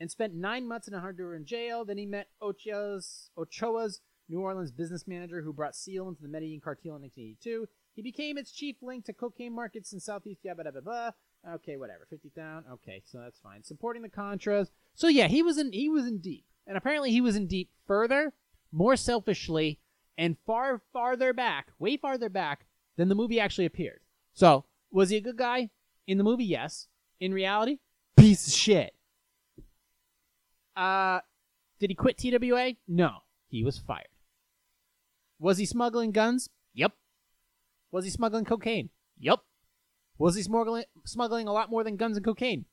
And 0.00 0.10
spent 0.10 0.34
nine 0.34 0.66
months 0.66 0.88
in 0.88 0.94
a 0.94 0.98
Honduran 0.98 1.44
jail. 1.44 1.84
Then 1.84 1.98
he 1.98 2.04
met 2.04 2.30
Ochoa's, 2.42 3.30
Ochoa's 3.38 4.00
New 4.28 4.40
Orleans 4.40 4.72
business 4.72 5.06
manager 5.06 5.40
who 5.40 5.52
brought 5.52 5.76
Seal 5.76 6.08
into 6.08 6.22
the 6.22 6.28
Medellin 6.28 6.60
cartel 6.60 6.96
in 6.96 7.02
1982. 7.02 7.68
He 7.94 8.02
became 8.02 8.36
its 8.36 8.50
chief 8.50 8.74
link 8.82 9.04
to 9.04 9.12
cocaine 9.12 9.54
markets 9.54 9.92
in 9.92 10.00
Southeast 10.00 10.40
blah. 10.42 11.10
Okay, 11.48 11.76
whatever. 11.76 12.08
50 12.10 12.32
down. 12.34 12.64
Okay, 12.72 13.02
so 13.04 13.18
that's 13.20 13.38
fine. 13.38 13.62
Supporting 13.62 14.02
the 14.02 14.08
Contras. 14.08 14.70
So 14.96 15.06
yeah, 15.06 15.28
he 15.28 15.44
was 15.44 15.58
in 15.58 15.72
he 15.72 15.88
was 15.88 16.08
in 16.08 16.18
deep. 16.18 16.44
And 16.66 16.76
apparently 16.76 17.12
he 17.12 17.20
was 17.20 17.36
in 17.36 17.46
deep 17.46 17.70
further, 17.86 18.32
more 18.72 18.96
selfishly, 18.96 19.78
and 20.16 20.36
far 20.46 20.80
farther 20.92 21.32
back, 21.32 21.68
way 21.78 21.96
farther 21.96 22.28
back 22.28 22.66
than 22.96 23.08
the 23.08 23.14
movie 23.14 23.40
actually 23.40 23.66
appeared. 23.66 24.00
So, 24.32 24.64
was 24.90 25.10
he 25.10 25.16
a 25.16 25.20
good 25.20 25.36
guy? 25.36 25.70
In 26.06 26.18
the 26.18 26.24
movie, 26.24 26.44
yes. 26.44 26.88
In 27.20 27.32
reality, 27.32 27.78
piece 28.16 28.46
of 28.46 28.52
shit. 28.52 28.94
Uh, 30.76 31.20
did 31.78 31.90
he 31.90 31.94
quit 31.94 32.18
TWA? 32.18 32.74
No. 32.88 33.18
He 33.48 33.62
was 33.62 33.78
fired. 33.78 34.08
Was 35.38 35.58
he 35.58 35.66
smuggling 35.66 36.10
guns? 36.10 36.48
Yep. 36.74 36.92
Was 37.92 38.04
he 38.04 38.10
smuggling 38.10 38.44
cocaine? 38.44 38.90
Yep. 39.18 39.40
Was 40.18 40.34
he 40.34 40.42
smuggling 40.42 40.84
smuggling 41.04 41.46
a 41.46 41.52
lot 41.52 41.70
more 41.70 41.84
than 41.84 41.96
guns 41.96 42.16
and 42.16 42.24
cocaine? 42.24 42.64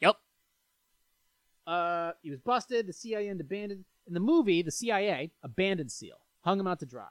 Yep. 0.00 0.16
Uh, 1.66 2.12
he 2.22 2.30
was 2.30 2.40
busted. 2.40 2.86
The 2.86 2.92
CIA 2.92 3.28
abandoned. 3.28 3.84
In 4.06 4.14
the 4.14 4.20
movie, 4.20 4.62
the 4.62 4.70
CIA 4.70 5.30
abandoned 5.42 5.92
Seal, 5.92 6.19
hung 6.42 6.58
him 6.60 6.66
out 6.66 6.80
to 6.80 6.86
dry. 6.86 7.10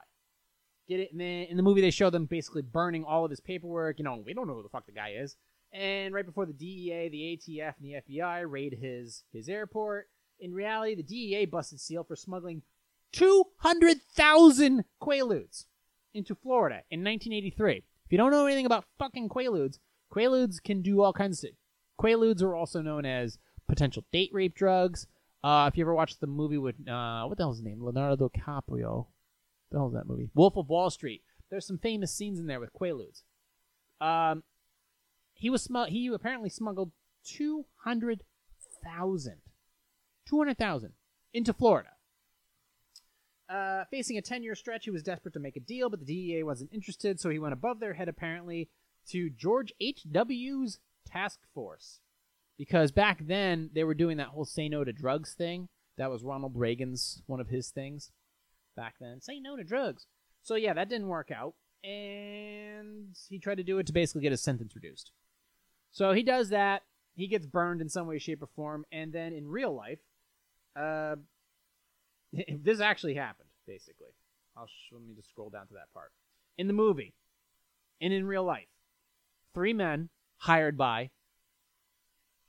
Get 0.88 1.00
it? 1.00 1.12
And 1.12 1.20
then 1.20 1.44
in 1.44 1.56
the 1.56 1.62
movie, 1.62 1.80
they 1.80 1.90
show 1.90 2.10
them 2.10 2.26
basically 2.26 2.62
burning 2.62 3.04
all 3.04 3.24
of 3.24 3.30
his 3.30 3.40
paperwork. 3.40 3.98
You 3.98 4.04
know, 4.04 4.22
we 4.24 4.34
don't 4.34 4.48
know 4.48 4.54
who 4.54 4.62
the 4.62 4.68
fuck 4.68 4.86
the 4.86 4.92
guy 4.92 5.14
is. 5.18 5.36
And 5.72 6.12
right 6.12 6.26
before 6.26 6.46
the 6.46 6.52
DEA, 6.52 7.08
the 7.08 7.38
ATF, 7.38 7.74
and 7.78 7.84
the 7.84 8.18
FBI 8.18 8.44
raid 8.50 8.78
his 8.80 9.22
his 9.32 9.48
airport, 9.48 10.08
in 10.40 10.52
reality, 10.52 10.96
the 10.96 11.02
DEA 11.02 11.46
busted 11.46 11.80
Seal 11.80 12.02
for 12.02 12.16
smuggling 12.16 12.62
200,000 13.12 14.84
Quaaludes 15.00 15.66
into 16.14 16.34
Florida 16.34 16.82
in 16.90 17.00
1983. 17.00 17.76
If 17.76 17.84
you 18.10 18.18
don't 18.18 18.32
know 18.32 18.46
anything 18.46 18.66
about 18.66 18.84
fucking 18.98 19.28
Quaaludes, 19.28 19.78
Quaaludes 20.12 20.62
can 20.62 20.82
do 20.82 21.02
all 21.02 21.12
kinds 21.12 21.44
of. 21.44 21.50
Quaaludes 22.00 22.42
are 22.42 22.54
also 22.54 22.82
known 22.82 23.04
as 23.04 23.38
potential 23.68 24.04
date 24.12 24.30
rape 24.32 24.54
drugs. 24.54 25.06
Uh, 25.44 25.68
if 25.70 25.76
you 25.76 25.84
ever 25.84 25.94
watched 25.94 26.20
the 26.20 26.26
movie 26.26 26.58
with, 26.58 26.74
uh, 26.88 27.24
what 27.24 27.38
the 27.38 27.44
hell's 27.44 27.58
his 27.58 27.64
name? 27.64 27.82
Leonardo 27.82 28.28
DiCaprio. 28.28 29.06
The 29.70 29.78
hell's 29.78 29.94
that 29.94 30.06
movie? 30.06 30.30
Wolf 30.34 30.56
of 30.56 30.68
Wall 30.68 30.90
Street. 30.90 31.22
There's 31.50 31.66
some 31.66 31.78
famous 31.78 32.14
scenes 32.14 32.38
in 32.38 32.46
there 32.46 32.60
with 32.60 32.72
Quaaludes. 32.72 33.22
Um, 34.00 34.44
he 35.34 35.50
was 35.50 35.62
smu- 35.62 35.86
he 35.86 36.08
apparently 36.08 36.50
smuggled 36.50 36.92
200,000. 37.24 39.36
200,000 40.26 40.92
into 41.32 41.52
Florida. 41.52 41.90
Uh, 43.48 43.84
facing 43.90 44.16
a 44.16 44.22
10 44.22 44.42
year 44.42 44.54
stretch, 44.54 44.84
he 44.84 44.90
was 44.90 45.02
desperate 45.02 45.34
to 45.34 45.40
make 45.40 45.56
a 45.56 45.60
deal, 45.60 45.90
but 45.90 46.00
the 46.00 46.06
DEA 46.06 46.44
wasn't 46.44 46.72
interested, 46.72 47.18
so 47.18 47.30
he 47.30 47.38
went 47.38 47.52
above 47.52 47.80
their 47.80 47.94
head 47.94 48.08
apparently 48.08 48.68
to 49.08 49.30
George 49.30 49.72
H.W.'s 49.80 50.78
task 51.06 51.40
force. 51.52 52.00
Because 52.56 52.92
back 52.92 53.26
then, 53.26 53.70
they 53.74 53.82
were 53.82 53.94
doing 53.94 54.18
that 54.18 54.28
whole 54.28 54.44
say 54.44 54.68
no 54.68 54.84
to 54.84 54.92
drugs 54.92 55.34
thing. 55.34 55.68
That 55.96 56.10
was 56.10 56.22
Ronald 56.22 56.56
Reagan's 56.56 57.22
one 57.26 57.40
of 57.40 57.48
his 57.48 57.70
things 57.70 58.12
back 58.76 58.96
then. 59.00 59.20
Say 59.20 59.40
no 59.40 59.56
to 59.56 59.64
drugs. 59.64 60.06
So, 60.42 60.54
yeah, 60.54 60.72
that 60.74 60.88
didn't 60.88 61.08
work 61.08 61.30
out. 61.30 61.54
And 61.82 63.16
he 63.28 63.38
tried 63.38 63.56
to 63.56 63.62
do 63.62 63.78
it 63.78 63.86
to 63.86 63.92
basically 63.92 64.22
get 64.22 64.32
his 64.32 64.42
sentence 64.42 64.74
reduced. 64.74 65.12
So 65.92 66.12
he 66.12 66.22
does 66.22 66.50
that. 66.50 66.82
He 67.14 67.26
gets 67.26 67.46
burned 67.46 67.80
in 67.80 67.88
some 67.88 68.06
way, 68.06 68.18
shape, 68.18 68.42
or 68.42 68.48
form. 68.54 68.84
And 68.92 69.12
then 69.12 69.32
in 69.32 69.48
real 69.48 69.74
life, 69.74 69.98
uh, 70.76 71.16
this 72.62 72.80
actually 72.80 73.14
happened, 73.14 73.48
basically. 73.66 74.14
I'll 74.56 74.66
sh- 74.66 74.92
let 74.92 75.02
me 75.02 75.14
just 75.14 75.30
scroll 75.30 75.50
down 75.50 75.66
to 75.68 75.74
that 75.74 75.92
part. 75.94 76.12
In 76.58 76.66
the 76.66 76.72
movie, 76.72 77.14
and 78.00 78.12
in 78.12 78.26
real 78.26 78.44
life, 78.44 78.68
three 79.54 79.72
men 79.72 80.08
hired 80.38 80.76
by 80.76 81.10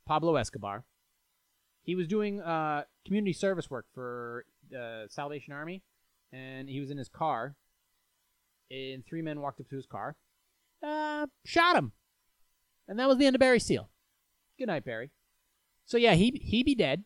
Pablo 0.05 0.35
Escobar. 0.35 0.83
He 1.83 1.95
was 1.95 2.07
doing 2.07 2.41
uh, 2.41 2.83
community 3.05 3.33
service 3.33 3.69
work 3.69 3.85
for 3.93 4.45
the 4.69 5.07
Salvation 5.09 5.53
Army, 5.53 5.83
and 6.31 6.69
he 6.69 6.79
was 6.79 6.91
in 6.91 6.97
his 6.97 7.09
car. 7.09 7.55
And 8.69 9.05
three 9.05 9.21
men 9.21 9.41
walked 9.41 9.59
up 9.59 9.67
to 9.69 9.75
his 9.75 9.85
car, 9.85 10.15
uh, 10.81 11.27
shot 11.43 11.75
him, 11.75 11.91
and 12.87 12.97
that 12.99 13.07
was 13.09 13.17
the 13.17 13.25
end 13.25 13.35
of 13.35 13.41
Barry 13.41 13.59
Seal. 13.59 13.89
Good 14.57 14.67
night, 14.67 14.85
Barry. 14.85 15.11
So 15.85 15.97
yeah, 15.97 16.13
he 16.13 16.39
he 16.41 16.63
be 16.63 16.73
dead, 16.73 17.03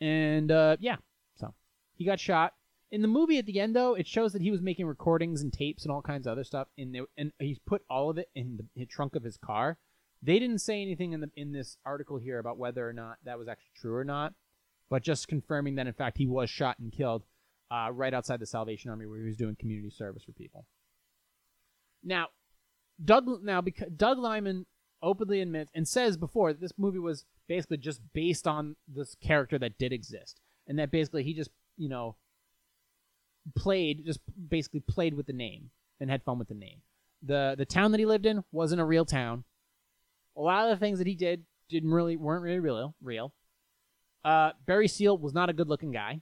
and 0.00 0.50
uh, 0.50 0.78
yeah, 0.80 0.96
so 1.36 1.52
he 1.96 2.06
got 2.06 2.18
shot. 2.18 2.54
In 2.90 3.02
the 3.02 3.08
movie 3.08 3.36
at 3.36 3.44
the 3.44 3.60
end, 3.60 3.76
though, 3.76 3.94
it 3.94 4.06
shows 4.06 4.32
that 4.32 4.40
he 4.40 4.50
was 4.50 4.62
making 4.62 4.86
recordings 4.86 5.42
and 5.42 5.52
tapes 5.52 5.82
and 5.84 5.92
all 5.92 6.00
kinds 6.00 6.26
of 6.26 6.32
other 6.32 6.44
stuff, 6.44 6.68
in 6.78 6.92
there, 6.92 7.04
and 7.18 7.32
he's 7.38 7.58
put 7.58 7.82
all 7.90 8.08
of 8.08 8.16
it 8.16 8.30
in 8.34 8.56
the, 8.56 8.64
the 8.74 8.86
trunk 8.86 9.16
of 9.16 9.24
his 9.24 9.36
car. 9.36 9.76
They 10.22 10.38
didn't 10.38 10.60
say 10.60 10.80
anything 10.80 11.12
in 11.12 11.20
the 11.20 11.30
in 11.36 11.52
this 11.52 11.76
article 11.84 12.16
here 12.16 12.38
about 12.38 12.56
whether 12.56 12.88
or 12.88 12.94
not 12.94 13.18
that 13.24 13.38
was 13.38 13.48
actually 13.48 13.72
true 13.76 13.94
or 13.94 14.04
not, 14.04 14.32
but 14.88 15.02
just 15.02 15.28
confirming 15.28 15.74
that 15.74 15.86
in 15.86 15.92
fact 15.92 16.16
he 16.16 16.26
was 16.26 16.48
shot 16.48 16.78
and 16.78 16.90
killed 16.90 17.24
uh, 17.74 17.90
right 17.90 18.14
outside 18.14 18.38
the 18.38 18.46
Salvation 18.46 18.90
Army 18.90 19.06
where 19.06 19.18
he 19.18 19.24
was 19.26 19.36
doing 19.36 19.56
community 19.56 19.90
service 19.90 20.22
for 20.22 20.32
people. 20.32 20.64
Now, 22.04 22.28
Doug 23.04 23.24
now 23.42 23.60
because 23.60 23.88
Doug 23.96 24.18
Liman 24.18 24.66
openly 25.02 25.40
admits 25.40 25.72
and 25.74 25.88
says 25.88 26.16
before 26.16 26.52
that 26.52 26.60
this 26.60 26.78
movie 26.78 26.98
was 26.98 27.24
basically 27.48 27.78
just 27.78 28.00
based 28.12 28.46
on 28.46 28.76
this 28.86 29.16
character 29.16 29.58
that 29.58 29.78
did 29.78 29.92
exist, 29.92 30.40
and 30.68 30.78
that 30.78 30.92
basically 30.92 31.24
he 31.24 31.34
just 31.34 31.50
you 31.76 31.88
know 31.88 32.14
played 33.56 34.04
just 34.06 34.20
basically 34.48 34.80
played 34.80 35.14
with 35.14 35.26
the 35.26 35.32
name 35.32 35.70
and 36.00 36.10
had 36.10 36.22
fun 36.22 36.38
with 36.38 36.48
the 36.48 36.54
name. 36.54 36.80
the 37.22 37.54
The 37.58 37.66
town 37.66 37.90
that 37.90 37.98
he 37.98 38.06
lived 38.06 38.26
in 38.26 38.44
wasn't 38.52 38.80
a 38.80 38.84
real 38.84 39.04
town. 39.04 39.44
A 40.36 40.40
lot 40.40 40.64
of 40.64 40.70
the 40.70 40.84
things 40.84 40.98
that 40.98 41.08
he 41.08 41.14
did 41.14 41.44
didn't 41.68 41.90
really 41.90 42.16
weren't 42.16 42.42
really 42.42 42.60
real. 42.60 42.94
Real. 43.02 43.32
Uh, 44.24 44.52
Barry 44.64 44.88
Seal 44.88 45.18
was 45.18 45.34
not 45.34 45.50
a 45.50 45.52
good 45.52 45.68
looking 45.68 45.90
guy. 45.90 46.20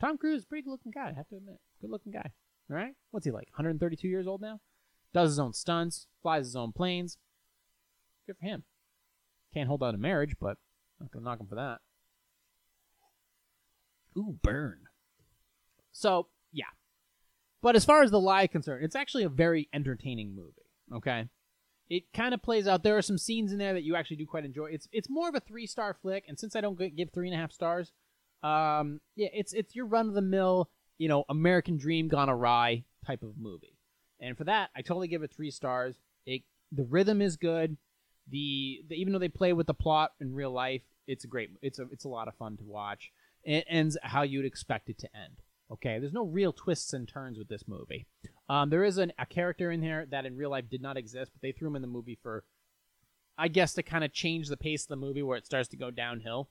Tom 0.00 0.16
Cruise 0.16 0.38
is 0.38 0.44
a 0.44 0.46
pretty 0.46 0.62
good 0.62 0.70
looking 0.70 0.92
guy. 0.92 1.10
I 1.10 1.12
have 1.12 1.28
to 1.28 1.36
admit, 1.36 1.58
good 1.80 1.90
looking 1.90 2.12
guy. 2.12 2.30
All 2.70 2.76
right, 2.76 2.94
what's 3.10 3.26
he 3.26 3.32
like? 3.32 3.48
132 3.48 4.08
years 4.08 4.26
old 4.26 4.40
now. 4.40 4.60
Does 5.12 5.30
his 5.30 5.38
own 5.38 5.52
stunts, 5.52 6.06
flies 6.22 6.46
his 6.46 6.56
own 6.56 6.72
planes. 6.72 7.18
Good 8.26 8.36
for 8.38 8.46
him. 8.46 8.64
Can't 9.52 9.68
hold 9.68 9.82
out 9.82 9.94
a 9.94 9.98
marriage, 9.98 10.36
but 10.40 10.56
I'm 11.00 11.06
not 11.06 11.12
gonna 11.12 11.24
knock 11.24 11.40
him 11.40 11.46
for 11.46 11.56
that. 11.56 11.78
Ooh, 14.16 14.38
burn. 14.42 14.84
So 15.92 16.28
yeah, 16.52 16.64
but 17.60 17.76
as 17.76 17.84
far 17.84 18.02
as 18.02 18.10
the 18.10 18.20
lie 18.20 18.42
is 18.42 18.50
concerned, 18.50 18.84
it's 18.84 18.96
actually 18.96 19.24
a 19.24 19.28
very 19.28 19.68
entertaining 19.74 20.34
movie. 20.34 20.52
Okay, 20.94 21.28
it 21.88 22.04
kind 22.14 22.32
of 22.32 22.42
plays 22.42 22.68
out. 22.68 22.82
There 22.84 22.96
are 22.96 23.02
some 23.02 23.18
scenes 23.18 23.52
in 23.52 23.58
there 23.58 23.74
that 23.74 23.82
you 23.82 23.96
actually 23.96 24.16
do 24.16 24.26
quite 24.26 24.44
enjoy. 24.44 24.66
It's 24.66 24.88
it's 24.92 25.10
more 25.10 25.28
of 25.28 25.34
a 25.34 25.40
three 25.40 25.66
star 25.66 25.94
flick, 26.00 26.24
and 26.28 26.38
since 26.38 26.54
I 26.54 26.60
don't 26.60 26.78
give 26.96 27.10
three 27.10 27.28
and 27.28 27.36
a 27.36 27.40
half 27.40 27.52
stars, 27.52 27.92
um, 28.42 29.00
yeah, 29.16 29.28
it's 29.32 29.52
it's 29.52 29.74
your 29.74 29.86
run 29.86 30.08
of 30.08 30.14
the 30.14 30.22
mill, 30.22 30.70
you 30.98 31.08
know, 31.08 31.24
American 31.28 31.76
Dream 31.76 32.08
gone 32.08 32.30
awry 32.30 32.84
type 33.06 33.22
of 33.22 33.38
movie. 33.38 33.76
And 34.20 34.36
for 34.36 34.44
that, 34.44 34.70
I 34.76 34.82
totally 34.82 35.08
give 35.08 35.22
it 35.22 35.32
three 35.34 35.50
stars. 35.50 35.96
It 36.26 36.42
the 36.72 36.84
rhythm 36.84 37.20
is 37.20 37.36
good. 37.36 37.76
The, 38.28 38.82
the 38.88 38.94
even 38.94 39.12
though 39.12 39.18
they 39.18 39.28
play 39.28 39.52
with 39.52 39.66
the 39.66 39.74
plot 39.74 40.12
in 40.20 40.34
real 40.34 40.52
life, 40.52 40.82
it's 41.06 41.24
a 41.24 41.28
great. 41.28 41.50
It's 41.62 41.78
a 41.78 41.86
it's 41.90 42.04
a 42.04 42.08
lot 42.08 42.28
of 42.28 42.36
fun 42.36 42.56
to 42.58 42.64
watch. 42.64 43.10
It 43.42 43.64
ends 43.68 43.96
how 44.02 44.22
you'd 44.22 44.44
expect 44.44 44.88
it 44.88 44.98
to 44.98 45.08
end. 45.16 45.36
Okay, 45.72 45.98
there's 45.98 46.12
no 46.12 46.24
real 46.24 46.52
twists 46.52 46.92
and 46.92 47.08
turns 47.08 47.38
with 47.38 47.48
this 47.48 47.68
movie. 47.68 48.06
Um, 48.48 48.70
there 48.70 48.84
is 48.84 48.98
an, 48.98 49.12
a 49.18 49.26
character 49.26 49.70
in 49.70 49.82
here 49.82 50.06
that 50.10 50.26
in 50.26 50.36
real 50.36 50.50
life 50.50 50.68
did 50.68 50.82
not 50.82 50.96
exist, 50.96 51.30
but 51.32 51.40
they 51.42 51.52
threw 51.52 51.68
him 51.68 51.76
in 51.76 51.82
the 51.82 51.88
movie 51.88 52.18
for, 52.20 52.44
I 53.38 53.46
guess, 53.48 53.74
to 53.74 53.82
kind 53.84 54.02
of 54.02 54.12
change 54.12 54.48
the 54.48 54.56
pace 54.56 54.82
of 54.82 54.88
the 54.88 54.96
movie 54.96 55.22
where 55.22 55.38
it 55.38 55.46
starts 55.46 55.68
to 55.68 55.76
go 55.76 55.92
downhill. 55.92 56.48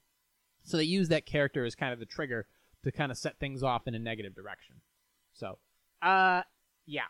So 0.69 0.77
they 0.77 0.83
use 0.83 1.09
that 1.09 1.25
character 1.25 1.65
as 1.65 1.73
kind 1.73 1.91
of 1.93 1.99
the 1.99 2.05
trigger 2.05 2.45
to 2.83 2.91
kind 2.91 3.11
of 3.11 3.17
set 3.17 3.39
things 3.39 3.63
off 3.63 3.87
in 3.87 3.95
a 3.95 3.99
negative 3.99 4.35
direction. 4.35 4.75
So, 5.33 5.57
uh, 6.03 6.43
yeah, 6.85 7.07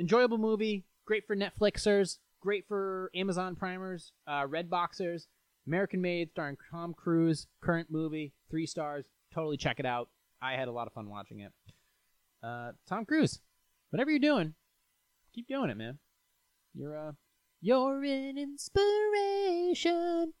enjoyable 0.00 0.36
movie, 0.38 0.84
great 1.04 1.28
for 1.28 1.36
Netflixers, 1.36 2.18
great 2.40 2.66
for 2.66 3.12
Amazon 3.14 3.54
Primers, 3.54 4.12
uh, 4.26 4.46
Red 4.48 4.68
Boxers, 4.68 5.28
American 5.64 6.00
Made, 6.00 6.30
starring 6.32 6.56
Tom 6.72 6.92
Cruise, 6.92 7.46
current 7.60 7.88
movie, 7.88 8.32
three 8.50 8.66
stars. 8.66 9.04
Totally 9.32 9.56
check 9.56 9.78
it 9.78 9.86
out. 9.86 10.08
I 10.42 10.54
had 10.54 10.66
a 10.66 10.72
lot 10.72 10.88
of 10.88 10.92
fun 10.92 11.08
watching 11.08 11.38
it. 11.38 11.52
Uh, 12.42 12.72
Tom 12.88 13.04
Cruise, 13.04 13.40
whatever 13.90 14.10
you're 14.10 14.18
doing, 14.18 14.54
keep 15.32 15.46
doing 15.46 15.70
it, 15.70 15.76
man. 15.76 16.00
You're 16.74 16.98
uh, 16.98 17.12
you're 17.60 18.02
an 18.02 18.38
inspiration. 18.38 20.32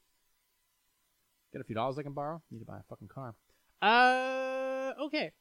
Got 1.52 1.60
a 1.62 1.64
few 1.64 1.74
dollars 1.74 1.98
I 1.98 2.02
can 2.02 2.12
borrow. 2.12 2.42
Need 2.50 2.60
to 2.60 2.64
buy 2.64 2.78
a 2.78 2.82
fucking 2.88 3.08
car. 3.08 3.34
Uh, 3.82 4.92
okay. 5.06 5.32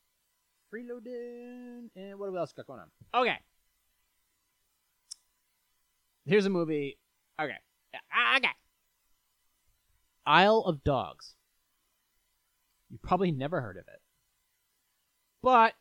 Freeloading, 0.74 1.90
and 1.96 2.20
what 2.20 2.34
else 2.36 2.54
got 2.54 2.68
going 2.68 2.80
on? 2.80 3.22
Okay. 3.22 3.38
Here's 6.26 6.46
a 6.46 6.50
movie. 6.50 6.98
Okay. 7.42 7.56
Okay. 8.38 8.48
Isle 10.26 10.64
of 10.66 10.84
Dogs. 10.84 11.34
You 12.90 13.00
probably 13.02 13.32
never 13.32 13.62
heard 13.62 13.78
of 13.78 13.86
it. 13.88 14.02
But 15.42 15.74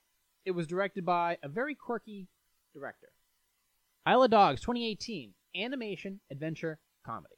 it 0.45 0.53
was 0.53 0.67
directed 0.67 1.05
by 1.05 1.39
a 1.43 1.49
very 1.49 1.75
quirky 1.75 2.29
director. 2.75 3.09
Isle 4.07 4.23
of 4.23 4.31
Dogs 4.31 4.61
2018 4.63 5.35
animation, 5.57 6.21
adventure, 6.31 6.79
comedy. 7.05 7.38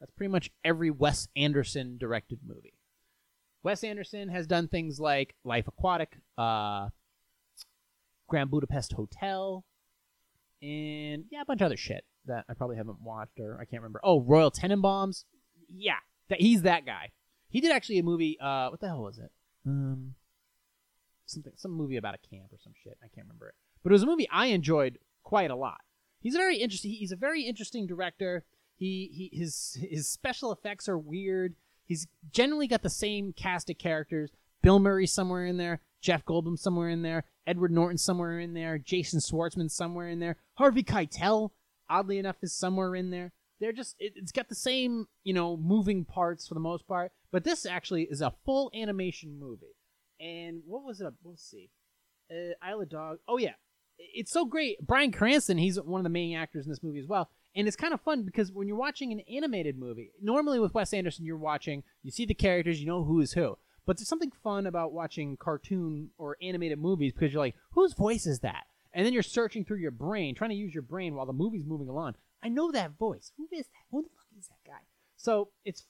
That's 0.00 0.12
pretty 0.12 0.30
much 0.30 0.50
every 0.64 0.90
Wes 0.90 1.28
Anderson 1.36 1.96
directed 1.98 2.40
movie. 2.46 2.74
Wes 3.62 3.82
Anderson 3.82 4.28
has 4.28 4.46
done 4.46 4.68
things 4.68 5.00
like 5.00 5.34
Life 5.42 5.66
Aquatic, 5.66 6.18
uh, 6.38 6.90
Grand 8.28 8.50
Budapest 8.50 8.92
Hotel, 8.92 9.64
and 10.62 11.24
yeah, 11.30 11.42
a 11.42 11.44
bunch 11.44 11.60
of 11.60 11.66
other 11.66 11.76
shit 11.76 12.04
that 12.26 12.44
I 12.48 12.54
probably 12.54 12.76
haven't 12.76 13.00
watched 13.00 13.38
or 13.40 13.54
I 13.60 13.64
can't 13.64 13.82
remember. 13.82 14.00
Oh, 14.02 14.20
Royal 14.20 14.50
Tenenbaums. 14.50 15.24
Yeah, 15.68 15.98
that 16.28 16.40
he's 16.40 16.62
that 16.62 16.86
guy. 16.86 17.12
He 17.48 17.60
did 17.60 17.72
actually 17.72 17.98
a 17.98 18.02
movie. 18.02 18.38
Uh, 18.40 18.68
what 18.68 18.80
the 18.80 18.88
hell 18.88 19.02
was 19.02 19.18
it? 19.18 19.30
Um, 19.66 20.14
something, 21.26 21.52
some 21.56 21.72
movie 21.72 21.96
about 21.96 22.14
a 22.14 22.28
camp 22.28 22.52
or 22.52 22.58
some 22.62 22.72
shit. 22.82 22.98
I 23.02 23.08
can't 23.08 23.26
remember 23.26 23.48
it, 23.48 23.54
but 23.82 23.90
it 23.90 23.94
was 23.94 24.02
a 24.02 24.06
movie 24.06 24.28
I 24.30 24.46
enjoyed 24.46 24.98
quite 25.22 25.50
a 25.50 25.56
lot. 25.56 25.80
He's 26.20 26.34
a 26.34 26.38
very 26.38 26.58
interesting. 26.58 26.92
He's 26.92 27.12
a 27.12 27.16
very 27.16 27.42
interesting 27.42 27.86
director. 27.86 28.44
He 28.76 29.10
he 29.12 29.36
his 29.36 29.78
his 29.80 30.08
special 30.08 30.52
effects 30.52 30.88
are 30.88 30.98
weird. 30.98 31.54
He's 31.84 32.06
generally 32.30 32.66
got 32.66 32.82
the 32.82 32.90
same 32.90 33.32
cast 33.32 33.70
of 33.70 33.78
characters. 33.78 34.30
Bill 34.62 34.78
Murray 34.78 35.06
somewhere 35.06 35.46
in 35.46 35.56
there, 35.56 35.80
Jeff 36.00 36.24
Goldblum 36.24 36.58
somewhere 36.58 36.88
in 36.88 37.02
there, 37.02 37.24
Edward 37.46 37.70
Norton 37.70 37.98
somewhere 37.98 38.38
in 38.38 38.54
there, 38.54 38.78
Jason 38.78 39.20
Schwartzman 39.20 39.70
somewhere 39.70 40.08
in 40.08 40.18
there, 40.18 40.36
Harvey 40.54 40.82
Keitel, 40.82 41.50
oddly 41.88 42.18
enough, 42.18 42.36
is 42.42 42.52
somewhere 42.52 42.94
in 42.94 43.10
there. 43.10 43.32
They're 43.60 43.72
just 43.72 43.96
it, 43.98 44.12
it's 44.16 44.32
got 44.32 44.48
the 44.48 44.54
same 44.54 45.06
you 45.24 45.32
know 45.32 45.56
moving 45.56 46.04
parts 46.04 46.46
for 46.46 46.54
the 46.54 46.60
most 46.60 46.86
part, 46.86 47.12
but 47.32 47.44
this 47.44 47.64
actually 47.64 48.02
is 48.04 48.20
a 48.20 48.34
full 48.44 48.70
animation 48.74 49.38
movie. 49.38 49.76
And 50.20 50.62
what 50.66 50.84
was 50.84 51.00
it? 51.00 51.14
Let's 51.24 51.48
see, 51.48 51.70
uh, 52.30 52.54
Isle 52.62 52.82
of 52.82 52.90
Dog. 52.90 53.18
Oh 53.26 53.38
yeah, 53.38 53.54
it's 53.98 54.32
so 54.32 54.44
great. 54.44 54.86
Bryan 54.86 55.12
Cranston, 55.12 55.58
he's 55.58 55.80
one 55.80 56.00
of 56.00 56.04
the 56.04 56.10
main 56.10 56.36
actors 56.36 56.66
in 56.66 56.70
this 56.70 56.82
movie 56.82 57.00
as 57.00 57.06
well. 57.06 57.30
And 57.56 57.66
it's 57.66 57.76
kind 57.76 57.94
of 57.94 58.02
fun 58.02 58.24
because 58.24 58.52
when 58.52 58.68
you're 58.68 58.76
watching 58.76 59.12
an 59.12 59.20
animated 59.20 59.78
movie, 59.78 60.12
normally 60.20 60.60
with 60.60 60.74
Wes 60.74 60.92
Anderson, 60.92 61.24
you're 61.24 61.38
watching, 61.38 61.82
you 62.02 62.10
see 62.10 62.26
the 62.26 62.34
characters, 62.34 62.80
you 62.80 62.86
know 62.86 63.02
who 63.02 63.20
is 63.20 63.32
who. 63.32 63.56
But 63.86 63.96
there's 63.96 64.08
something 64.08 64.32
fun 64.42 64.66
about 64.66 64.92
watching 64.92 65.38
cartoon 65.38 66.10
or 66.18 66.36
animated 66.42 66.78
movies 66.78 67.14
because 67.14 67.32
you're 67.32 67.42
like, 67.42 67.54
whose 67.70 67.94
voice 67.94 68.26
is 68.26 68.40
that? 68.40 68.64
And 68.92 69.06
then 69.06 69.14
you're 69.14 69.22
searching 69.22 69.64
through 69.64 69.78
your 69.78 69.90
brain, 69.90 70.34
trying 70.34 70.50
to 70.50 70.56
use 70.56 70.74
your 70.74 70.82
brain 70.82 71.14
while 71.14 71.26
the 71.26 71.32
movie's 71.32 71.64
moving 71.64 71.88
along. 71.88 72.14
I 72.42 72.48
know 72.48 72.70
that 72.72 72.98
voice. 72.98 73.32
Who 73.38 73.48
is 73.52 73.66
that? 73.66 73.86
Who 73.90 74.02
the 74.02 74.08
fuck 74.08 74.26
is 74.38 74.48
that 74.48 74.70
guy? 74.70 74.80
So 75.16 75.48
it's 75.64 75.86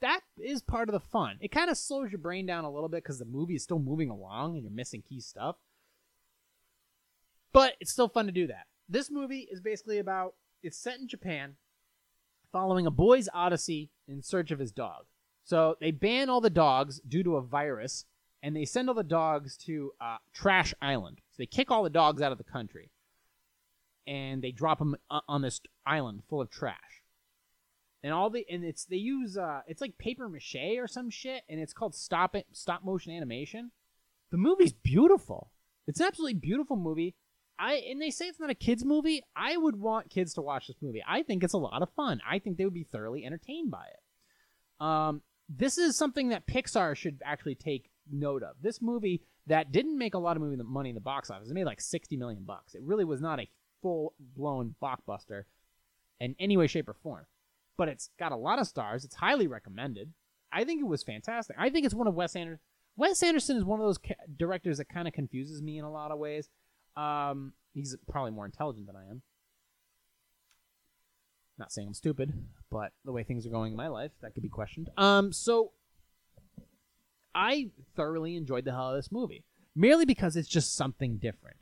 that 0.00 0.20
is 0.38 0.62
part 0.62 0.88
of 0.88 0.92
the 0.94 1.00
fun. 1.00 1.36
It 1.40 1.52
kind 1.52 1.70
of 1.70 1.76
slows 1.76 2.10
your 2.10 2.18
brain 2.18 2.46
down 2.46 2.64
a 2.64 2.70
little 2.70 2.88
bit 2.88 3.04
because 3.04 3.18
the 3.18 3.24
movie 3.24 3.54
is 3.54 3.62
still 3.62 3.78
moving 3.78 4.10
along 4.10 4.54
and 4.54 4.62
you're 4.62 4.72
missing 4.72 5.02
key 5.06 5.20
stuff. 5.20 5.56
But 7.52 7.74
it's 7.80 7.92
still 7.92 8.08
fun 8.08 8.26
to 8.26 8.32
do 8.32 8.46
that. 8.46 8.66
This 8.88 9.10
movie 9.10 9.46
is 9.50 9.60
basically 9.60 9.98
about 9.98 10.34
it's 10.62 10.78
set 10.78 10.98
in 10.98 11.08
Japan, 11.08 11.56
following 12.50 12.86
a 12.86 12.90
boy's 12.90 13.28
odyssey 13.32 13.90
in 14.06 14.22
search 14.22 14.50
of 14.50 14.58
his 14.58 14.72
dog. 14.72 15.04
So 15.44 15.76
they 15.80 15.90
ban 15.90 16.28
all 16.28 16.40
the 16.40 16.50
dogs 16.50 17.00
due 17.00 17.22
to 17.24 17.36
a 17.36 17.42
virus, 17.42 18.04
and 18.42 18.54
they 18.54 18.64
send 18.64 18.88
all 18.88 18.94
the 18.94 19.02
dogs 19.02 19.56
to 19.58 19.92
uh, 20.00 20.18
Trash 20.32 20.74
Island. 20.80 21.18
So 21.30 21.36
they 21.38 21.46
kick 21.46 21.70
all 21.70 21.82
the 21.82 21.90
dogs 21.90 22.22
out 22.22 22.32
of 22.32 22.38
the 22.38 22.44
country, 22.44 22.90
and 24.06 24.42
they 24.42 24.52
drop 24.52 24.78
them 24.78 24.96
on 25.28 25.42
this 25.42 25.60
island 25.86 26.22
full 26.28 26.40
of 26.40 26.50
trash. 26.50 27.02
And 28.04 28.12
all 28.12 28.30
the 28.30 28.44
and 28.50 28.64
it's 28.64 28.84
they 28.84 28.96
use 28.96 29.36
uh, 29.36 29.60
it's 29.68 29.80
like 29.80 29.96
paper 29.96 30.28
mache 30.28 30.76
or 30.76 30.88
some 30.88 31.08
shit, 31.08 31.42
and 31.48 31.60
it's 31.60 31.72
called 31.72 31.94
stop 31.94 32.34
it 32.34 32.46
stop 32.52 32.84
motion 32.84 33.12
animation. 33.12 33.70
The 34.30 34.38
movie's 34.38 34.72
beautiful. 34.72 35.50
It's 35.86 36.00
an 36.00 36.06
absolutely 36.06 36.34
beautiful 36.34 36.76
movie. 36.76 37.14
I 37.58 37.74
and 37.74 38.00
they 38.00 38.10
say 38.10 38.26
it's 38.26 38.40
not 38.40 38.50
a 38.50 38.54
kids 38.54 38.84
movie. 38.84 39.22
I 39.36 39.56
would 39.56 39.76
want 39.76 40.10
kids 40.10 40.34
to 40.34 40.42
watch 40.42 40.66
this 40.66 40.76
movie. 40.80 41.02
I 41.06 41.22
think 41.22 41.44
it's 41.44 41.52
a 41.52 41.58
lot 41.58 41.82
of 41.82 41.90
fun. 41.94 42.20
I 42.28 42.38
think 42.38 42.56
they 42.56 42.64
would 42.64 42.74
be 42.74 42.84
thoroughly 42.84 43.24
entertained 43.24 43.70
by 43.70 43.84
it. 43.84 44.84
Um, 44.84 45.22
this 45.48 45.78
is 45.78 45.96
something 45.96 46.30
that 46.30 46.46
Pixar 46.46 46.96
should 46.96 47.20
actually 47.24 47.54
take 47.54 47.90
note 48.10 48.42
of. 48.42 48.56
This 48.60 48.82
movie 48.82 49.22
that 49.46 49.70
didn't 49.72 49.98
make 49.98 50.14
a 50.14 50.18
lot 50.18 50.36
of 50.36 50.42
movie 50.42 50.60
money 50.62 50.90
in 50.90 50.94
the 50.94 51.00
box 51.00 51.30
office. 51.30 51.50
It 51.50 51.54
made 51.54 51.66
like 51.66 51.80
sixty 51.80 52.16
million 52.16 52.44
bucks. 52.44 52.74
It 52.74 52.82
really 52.82 53.04
was 53.04 53.20
not 53.20 53.40
a 53.40 53.48
full 53.80 54.14
blown 54.36 54.74
blockbuster 54.82 55.44
in 56.20 56.34
any 56.38 56.56
way, 56.56 56.66
shape, 56.66 56.88
or 56.88 56.94
form. 56.94 57.26
But 57.76 57.88
it's 57.88 58.10
got 58.18 58.32
a 58.32 58.36
lot 58.36 58.58
of 58.58 58.66
stars. 58.66 59.04
It's 59.04 59.16
highly 59.16 59.46
recommended. 59.46 60.12
I 60.52 60.64
think 60.64 60.80
it 60.80 60.86
was 60.86 61.02
fantastic. 61.02 61.56
I 61.58 61.70
think 61.70 61.86
it's 61.86 61.94
one 61.94 62.06
of 62.06 62.14
Wes 62.14 62.36
Anderson. 62.36 62.60
Wes 62.96 63.22
Anderson 63.22 63.56
is 63.56 63.64
one 63.64 63.80
of 63.80 63.86
those 63.86 63.98
ca- 63.98 64.14
directors 64.36 64.78
that 64.78 64.88
kind 64.88 65.08
of 65.08 65.14
confuses 65.14 65.62
me 65.62 65.78
in 65.78 65.84
a 65.84 65.90
lot 65.90 66.10
of 66.10 66.18
ways. 66.18 66.48
Um, 66.96 67.52
he's 67.74 67.96
probably 68.10 68.32
more 68.32 68.46
intelligent 68.46 68.86
than 68.86 68.96
I 68.96 69.08
am. 69.10 69.22
Not 71.58 71.72
saying 71.72 71.88
I'm 71.88 71.94
stupid, 71.94 72.32
but 72.70 72.92
the 73.04 73.12
way 73.12 73.22
things 73.22 73.46
are 73.46 73.50
going 73.50 73.72
in 73.72 73.76
my 73.76 73.88
life, 73.88 74.10
that 74.20 74.34
could 74.34 74.42
be 74.42 74.48
questioned. 74.48 74.90
Um, 74.96 75.32
so 75.32 75.72
I 77.34 77.70
thoroughly 77.94 78.36
enjoyed 78.36 78.64
the 78.64 78.72
hell 78.72 78.90
of 78.90 78.96
this 78.96 79.12
movie, 79.12 79.44
merely 79.74 80.04
because 80.04 80.36
it's 80.36 80.48
just 80.48 80.74
something 80.74 81.18
different. 81.18 81.56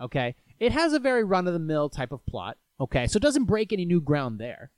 Okay, 0.00 0.34
it 0.60 0.72
has 0.72 0.92
a 0.92 1.00
very 1.00 1.24
run 1.24 1.46
of 1.46 1.52
the 1.52 1.58
mill 1.58 1.88
type 1.88 2.12
of 2.12 2.24
plot. 2.26 2.56
Okay, 2.80 3.06
so 3.06 3.16
it 3.16 3.22
doesn't 3.22 3.44
break 3.44 3.72
any 3.72 3.84
new 3.84 4.00
ground 4.00 4.38
there, 4.38 4.70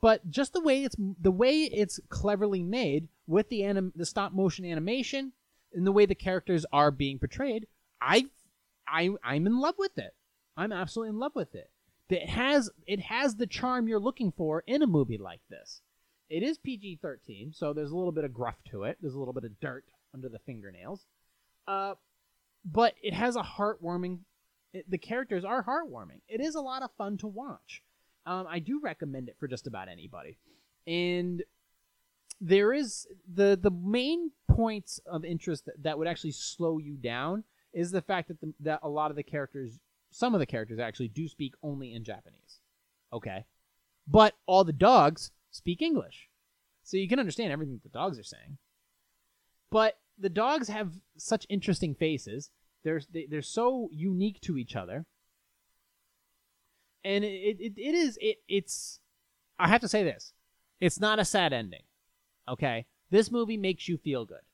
but 0.00 0.28
just 0.30 0.52
the 0.52 0.60
way 0.60 0.82
it's 0.82 0.96
the 1.20 1.30
way 1.30 1.62
it's 1.62 2.00
cleverly 2.08 2.62
made 2.62 3.08
with 3.26 3.48
the 3.48 3.64
anim- 3.64 3.92
the 3.94 4.06
stop 4.06 4.32
motion 4.32 4.64
animation 4.64 5.32
and 5.72 5.86
the 5.86 5.92
way 5.92 6.06
the 6.06 6.14
characters 6.14 6.64
are 6.72 6.90
being 6.90 7.18
portrayed, 7.18 7.66
I 8.00 8.26
I 8.88 9.10
I'm 9.22 9.46
in 9.46 9.58
love 9.60 9.74
with 9.78 9.98
it. 9.98 10.14
I'm 10.56 10.72
absolutely 10.72 11.10
in 11.10 11.18
love 11.18 11.34
with 11.34 11.54
it. 11.54 11.70
It 12.08 12.28
has 12.28 12.70
it 12.86 13.00
has 13.00 13.36
the 13.36 13.46
charm 13.46 13.88
you're 13.88 13.98
looking 14.00 14.32
for 14.32 14.62
in 14.66 14.82
a 14.82 14.86
movie 14.86 15.18
like 15.18 15.40
this. 15.50 15.80
It 16.28 16.42
is 16.42 16.58
PG-13, 16.58 17.54
so 17.54 17.72
there's 17.72 17.92
a 17.92 17.96
little 17.96 18.12
bit 18.12 18.24
of 18.24 18.34
gruff 18.34 18.56
to 18.70 18.82
it. 18.82 18.98
There's 19.00 19.14
a 19.14 19.18
little 19.18 19.34
bit 19.34 19.44
of 19.44 19.60
dirt 19.60 19.84
under 20.12 20.28
the 20.28 20.40
fingernails. 20.40 21.06
Uh, 21.68 21.94
but 22.64 22.94
it 23.00 23.14
has 23.14 23.36
a 23.36 23.42
heartwarming. 23.42 24.20
It, 24.72 24.90
the 24.90 24.98
characters 24.98 25.44
are 25.44 25.64
heartwarming. 25.64 26.20
It 26.28 26.40
is 26.40 26.56
a 26.56 26.60
lot 26.60 26.82
of 26.82 26.90
fun 26.98 27.16
to 27.18 27.28
watch. 27.28 27.82
Um, 28.26 28.46
I 28.48 28.58
do 28.58 28.80
recommend 28.80 29.28
it 29.28 29.36
for 29.38 29.46
just 29.46 29.68
about 29.68 29.88
anybody. 29.88 30.38
And 30.86 31.44
there 32.40 32.72
is 32.72 33.06
the 33.32 33.58
the 33.60 33.70
main 33.70 34.32
points 34.48 35.00
of 35.06 35.24
interest 35.24 35.66
that, 35.66 35.82
that 35.82 35.98
would 35.98 36.08
actually 36.08 36.32
slow 36.32 36.78
you 36.78 36.96
down 36.96 37.44
is 37.76 37.90
the 37.90 38.00
fact 38.00 38.28
that 38.28 38.40
the, 38.40 38.54
that 38.60 38.80
a 38.82 38.88
lot 38.88 39.10
of 39.10 39.16
the 39.16 39.22
characters, 39.22 39.78
some 40.10 40.34
of 40.34 40.40
the 40.40 40.46
characters 40.46 40.78
actually 40.78 41.08
do 41.08 41.28
speak 41.28 41.52
only 41.62 41.92
in 41.94 42.02
Japanese. 42.02 42.60
Okay, 43.12 43.44
but 44.08 44.34
all 44.46 44.64
the 44.64 44.72
dogs 44.72 45.30
speak 45.50 45.82
English, 45.82 46.28
so 46.82 46.96
you 46.96 47.06
can 47.06 47.20
understand 47.20 47.52
everything 47.52 47.78
the 47.82 47.90
dogs 47.90 48.18
are 48.18 48.24
saying. 48.24 48.56
But 49.70 49.98
the 50.18 50.30
dogs 50.30 50.68
have 50.68 50.94
such 51.18 51.46
interesting 51.50 51.94
faces. 51.94 52.50
They're 52.82 53.02
they, 53.12 53.26
they're 53.30 53.42
so 53.42 53.90
unique 53.92 54.40
to 54.40 54.56
each 54.56 54.74
other, 54.74 55.04
and 57.04 57.24
it, 57.24 57.58
it, 57.60 57.72
it 57.76 57.94
is 57.94 58.18
it 58.22 58.38
it's. 58.48 59.00
I 59.58 59.68
have 59.68 59.82
to 59.82 59.88
say 59.88 60.02
this, 60.02 60.32
it's 60.80 60.98
not 60.98 61.18
a 61.18 61.26
sad 61.26 61.52
ending. 61.52 61.82
Okay, 62.48 62.86
this 63.10 63.30
movie 63.30 63.58
makes 63.58 63.86
you 63.86 63.98
feel 63.98 64.24
good. 64.24 64.45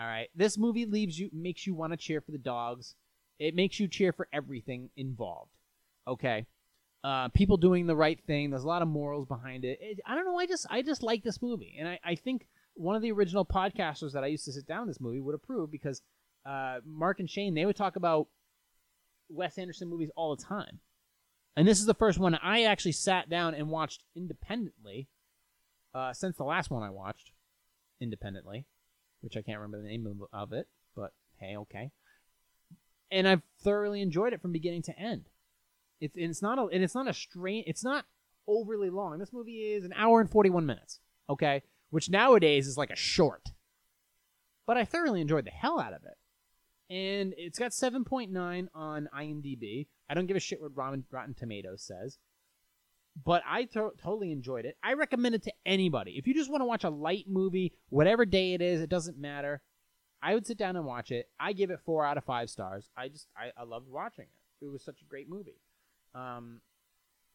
All 0.00 0.06
right, 0.06 0.30
this 0.34 0.56
movie 0.56 0.86
leaves 0.86 1.18
you 1.18 1.28
makes 1.32 1.66
you 1.66 1.74
want 1.74 1.92
to 1.92 1.96
cheer 1.98 2.22
for 2.22 2.32
the 2.32 2.38
dogs. 2.38 2.94
It 3.38 3.54
makes 3.54 3.78
you 3.78 3.86
cheer 3.86 4.12
for 4.12 4.28
everything 4.32 4.88
involved. 4.96 5.50
Okay, 6.08 6.46
uh, 7.04 7.28
people 7.28 7.58
doing 7.58 7.86
the 7.86 7.96
right 7.96 8.18
thing. 8.26 8.48
There's 8.48 8.64
a 8.64 8.68
lot 8.68 8.80
of 8.80 8.88
morals 8.88 9.26
behind 9.26 9.66
it. 9.66 9.78
it. 9.82 10.00
I 10.06 10.14
don't 10.14 10.24
know. 10.24 10.38
I 10.38 10.46
just 10.46 10.66
I 10.70 10.80
just 10.80 11.02
like 11.02 11.22
this 11.22 11.42
movie, 11.42 11.76
and 11.78 11.86
I, 11.86 12.00
I 12.02 12.14
think 12.14 12.48
one 12.74 12.96
of 12.96 13.02
the 13.02 13.12
original 13.12 13.44
podcasters 13.44 14.12
that 14.12 14.24
I 14.24 14.28
used 14.28 14.46
to 14.46 14.52
sit 14.52 14.66
down 14.66 14.86
this 14.86 15.00
movie 15.00 15.20
would 15.20 15.34
approve 15.34 15.70
because 15.70 16.00
uh, 16.46 16.78
Mark 16.86 17.20
and 17.20 17.28
Shane 17.28 17.52
they 17.52 17.66
would 17.66 17.76
talk 17.76 17.96
about 17.96 18.28
Wes 19.28 19.58
Anderson 19.58 19.88
movies 19.88 20.10
all 20.16 20.34
the 20.34 20.42
time, 20.42 20.80
and 21.56 21.68
this 21.68 21.78
is 21.78 21.84
the 21.84 21.92
first 21.92 22.18
one 22.18 22.34
I 22.36 22.62
actually 22.62 22.92
sat 22.92 23.28
down 23.28 23.54
and 23.54 23.68
watched 23.68 24.04
independently 24.16 25.08
uh, 25.94 26.14
since 26.14 26.38
the 26.38 26.44
last 26.44 26.70
one 26.70 26.82
I 26.82 26.90
watched 26.90 27.32
independently, 28.00 28.64
which 29.20 29.36
I 29.36 29.42
can't 29.42 29.58
remember 29.58 29.82
the 29.82 29.88
name 29.88 30.06
of, 30.32 30.52
it, 30.52 30.68
but 30.96 31.12
hey, 31.38 31.56
okay. 31.56 31.90
And 33.10 33.26
I've 33.26 33.42
thoroughly 33.62 34.02
enjoyed 34.02 34.32
it 34.32 34.40
from 34.40 34.52
beginning 34.52 34.82
to 34.82 34.98
end. 34.98 35.24
It's 36.00 36.14
it's 36.16 36.42
not 36.42 36.58
a 36.58 36.66
and 36.66 36.82
it's 36.82 36.94
not 36.94 37.08
a 37.08 37.12
strain. 37.12 37.64
It's 37.66 37.84
not 37.84 38.06
overly 38.46 38.88
long. 38.88 39.18
This 39.18 39.32
movie 39.32 39.72
is 39.72 39.84
an 39.84 39.92
hour 39.94 40.20
and 40.20 40.30
forty 40.30 40.48
one 40.48 40.64
minutes. 40.64 41.00
Okay, 41.28 41.62
which 41.90 42.08
nowadays 42.08 42.66
is 42.66 42.78
like 42.78 42.90
a 42.90 42.96
short. 42.96 43.50
But 44.66 44.76
I 44.76 44.84
thoroughly 44.84 45.20
enjoyed 45.20 45.44
the 45.44 45.50
hell 45.50 45.80
out 45.80 45.92
of 45.92 46.04
it. 46.04 46.16
And 46.94 47.34
it's 47.36 47.58
got 47.58 47.70
7.9 47.70 48.68
on 48.74 49.08
IMDb. 49.16 49.86
I 50.08 50.14
don't 50.14 50.26
give 50.26 50.36
a 50.36 50.40
shit 50.40 50.60
what 50.60 50.76
Rotten, 50.76 51.04
Rotten 51.10 51.34
Tomatoes 51.34 51.82
says. 51.82 52.18
But 53.24 53.42
I 53.46 53.64
to- 53.64 53.92
totally 54.02 54.32
enjoyed 54.32 54.64
it. 54.64 54.76
I 54.82 54.94
recommend 54.94 55.34
it 55.34 55.42
to 55.44 55.52
anybody. 55.66 56.12
If 56.12 56.26
you 56.26 56.34
just 56.34 56.50
want 56.50 56.60
to 56.62 56.66
watch 56.66 56.84
a 56.84 56.90
light 56.90 57.26
movie, 57.28 57.72
whatever 57.88 58.24
day 58.24 58.54
it 58.54 58.62
is, 58.62 58.80
it 58.80 58.88
doesn't 58.88 59.18
matter. 59.18 59.62
I 60.22 60.34
would 60.34 60.46
sit 60.46 60.58
down 60.58 60.76
and 60.76 60.86
watch 60.86 61.10
it. 61.10 61.28
I 61.38 61.52
give 61.52 61.70
it 61.70 61.80
four 61.84 62.04
out 62.04 62.18
of 62.18 62.24
five 62.24 62.50
stars. 62.50 62.88
I 62.96 63.08
just 63.08 63.26
I, 63.36 63.50
I 63.60 63.64
loved 63.64 63.88
watching 63.88 64.26
it. 64.26 64.64
It 64.64 64.68
was 64.68 64.84
such 64.84 65.00
a 65.02 65.06
great 65.06 65.28
movie. 65.28 65.60
Um, 66.14 66.60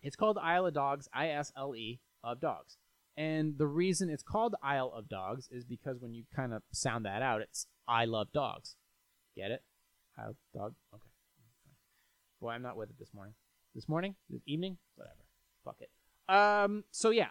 it's 0.01 0.15
called 0.15 0.37
Isle 0.37 0.67
of 0.67 0.73
Dogs. 0.73 1.09
I 1.13 1.29
S 1.29 1.51
L 1.57 1.75
E 1.75 1.99
of 2.23 2.39
Dogs. 2.39 2.77
And 3.17 3.57
the 3.57 3.67
reason 3.67 4.09
it's 4.09 4.23
called 4.23 4.55
Isle 4.61 4.91
of 4.95 5.09
Dogs 5.09 5.47
is 5.51 5.63
because 5.65 5.99
when 5.99 6.13
you 6.13 6.25
kind 6.35 6.53
of 6.53 6.61
sound 6.71 7.05
that 7.05 7.21
out, 7.21 7.41
it's 7.41 7.67
I 7.87 8.05
love 8.05 8.31
dogs. 8.33 8.75
Get 9.35 9.51
it? 9.51 9.63
Of 10.17 10.35
Dog? 10.53 10.75
Okay. 10.93 11.09
Boy, 12.41 12.49
I'm 12.49 12.61
not 12.61 12.77
with 12.77 12.89
it 12.89 12.99
this 12.99 13.13
morning. 13.13 13.33
This 13.73 13.89
morning? 13.89 14.15
This 14.29 14.41
evening? 14.45 14.77
Whatever. 14.95 15.24
Fuck 15.65 15.81
it. 15.81 15.89
Um, 16.33 16.83
so 16.91 17.09
yeah. 17.09 17.29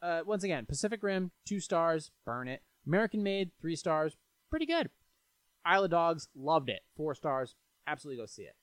Uh, 0.00 0.22
once 0.26 0.42
again, 0.42 0.66
Pacific 0.66 1.02
Rim, 1.02 1.30
two 1.46 1.60
stars, 1.60 2.10
burn 2.24 2.48
it. 2.48 2.62
American 2.86 3.22
Made, 3.22 3.50
three 3.60 3.76
stars, 3.76 4.16
pretty 4.50 4.66
good. 4.66 4.90
Isle 5.64 5.84
of 5.84 5.90
Dogs, 5.90 6.28
loved 6.34 6.68
it, 6.68 6.80
four 6.96 7.14
stars, 7.14 7.54
absolutely 7.86 8.20
go 8.20 8.26
see 8.26 8.42
it. 8.42 8.56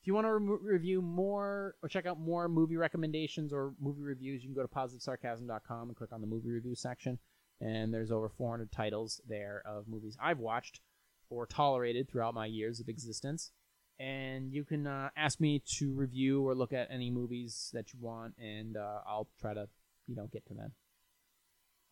If 0.00 0.06
you 0.06 0.14
want 0.14 0.28
to 0.28 0.34
re- 0.34 0.58
review 0.62 1.02
more 1.02 1.74
or 1.82 1.88
check 1.88 2.06
out 2.06 2.20
more 2.20 2.48
movie 2.48 2.76
recommendations 2.76 3.52
or 3.52 3.74
movie 3.80 4.02
reviews, 4.02 4.44
you 4.44 4.48
can 4.48 4.54
go 4.54 4.62
to 4.62 4.68
positivesarcasm.com 4.68 5.88
and 5.88 5.96
click 5.96 6.12
on 6.12 6.20
the 6.20 6.28
movie 6.28 6.50
review 6.50 6.76
section. 6.76 7.18
And 7.60 7.92
there's 7.92 8.12
over 8.12 8.28
400 8.28 8.70
titles 8.70 9.20
there 9.26 9.62
of 9.66 9.88
movies 9.88 10.16
I've 10.22 10.38
watched 10.38 10.80
or 11.28 11.46
tolerated 11.46 12.08
throughout 12.08 12.34
my 12.34 12.46
years 12.46 12.78
of 12.78 12.88
existence. 12.88 13.50
And 13.98 14.52
you 14.52 14.64
can 14.64 14.86
uh, 14.86 15.08
ask 15.16 15.40
me 15.40 15.62
to 15.78 15.92
review 15.94 16.46
or 16.46 16.54
look 16.54 16.72
at 16.72 16.88
any 16.90 17.10
movies 17.10 17.70
that 17.72 17.92
you 17.92 17.98
want, 18.00 18.34
and 18.38 18.76
uh, 18.76 19.00
I'll 19.06 19.28
try 19.40 19.54
to, 19.54 19.68
you 20.06 20.14
know, 20.14 20.28
get 20.32 20.46
to 20.48 20.54
them 20.54 20.72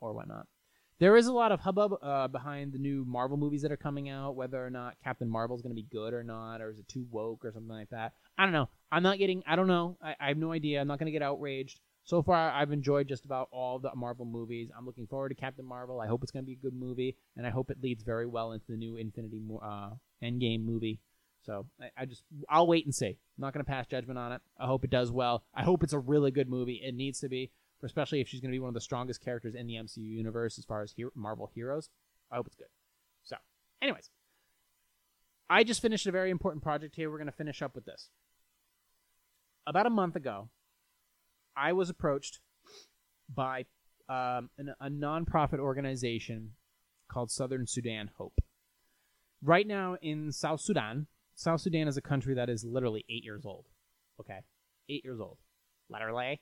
or 0.01 0.13
whatnot. 0.13 0.47
There 1.01 1.17
is 1.17 1.27
a 1.27 1.33
lot 1.33 1.51
of 1.51 1.61
hubbub 1.61 1.95
uh, 2.03 2.29
behind 2.29 2.73
the 2.73 2.79
new 2.79 3.05
Marvel 3.05 3.37
movies 3.37 3.63
that 3.63 3.73
are 3.73 3.77
coming 3.77 4.09
out, 4.09 4.37
whether 4.37 4.65
or 4.65 4.71
not 4.71 4.97
Captain 5.03 5.29
Marvel 5.29 5.57
is 5.57 5.63
going 5.63 5.75
to 5.75 5.83
be 5.83 5.89
good 5.91 6.15
or 6.15 6.23
not, 6.23 6.61
or 6.61 6.71
is 6.71 6.79
it 6.79 6.87
too 6.87 7.07
woke 7.11 7.45
or 7.45 7.53
something 7.53 7.75
like 7.75 7.91
that. 7.91 8.13
I 8.39 8.45
don't 8.45 8.53
know. 8.53 8.69
I'm 8.93 9.03
not 9.03 9.19
getting. 9.19 9.43
I 9.47 9.57
don't 9.57 9.67
know. 9.67 9.97
I, 10.03 10.15
I 10.21 10.29
have 10.29 10.37
no 10.37 10.53
idea. 10.53 10.81
I'm 10.81 10.87
not 10.87 10.99
going 10.99 11.07
to 11.07 11.13
get 11.13 11.23
outraged. 11.23 11.81
So 12.05 12.23
far, 12.23 12.51
I've 12.51 12.71
enjoyed 12.71 13.09
just 13.09 13.25
about 13.25 13.49
all 13.51 13.79
the 13.79 13.91
Marvel 13.97 14.27
movies. 14.27 14.69
I'm 14.77 14.85
looking 14.85 15.07
forward 15.07 15.31
to 15.31 15.35
Captain 15.35 15.65
Marvel. 15.65 16.01
I 16.01 16.07
hope 16.07 16.23
it's 16.23 16.31
going 16.31 16.45
to 16.45 16.47
be 16.47 16.53
a 16.53 16.63
good 16.63 16.75
movie, 16.75 17.17
and 17.37 17.47
I 17.47 17.51
hope 17.51 17.71
it 17.71 17.83
leads 17.83 18.05
very 18.05 18.27
well 18.27 18.53
into 18.53 18.67
the 18.69 18.77
new 18.77 18.97
Infinity 18.97 19.41
uh, 19.63 19.91
Endgame 20.23 20.65
movie. 20.65 21.01
So 21.45 21.67
I, 21.81 21.91
I 22.03 22.05
just 22.07 22.25
I'll 22.49 22.67
wait 22.67 22.85
and 22.85 22.95
see. 22.95 23.07
I'm 23.07 23.41
not 23.41 23.53
going 23.53 23.65
to 23.65 23.71
pass 23.71 23.87
judgment 23.87 24.19
on 24.19 24.33
it. 24.33 24.41
I 24.59 24.67
hope 24.67 24.85
it 24.85 24.91
does 24.91 25.11
well. 25.11 25.45
I 25.55 25.63
hope 25.63 25.83
it's 25.83 25.93
a 25.93 25.99
really 25.99 26.31
good 26.31 26.49
movie. 26.49 26.81
It 26.83 26.95
needs 26.95 27.21
to 27.21 27.29
be, 27.29 27.51
especially 27.83 28.21
if 28.21 28.29
she's 28.29 28.41
going 28.41 28.51
to 28.51 28.55
be 28.55 28.61
one 28.61 28.69
of 28.69 28.75
the 28.75 28.81
strongest 28.81 29.23
characters 29.23 29.55
in 29.55 29.67
the 29.67 29.75
MCU 29.75 29.99
universe 29.99 30.59
as 30.59 30.65
far 30.65 30.83
as 30.83 30.95
Marvel 31.15 31.51
heroes. 31.55 31.91
I 32.31 32.37
hope 32.37 32.47
it's 32.47 32.57
good. 32.57 32.69
So, 33.23 33.37
anyways, 33.83 34.11
I 35.51 35.65
just 35.65 35.83
finished 35.83 36.07
a 36.07 36.13
very 36.13 36.31
important 36.31 36.63
project 36.63 36.97
here. 36.97 37.11
We're 37.11 37.19
going 37.19 37.27
to 37.27 37.33
finish 37.33 37.63
up 37.63 37.75
with 37.75 37.85
this. 37.85 38.09
About 39.67 39.87
a 39.87 39.91
month 39.91 40.17
ago, 40.17 40.49
I 41.57 41.73
was 41.73 41.91
approached 41.91 42.41
by 43.33 43.67
um, 44.09 44.51
an, 44.59 44.75
a 44.81 44.89
nonprofit 44.91 45.59
organization 45.59 46.53
called 47.09 47.31
Southern 47.31 47.67
Sudan 47.67 48.11
Hope. 48.17 48.41
Right 49.43 49.67
now 49.67 49.97
in 50.01 50.33
South 50.33 50.61
Sudan, 50.61 51.07
South 51.35 51.61
Sudan 51.61 51.89
is 51.89 51.97
a 51.97 52.03
country 52.03 52.35
that 52.35 52.49
is 52.49 52.65
literally 52.65 53.05
eight 53.09 53.25
years 53.25 53.45
old. 53.45 53.67
Okay, 54.21 54.41
eight 54.89 55.05
years 55.05 55.21
old, 55.21 55.39
literally. 55.89 56.41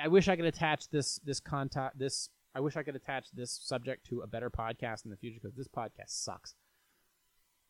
I 0.00 0.08
wish 0.08 0.28
I 0.28 0.36
could 0.36 0.44
attach 0.44 0.88
this 0.90 1.18
this 1.24 1.40
contact 1.40 1.98
this. 1.98 2.30
I 2.54 2.60
wish 2.60 2.76
I 2.76 2.82
could 2.82 2.96
attach 2.96 3.30
this 3.32 3.58
subject 3.62 4.06
to 4.06 4.20
a 4.20 4.26
better 4.26 4.50
podcast 4.50 5.04
in 5.04 5.10
the 5.10 5.16
future 5.16 5.38
because 5.42 5.56
this 5.56 5.68
podcast 5.68 6.08
sucks. 6.08 6.54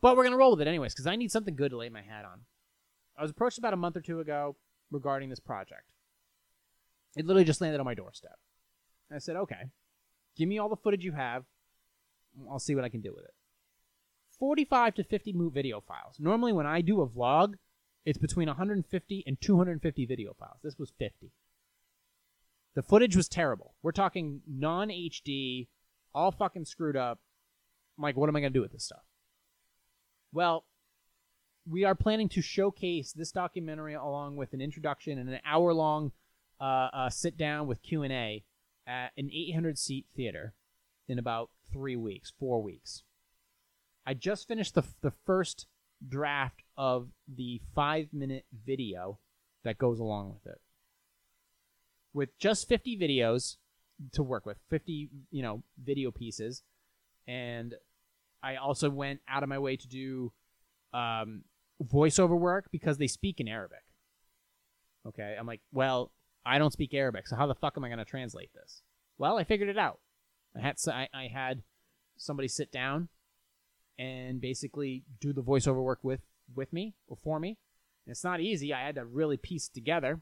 But 0.01 0.17
we're 0.17 0.25
gonna 0.25 0.37
roll 0.37 0.53
with 0.53 0.61
it 0.61 0.69
anyways 0.69 0.93
because 0.93 1.07
I 1.07 1.17
need 1.17 1.31
something 1.31 1.57
good 1.57 1.71
to 1.71 1.77
lay 1.77 1.89
my 1.89 2.03
hat 2.03 2.25
on. 2.25 2.43
I 3.17 3.23
was 3.23 3.31
approached 3.31 3.59
about 3.59 3.73
a 3.73 3.79
month 3.79 3.97
or 3.97 4.01
two 4.01 4.21
ago 4.21 4.57
regarding 4.91 5.31
this 5.31 5.41
project. 5.41 5.85
It 7.17 7.27
literally 7.27 7.45
just 7.45 7.61
landed 7.61 7.81
on 7.81 7.87
my 7.87 7.95
doorstep. 7.95 8.39
I 9.15 9.19
said, 9.19 9.37
okay, 9.37 9.71
give 10.37 10.49
me 10.49 10.59
all 10.59 10.69
the 10.69 10.77
footage 10.77 11.05
you 11.05 11.13
have. 11.13 11.45
I'll 12.51 12.59
see 12.59 12.75
what 12.75 12.85
I 12.85 12.89
can 12.89 13.01
do 13.01 13.15
with 13.15 13.25
it. 13.25 13.35
45 14.39 14.95
to 14.97 15.05
50 15.05 15.33
move 15.33 15.55
video 15.55 15.81
files. 15.81 16.17
Normally, 16.19 16.53
when 16.53 16.67
I 16.67 16.81
do 16.81 17.01
a 17.01 17.09
vlog, 17.09 17.55
it's 18.05 18.19
between 18.19 18.49
150 18.49 19.25
and 19.27 19.41
250 19.41 20.07
video 20.07 20.35
files. 20.39 20.59
This 20.63 20.79
was 20.79 20.93
50. 20.99 21.33
The 22.75 22.83
footage 22.83 23.17
was 23.17 23.29
terrible. 23.29 23.75
We're 23.83 23.93
talking 23.93 24.43
non 24.47 24.89
HD, 24.89 25.69
all 26.15 26.31
fucking 26.31 26.67
screwed 26.67 26.97
up. 26.97 27.19
I'm 27.97 28.03
like, 28.03 28.17
what 28.17 28.29
am 28.29 28.37
I 28.37 28.41
going 28.41 28.53
to 28.53 28.59
do 28.59 28.63
with 28.63 28.73
this 28.73 28.85
stuff? 28.85 29.05
Well, 30.33 30.67
we 31.69 31.85
are 31.85 31.95
planning 31.95 32.29
to 32.31 32.43
showcase 32.43 33.13
this 33.13 33.33
documentary 33.33 33.95
along 33.95 34.37
with 34.37 34.53
an 34.53 34.61
introduction 34.61 35.19
and 35.19 35.29
an 35.29 35.41
hour 35.45 35.73
long 35.73 36.13
uh, 36.61 36.89
uh, 36.93 37.11
sit 37.11 37.37
down 37.37 37.67
with 37.67 37.83
Q 37.83 38.03
and 38.03 38.13
A 38.13 38.45
at 38.87 39.13
an 39.17 39.31
800 39.33 39.79
seat 39.79 40.07
theater 40.15 40.55
in 41.09 41.19
about 41.19 41.51
three 41.73 41.97
weeks, 41.97 42.33
four 42.39 42.63
weeks. 42.63 43.03
I 44.07 44.15
just 44.15 44.47
finished 44.47 44.75
the 44.75 44.85
the 45.03 45.11
first 45.11 45.67
draft 46.07 46.63
of 46.77 47.09
the 47.27 47.61
five 47.75 48.09
minute 48.13 48.45
video 48.65 49.19
that 49.65 49.79
goes 49.79 49.99
along 49.99 50.35
with 50.35 50.53
it. 50.53 50.61
With 52.13 52.39
just 52.39 52.69
50 52.69 52.97
videos 52.99 53.57
to 54.13 54.23
work 54.23 54.47
with, 54.47 54.59
50 54.71 55.11
you 55.31 55.43
know 55.43 55.63
video 55.83 56.11
pieces, 56.11 56.63
and 57.27 57.75
I 58.43 58.57
also 58.57 58.89
went 58.91 59.21
out 59.29 59.43
of 59.43 59.49
my 59.49 59.59
way 59.59 59.77
to 59.77 59.89
do 59.89 60.33
um, 60.95 61.43
voiceover 61.83 62.39
work 62.39 62.69
because 62.71 62.99
they 62.99 63.09
speak 63.09 63.41
in 63.41 63.49
Arabic. 63.49 63.83
Okay, 65.07 65.37
I'm 65.39 65.47
like, 65.47 65.61
well, 65.73 66.13
I 66.45 66.59
don't 66.59 66.73
speak 66.73 66.95
Arabic, 66.95 67.27
so 67.27 67.37
how 67.37 67.47
the 67.47 67.55
fuck 67.55 67.75
am 67.77 67.85
I 67.85 67.89
going 67.89 67.99
to 67.99 68.05
translate 68.05 68.51
this? 68.55 68.83
Well, 69.19 69.39
I 69.39 69.45
figured 69.45 69.69
it 69.69 69.79
out. 69.79 70.01
I 70.57 70.61
had 70.61 70.77
I, 70.89 71.09
I 71.13 71.27
had 71.27 71.63
somebody 72.17 72.49
sit 72.49 72.71
down 72.71 73.09
and 73.99 74.41
basically 74.41 75.05
do 75.21 75.33
the 75.33 75.43
voiceover 75.43 75.83
work 75.83 76.01
with 76.03 76.21
with 76.55 76.73
me 76.73 76.95
or 77.09 77.17
for 77.17 77.41
me. 77.41 77.59
And 78.07 78.13
it's 78.13 78.25
not 78.25 78.41
easy. 78.41 78.73
I 78.73 78.85
had 78.85 78.95
to 78.97 79.05
really 79.05 79.37
piece 79.37 79.69
together, 79.69 80.21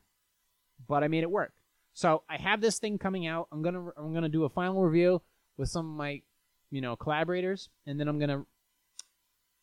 but 0.88 1.02
I 1.02 1.08
made 1.08 1.22
it 1.22 1.30
work. 1.30 1.52
So 1.92 2.22
I 2.28 2.38
have 2.38 2.60
this 2.60 2.78
thing 2.78 2.98
coming 2.98 3.26
out. 3.26 3.48
I'm 3.52 3.62
gonna 3.62 3.90
I'm 3.96 4.12
gonna 4.12 4.28
do 4.28 4.44
a 4.44 4.48
final 4.48 4.82
review 4.82 5.22
with 5.56 5.68
some 5.68 5.90
of 5.90 5.96
my 5.96 6.22
you 6.70 6.80
know 6.80 6.96
collaborators, 6.96 7.68
and 7.86 7.98
then 8.00 8.08
I'm 8.08 8.18
gonna 8.18 8.44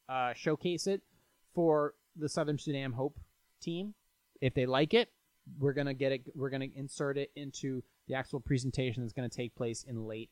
uh, 0.07 0.33
showcase 0.33 0.87
it 0.87 1.01
for 1.53 1.93
the 2.15 2.29
Southern 2.29 2.57
Sudan 2.57 2.93
Hope 2.93 3.19
team. 3.61 3.93
If 4.39 4.53
they 4.53 4.65
like 4.65 4.93
it, 4.93 5.09
we're 5.59 5.73
gonna 5.73 5.93
get 5.93 6.11
it. 6.13 6.21
We're 6.35 6.49
gonna 6.49 6.67
insert 6.75 7.17
it 7.17 7.31
into 7.35 7.83
the 8.07 8.15
actual 8.15 8.39
presentation 8.39 9.03
that's 9.03 9.13
gonna 9.13 9.29
take 9.29 9.55
place 9.55 9.83
in 9.83 10.07
late 10.07 10.29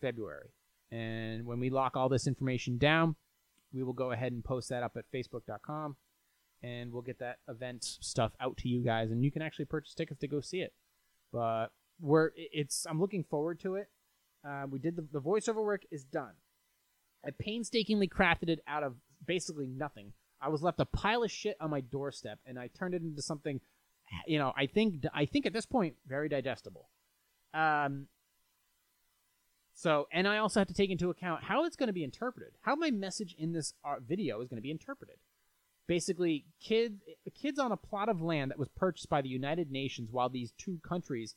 February. 0.00 0.50
And 0.90 1.44
when 1.46 1.58
we 1.58 1.70
lock 1.70 1.96
all 1.96 2.08
this 2.08 2.26
information 2.26 2.78
down, 2.78 3.16
we 3.72 3.82
will 3.82 3.92
go 3.92 4.12
ahead 4.12 4.32
and 4.32 4.44
post 4.44 4.68
that 4.68 4.82
up 4.82 4.96
at 4.96 5.04
facebook.com 5.12 5.96
and 6.62 6.92
we'll 6.92 7.02
get 7.02 7.18
that 7.18 7.38
event 7.48 7.84
stuff 7.84 8.32
out 8.40 8.56
to 8.58 8.68
you 8.68 8.82
guys 8.82 9.10
and 9.10 9.24
you 9.24 9.30
can 9.30 9.42
actually 9.42 9.64
purchase 9.66 9.94
tickets 9.94 10.20
to 10.20 10.28
go 10.28 10.40
see 10.40 10.60
it. 10.60 10.72
But 11.32 11.68
we're 12.00 12.30
it's 12.36 12.86
I'm 12.88 13.00
looking 13.00 13.24
forward 13.24 13.60
to 13.60 13.74
it. 13.74 13.88
Uh, 14.46 14.64
we 14.70 14.78
did 14.78 14.96
the, 14.96 15.06
the 15.12 15.20
voiceover 15.20 15.64
work 15.64 15.82
is 15.90 16.04
done. 16.04 16.34
I 17.24 17.30
painstakingly 17.38 18.08
crafted 18.08 18.48
it 18.48 18.60
out 18.66 18.84
of 18.84 18.94
basically 19.26 19.66
nothing. 19.66 20.12
I 20.40 20.48
was 20.48 20.62
left 20.62 20.80
a 20.80 20.84
pile 20.84 21.24
of 21.24 21.30
shit 21.30 21.56
on 21.60 21.70
my 21.70 21.80
doorstep 21.80 22.38
and 22.46 22.58
I 22.58 22.68
turned 22.68 22.94
it 22.94 23.02
into 23.02 23.22
something 23.22 23.60
you 24.26 24.38
know, 24.38 24.52
I 24.56 24.66
think 24.66 25.04
I 25.14 25.26
think 25.26 25.46
at 25.46 25.52
this 25.52 25.66
point 25.66 25.94
very 26.06 26.28
digestible. 26.28 26.88
Um, 27.54 28.06
so, 29.76 30.08
and 30.10 30.26
I 30.26 30.38
also 30.38 30.58
have 30.58 30.68
to 30.68 30.74
take 30.74 30.90
into 30.90 31.10
account 31.10 31.44
how 31.44 31.64
it's 31.64 31.76
going 31.76 31.88
to 31.88 31.92
be 31.92 32.02
interpreted, 32.02 32.54
how 32.62 32.74
my 32.74 32.90
message 32.90 33.36
in 33.38 33.52
this 33.52 33.74
video 34.08 34.40
is 34.40 34.48
going 34.48 34.56
to 34.56 34.62
be 34.62 34.70
interpreted. 34.70 35.16
Basically, 35.86 36.46
kid, 36.60 37.00
kids 37.40 37.58
on 37.58 37.72
a 37.72 37.76
plot 37.76 38.08
of 38.08 38.22
land 38.22 38.50
that 38.50 38.58
was 38.58 38.70
purchased 38.70 39.10
by 39.10 39.20
the 39.20 39.28
United 39.28 39.70
Nations 39.70 40.08
while 40.10 40.30
these 40.30 40.52
two 40.56 40.80
countries 40.82 41.34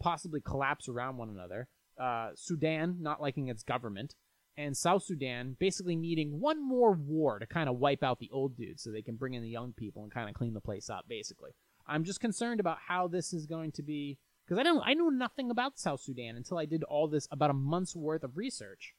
possibly 0.00 0.40
collapse 0.40 0.88
around 0.88 1.16
one 1.16 1.30
another. 1.30 1.66
Uh, 2.00 2.30
Sudan 2.36 2.98
not 3.00 3.20
liking 3.20 3.48
its 3.48 3.64
government, 3.64 4.14
and 4.56 4.76
South 4.76 5.02
Sudan 5.02 5.56
basically 5.58 5.96
needing 5.96 6.40
one 6.40 6.66
more 6.66 6.92
war 6.92 7.40
to 7.40 7.46
kind 7.46 7.68
of 7.68 7.78
wipe 7.78 8.04
out 8.04 8.20
the 8.20 8.30
old 8.32 8.56
dudes 8.56 8.82
so 8.84 8.90
they 8.90 9.02
can 9.02 9.16
bring 9.16 9.34
in 9.34 9.42
the 9.42 9.48
young 9.48 9.72
people 9.72 10.04
and 10.04 10.12
kind 10.12 10.28
of 10.28 10.34
clean 10.36 10.54
the 10.54 10.60
place 10.60 10.88
up, 10.88 11.06
basically. 11.08 11.50
I'm 11.88 12.04
just 12.04 12.20
concerned 12.20 12.60
about 12.60 12.78
how 12.86 13.08
this 13.08 13.32
is 13.32 13.46
going 13.46 13.72
to 13.72 13.82
be 13.82 14.18
because 14.50 14.58
I 14.58 14.64
don't 14.64 14.82
I 14.84 14.94
knew 14.94 15.12
nothing 15.12 15.48
about 15.48 15.78
South 15.78 16.00
Sudan 16.00 16.34
until 16.34 16.58
I 16.58 16.64
did 16.64 16.82
all 16.82 17.06
this 17.06 17.28
about 17.30 17.50
a 17.50 17.54
month's 17.54 17.94
worth 17.94 18.24
of 18.24 18.36
research 18.36 18.94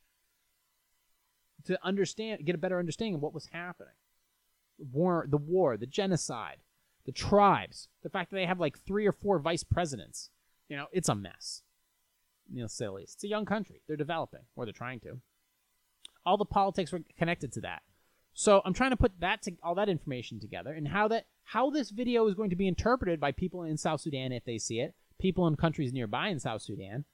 to 1.65 1.77
understand 1.83 2.45
get 2.45 2.55
a 2.55 2.57
better 2.57 2.79
understanding 2.79 3.15
of 3.15 3.21
what 3.21 3.33
was 3.33 3.49
happening. 3.51 3.91
War, 4.93 5.25
the 5.27 5.35
war, 5.35 5.75
the 5.75 5.85
genocide, 5.85 6.59
the 7.05 7.11
tribes, 7.11 7.89
the 8.01 8.09
fact 8.09 8.31
that 8.31 8.37
they 8.37 8.45
have 8.45 8.61
like 8.61 8.79
three 8.79 9.05
or 9.05 9.11
four 9.11 9.39
vice 9.39 9.65
presidents. 9.65 10.29
You 10.69 10.77
know, 10.77 10.85
it's 10.93 11.09
a 11.09 11.15
mess. 11.15 11.63
You 12.49 12.61
know, 12.61 12.67
silly. 12.67 13.03
It's 13.03 13.21
a 13.21 13.27
young 13.27 13.45
country. 13.45 13.81
They're 13.87 13.97
developing, 13.97 14.43
or 14.55 14.65
they're 14.65 14.71
trying 14.71 15.01
to. 15.01 15.19
All 16.25 16.37
the 16.37 16.45
politics 16.45 16.93
were 16.93 17.01
connected 17.17 17.51
to 17.53 17.61
that. 17.61 17.81
So 18.33 18.61
I'm 18.63 18.73
trying 18.73 18.91
to 18.91 18.97
put 18.97 19.19
that 19.19 19.41
to, 19.43 19.51
all 19.61 19.75
that 19.75 19.89
information 19.89 20.39
together 20.39 20.71
and 20.71 20.87
how 20.87 21.09
that 21.09 21.25
how 21.43 21.69
this 21.69 21.89
video 21.89 22.27
is 22.27 22.35
going 22.35 22.51
to 22.51 22.55
be 22.55 22.69
interpreted 22.69 23.19
by 23.19 23.33
people 23.33 23.63
in 23.63 23.75
South 23.75 23.99
Sudan 23.99 24.31
if 24.31 24.45
they 24.45 24.57
see 24.57 24.79
it, 24.79 24.95
people 25.21 25.47
in 25.47 25.55
countries 25.55 25.93
nearby 25.93 26.27
in 26.27 26.39
South 26.39 26.61
Sudan, 26.61 27.05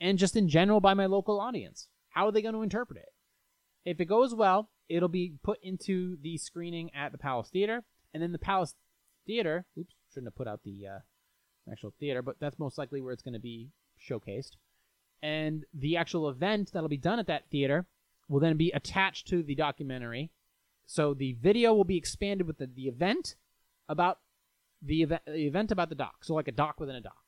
and 0.00 0.18
just 0.18 0.36
in 0.36 0.48
general 0.48 0.80
by 0.80 0.94
my 0.94 1.06
local 1.06 1.40
audience. 1.40 1.88
How 2.10 2.26
are 2.26 2.32
they 2.32 2.42
going 2.42 2.54
to 2.54 2.62
interpret 2.62 2.98
it? 2.98 3.12
If 3.84 4.00
it 4.00 4.04
goes 4.04 4.34
well, 4.34 4.70
it'll 4.88 5.08
be 5.08 5.34
put 5.42 5.58
into 5.62 6.16
the 6.22 6.36
screening 6.38 6.90
at 6.94 7.10
the 7.10 7.18
Palace 7.18 7.48
Theater, 7.50 7.82
and 8.12 8.22
then 8.22 8.32
the 8.32 8.38
Palace 8.38 8.74
Theater, 9.26 9.64
oops, 9.78 9.94
shouldn't 10.12 10.28
have 10.28 10.36
put 10.36 10.46
out 10.46 10.60
the 10.64 10.86
uh, 10.86 10.98
actual 11.70 11.94
theater, 11.98 12.22
but 12.22 12.36
that's 12.38 12.58
most 12.58 12.78
likely 12.78 13.00
where 13.00 13.12
it's 13.12 13.22
going 13.22 13.34
to 13.34 13.40
be 13.40 13.70
showcased. 14.08 14.52
And 15.22 15.64
the 15.72 15.96
actual 15.96 16.28
event 16.28 16.70
that'll 16.72 16.88
be 16.88 16.96
done 16.96 17.18
at 17.18 17.26
that 17.26 17.44
theater 17.50 17.86
will 18.28 18.40
then 18.40 18.56
be 18.56 18.70
attached 18.72 19.26
to 19.28 19.42
the 19.42 19.54
documentary. 19.54 20.30
So 20.86 21.14
the 21.14 21.32
video 21.40 21.72
will 21.72 21.84
be 21.84 21.96
expanded 21.96 22.46
with 22.46 22.58
the, 22.58 22.66
the 22.66 22.88
event 22.88 23.34
about 23.88 24.18
the 24.82 25.02
event, 25.02 25.22
the 25.26 25.46
event 25.46 25.72
about 25.72 25.88
the 25.88 25.94
doc. 25.94 26.16
So 26.24 26.34
like 26.34 26.48
a 26.48 26.52
doc 26.52 26.78
within 26.78 26.96
a 26.96 27.00
doc. 27.00 27.23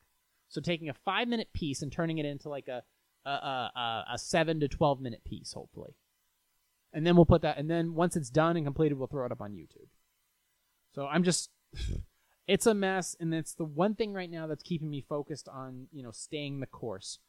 So 0.49 0.61
taking 0.61 0.89
a 0.89 0.93
five 0.93 1.27
minute 1.27 1.49
piece 1.53 1.81
and 1.81 1.91
turning 1.91 2.17
it 2.17 2.25
into 2.25 2.49
like 2.49 2.67
a 2.67 2.83
a, 3.25 3.29
a, 3.29 4.05
a 4.13 4.17
seven 4.17 4.59
to 4.61 4.67
twelve 4.67 5.01
minute 5.01 5.23
piece, 5.25 5.53
hopefully. 5.53 5.95
And 6.93 7.05
then 7.05 7.15
we'll 7.15 7.25
put 7.25 7.41
that. 7.41 7.57
And 7.57 7.69
then 7.69 7.93
once 7.93 8.15
it's 8.15 8.29
done 8.29 8.55
and 8.55 8.65
completed, 8.65 8.97
we'll 8.97 9.07
throw 9.07 9.25
it 9.25 9.31
up 9.31 9.41
on 9.41 9.51
YouTube. 9.51 9.89
So 10.93 11.05
I'm 11.05 11.23
just, 11.23 11.49
it's 12.47 12.65
a 12.65 12.73
mess, 12.73 13.15
and 13.19 13.33
it's 13.33 13.53
the 13.53 13.65
one 13.65 13.95
thing 13.95 14.13
right 14.13 14.31
now 14.31 14.47
that's 14.47 14.63
keeping 14.63 14.89
me 14.89 15.05
focused 15.07 15.49
on 15.49 15.87
you 15.91 16.03
know 16.03 16.11
staying 16.11 16.59
the 16.59 16.65
course, 16.65 17.19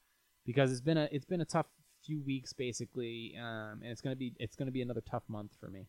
because 0.46 0.70
it's 0.70 0.80
been 0.80 0.96
a 0.96 1.08
it's 1.12 1.26
been 1.26 1.40
a 1.40 1.46
tough 1.46 1.66
few 2.04 2.22
weeks 2.22 2.52
basically, 2.52 3.34
um, 3.38 3.80
and 3.82 3.86
it's 3.86 4.00
gonna 4.00 4.16
be 4.16 4.32
it's 4.38 4.56
gonna 4.56 4.70
be 4.70 4.82
another 4.82 5.02
tough 5.02 5.24
month 5.28 5.52
for 5.60 5.68
me. 5.68 5.88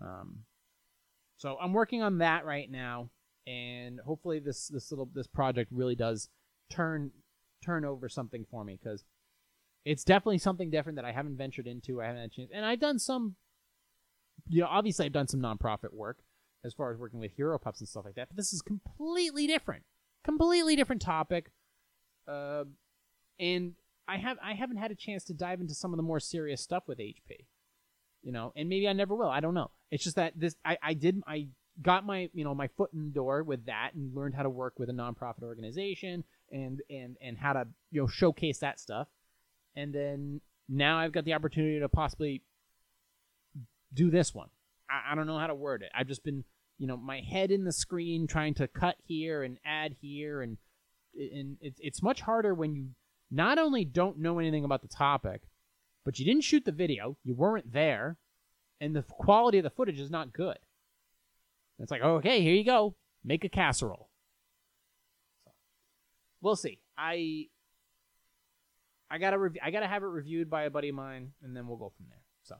Um, 0.00 0.44
so 1.36 1.58
I'm 1.60 1.72
working 1.72 2.02
on 2.02 2.18
that 2.18 2.46
right 2.46 2.70
now, 2.70 3.10
and 3.46 4.00
hopefully 4.00 4.38
this 4.38 4.68
this 4.68 4.90
little 4.90 5.10
this 5.12 5.26
project 5.26 5.70
really 5.72 5.96
does 5.96 6.28
turn 6.70 7.10
turn 7.64 7.84
over 7.84 8.08
something 8.08 8.44
for 8.50 8.64
me 8.64 8.78
because 8.82 9.04
it's 9.84 10.04
definitely 10.04 10.38
something 10.38 10.70
different 10.70 10.96
that 10.96 11.04
I 11.04 11.12
haven't 11.12 11.36
ventured 11.36 11.66
into. 11.66 12.00
I 12.00 12.06
haven't 12.06 12.22
had 12.22 12.30
a 12.30 12.34
chance, 12.34 12.50
and 12.52 12.64
I've 12.64 12.80
done 12.80 12.98
some. 12.98 13.36
You 14.48 14.62
know, 14.62 14.68
obviously, 14.68 15.06
I've 15.06 15.12
done 15.12 15.28
some 15.28 15.40
nonprofit 15.40 15.92
work 15.92 16.18
as 16.64 16.74
far 16.74 16.92
as 16.92 16.98
working 16.98 17.20
with 17.20 17.32
hero 17.32 17.58
pups 17.58 17.80
and 17.80 17.88
stuff 17.88 18.04
like 18.04 18.14
that. 18.14 18.28
But 18.28 18.36
this 18.36 18.52
is 18.52 18.62
completely 18.62 19.46
different, 19.46 19.84
completely 20.24 20.76
different 20.76 21.02
topic, 21.02 21.50
uh, 22.26 22.64
and 23.38 23.74
I 24.08 24.16
have 24.18 24.38
I 24.42 24.54
haven't 24.54 24.78
had 24.78 24.90
a 24.90 24.96
chance 24.96 25.24
to 25.24 25.34
dive 25.34 25.60
into 25.60 25.74
some 25.74 25.92
of 25.92 25.96
the 25.96 26.02
more 26.02 26.20
serious 26.20 26.60
stuff 26.60 26.84
with 26.86 26.98
HP. 26.98 27.46
You 28.22 28.32
know, 28.32 28.52
and 28.56 28.70
maybe 28.70 28.88
I 28.88 28.94
never 28.94 29.14
will. 29.14 29.28
I 29.28 29.40
don't 29.40 29.54
know. 29.54 29.70
It's 29.90 30.02
just 30.02 30.16
that 30.16 30.32
this 30.36 30.56
I 30.64 30.78
I 30.82 30.94
did 30.94 31.22
I 31.26 31.48
got 31.82 32.06
my 32.06 32.30
you 32.32 32.44
know 32.44 32.54
my 32.54 32.68
foot 32.68 32.90
in 32.94 33.04
the 33.04 33.10
door 33.10 33.42
with 33.42 33.66
that 33.66 33.90
and 33.94 34.14
learned 34.14 34.34
how 34.34 34.42
to 34.42 34.50
work 34.50 34.78
with 34.78 34.88
a 34.88 34.92
nonprofit 34.92 35.42
organization 35.42 36.24
and 36.54 36.80
and 36.88 37.16
and 37.20 37.36
how 37.36 37.52
to 37.52 37.66
you 37.90 38.00
know 38.00 38.06
showcase 38.06 38.58
that 38.58 38.80
stuff 38.80 39.08
and 39.76 39.94
then 39.94 40.40
now 40.68 40.98
i've 40.98 41.12
got 41.12 41.24
the 41.24 41.34
opportunity 41.34 41.78
to 41.78 41.88
possibly 41.88 42.42
do 43.92 44.10
this 44.10 44.34
one 44.34 44.48
I, 44.88 45.12
I 45.12 45.14
don't 45.14 45.26
know 45.26 45.38
how 45.38 45.48
to 45.48 45.54
word 45.54 45.82
it 45.82 45.90
i've 45.94 46.08
just 46.08 46.24
been 46.24 46.44
you 46.78 46.86
know 46.86 46.96
my 46.96 47.20
head 47.20 47.50
in 47.50 47.64
the 47.64 47.72
screen 47.72 48.26
trying 48.26 48.54
to 48.54 48.66
cut 48.66 48.96
here 49.04 49.42
and 49.42 49.58
add 49.66 49.96
here 50.00 50.40
and 50.40 50.56
and 51.14 51.58
it's, 51.60 51.78
it's 51.82 52.02
much 52.02 52.22
harder 52.22 52.54
when 52.54 52.74
you 52.74 52.88
not 53.30 53.58
only 53.58 53.84
don't 53.84 54.18
know 54.18 54.38
anything 54.38 54.64
about 54.64 54.80
the 54.80 54.88
topic 54.88 55.42
but 56.04 56.18
you 56.18 56.24
didn't 56.24 56.44
shoot 56.44 56.64
the 56.64 56.72
video 56.72 57.16
you 57.22 57.34
weren't 57.34 57.72
there 57.72 58.16
and 58.80 58.94
the 58.94 59.02
quality 59.02 59.58
of 59.58 59.64
the 59.64 59.70
footage 59.70 60.00
is 60.00 60.10
not 60.10 60.32
good. 60.32 60.58
It's 61.78 61.90
like, 61.90 62.02
okay, 62.02 62.42
here 62.42 62.54
you 62.54 62.64
go, 62.64 62.94
make 63.24 63.44
a 63.44 63.48
casserole. 63.48 64.10
We'll 66.44 66.56
see. 66.56 66.78
I 66.98 67.46
I 69.10 69.16
gotta 69.16 69.38
rev- 69.38 69.56
I 69.62 69.70
gotta 69.70 69.86
have 69.86 70.02
it 70.02 70.06
reviewed 70.06 70.50
by 70.50 70.64
a 70.64 70.70
buddy 70.70 70.90
of 70.90 70.94
mine, 70.94 71.32
and 71.42 71.56
then 71.56 71.66
we'll 71.66 71.78
go 71.78 71.90
from 71.96 72.04
there. 72.10 72.20
So, 72.42 72.56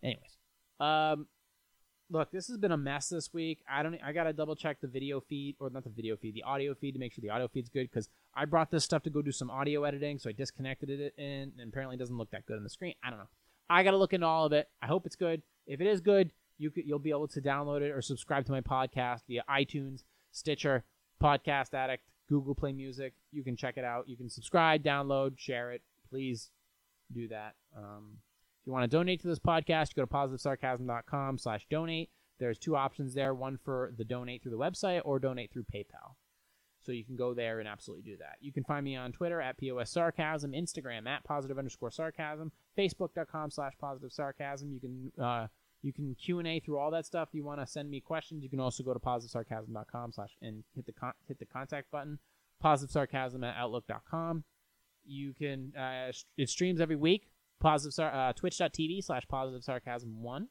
anyways, 0.00 0.38
um, 0.78 1.26
look, 2.08 2.30
this 2.30 2.46
has 2.46 2.56
been 2.56 2.70
a 2.70 2.76
mess 2.76 3.08
this 3.08 3.34
week. 3.34 3.64
I 3.68 3.82
don't. 3.82 3.98
I 4.00 4.12
gotta 4.12 4.32
double 4.32 4.54
check 4.54 4.80
the 4.80 4.86
video 4.86 5.18
feed 5.18 5.56
or 5.58 5.70
not 5.70 5.82
the 5.82 5.90
video 5.90 6.16
feed, 6.16 6.34
the 6.34 6.44
audio 6.44 6.72
feed 6.76 6.92
to 6.92 7.00
make 7.00 7.12
sure 7.12 7.20
the 7.20 7.30
audio 7.30 7.48
feed's 7.48 7.68
good 7.68 7.90
because 7.90 8.08
I 8.32 8.44
brought 8.44 8.70
this 8.70 8.84
stuff 8.84 9.02
to 9.02 9.10
go 9.10 9.22
do 9.22 9.32
some 9.32 9.50
audio 9.50 9.82
editing, 9.82 10.20
so 10.20 10.30
I 10.30 10.32
disconnected 10.32 10.88
it 10.88 11.12
and, 11.18 11.50
and 11.58 11.68
apparently 11.68 11.96
it 11.96 11.98
doesn't 11.98 12.16
look 12.16 12.30
that 12.30 12.46
good 12.46 12.58
on 12.58 12.62
the 12.62 12.70
screen. 12.70 12.94
I 13.02 13.10
don't 13.10 13.18
know. 13.18 13.28
I 13.68 13.82
gotta 13.82 13.96
look 13.96 14.12
into 14.12 14.28
all 14.28 14.46
of 14.46 14.52
it. 14.52 14.68
I 14.80 14.86
hope 14.86 15.04
it's 15.04 15.16
good. 15.16 15.42
If 15.66 15.80
it 15.80 15.88
is 15.88 16.00
good, 16.00 16.30
you 16.58 16.70
could, 16.70 16.86
you'll 16.86 17.00
be 17.00 17.10
able 17.10 17.26
to 17.26 17.40
download 17.40 17.80
it 17.80 17.90
or 17.90 18.00
subscribe 18.02 18.46
to 18.46 18.52
my 18.52 18.60
podcast 18.60 19.22
via 19.26 19.42
iTunes, 19.50 20.04
Stitcher, 20.30 20.84
Podcast 21.20 21.74
Addict, 21.74 22.04
Google 22.28 22.54
Play 22.54 22.72
Music. 22.72 23.14
You 23.32 23.42
can 23.42 23.56
check 23.56 23.76
it 23.76 23.84
out. 23.84 24.08
You 24.08 24.16
can 24.16 24.28
subscribe, 24.28 24.82
download, 24.82 25.38
share 25.38 25.72
it. 25.72 25.82
Please 26.08 26.50
do 27.12 27.28
that. 27.28 27.54
Um, 27.76 28.18
if 28.60 28.66
you 28.66 28.72
want 28.72 28.90
to 28.90 28.96
donate 28.96 29.20
to 29.22 29.28
this 29.28 29.38
podcast, 29.38 29.94
go 29.94 30.02
to 30.02 30.06
positivesarcasm.com 30.08 31.38
slash 31.38 31.66
donate. 31.70 32.10
There's 32.38 32.58
two 32.58 32.76
options 32.76 33.14
there, 33.14 33.34
one 33.34 33.58
for 33.64 33.92
the 33.96 34.04
donate 34.04 34.42
through 34.42 34.50
the 34.52 34.58
website 34.58 35.00
or 35.04 35.18
donate 35.18 35.52
through 35.52 35.66
PayPal. 35.72 36.14
So 36.82 36.92
you 36.92 37.04
can 37.04 37.16
go 37.16 37.34
there 37.34 37.58
and 37.58 37.68
absolutely 37.68 38.10
do 38.10 38.16
that. 38.18 38.36
You 38.40 38.52
can 38.52 38.62
find 38.62 38.84
me 38.84 38.94
on 38.94 39.10
Twitter 39.10 39.40
at 39.40 39.58
POS 39.58 39.90
Sarcasm, 39.90 40.52
Instagram 40.52 41.08
at 41.08 41.24
positive 41.24 41.58
underscore 41.58 41.90
sarcasm, 41.90 42.52
Facebook.com 42.78 43.50
slash 43.50 43.72
positive 43.80 44.12
sarcasm. 44.12 44.72
You 44.72 44.80
can 44.80 45.12
uh, 45.20 45.46
you 45.86 45.92
can 45.92 46.16
Q 46.16 46.40
and 46.40 46.48
A 46.48 46.58
through 46.58 46.78
all 46.78 46.90
that 46.90 47.06
stuff. 47.06 47.28
If 47.30 47.34
you 47.34 47.44
want 47.44 47.60
to 47.60 47.66
send 47.66 47.88
me 47.88 48.00
questions, 48.00 48.42
you 48.42 48.50
can 48.50 48.58
also 48.58 48.82
go 48.82 48.92
to 48.92 48.98
positivesarcasm.com 48.98 50.12
slash 50.12 50.32
and 50.42 50.64
hit 50.74 50.84
the 50.84 50.92
con- 50.92 51.12
hit 51.28 51.38
the 51.38 51.46
contact 51.46 51.92
button. 51.92 52.18
Positive 52.60 52.90
sarcasm 52.90 53.44
at 53.44 53.56
outlook.com. 53.56 54.42
You 55.06 55.32
can 55.32 55.72
uh, 55.78 56.10
it 56.36 56.50
streams 56.50 56.80
every 56.80 56.96
week. 56.96 57.28
Positive 57.60 57.94
sar- 57.94 58.12
uh, 58.12 58.32
twitch.tv 58.32 59.04
slash 59.04 59.22
positive 59.28 59.62
sarcasm 59.62 60.22
one. 60.22 60.48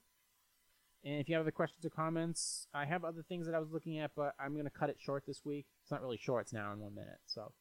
And 1.04 1.20
if 1.20 1.28
you 1.28 1.36
have 1.36 1.42
other 1.42 1.52
questions 1.52 1.86
or 1.86 1.90
comments, 1.90 2.68
I 2.74 2.86
have 2.86 3.04
other 3.04 3.22
things 3.22 3.46
that 3.46 3.54
I 3.54 3.60
was 3.60 3.72
looking 3.72 4.00
at, 4.00 4.12
but 4.16 4.34
I'm 4.40 4.54
going 4.54 4.66
to 4.66 4.72
cut 4.72 4.90
it 4.90 4.98
short 5.00 5.26
this 5.28 5.42
week. 5.44 5.68
It's 5.84 5.92
not 5.92 6.02
really 6.02 6.18
short, 6.18 6.44
it's 6.46 6.54
now 6.54 6.72
in 6.74 6.80
one 6.80 6.96
minute. 6.96 7.20
So, 7.28 7.52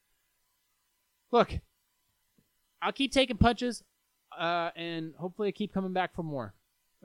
look, 1.31 1.59
I'll 2.81 2.91
keep 2.91 3.11
taking 3.11 3.37
punches, 3.37 3.83
uh, 4.35 4.71
and 4.75 5.13
hopefully 5.19 5.49
I 5.49 5.51
keep 5.51 5.73
coming 5.73 5.93
back 5.93 6.15
for 6.15 6.23
more. 6.23 6.55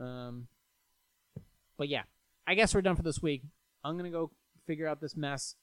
Um, 0.00 0.48
but 1.80 1.88
yeah, 1.88 2.02
I 2.46 2.54
guess 2.56 2.74
we're 2.74 2.82
done 2.82 2.94
for 2.94 3.02
this 3.02 3.22
week. 3.22 3.42
I'm 3.82 3.96
to 3.96 4.10
go 4.10 4.30
figure 4.66 4.86
out 4.86 5.00
this 5.00 5.16
mess, 5.16 5.54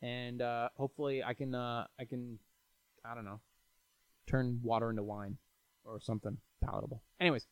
and 0.00 0.40
uh, 0.40 0.70
hopefully 0.74 1.22
I 1.22 1.34
can, 1.34 1.54
uh, 1.54 1.84
I 2.00 2.06
can, 2.06 2.38
I 3.04 3.14
don't 3.14 3.26
know, 3.26 3.40
turn 4.26 4.60
water 4.62 4.88
into 4.88 5.02
wine 5.02 5.36
or 5.84 6.00
something 6.00 6.38
palatable. 6.64 7.02
Anyways, 7.20 7.46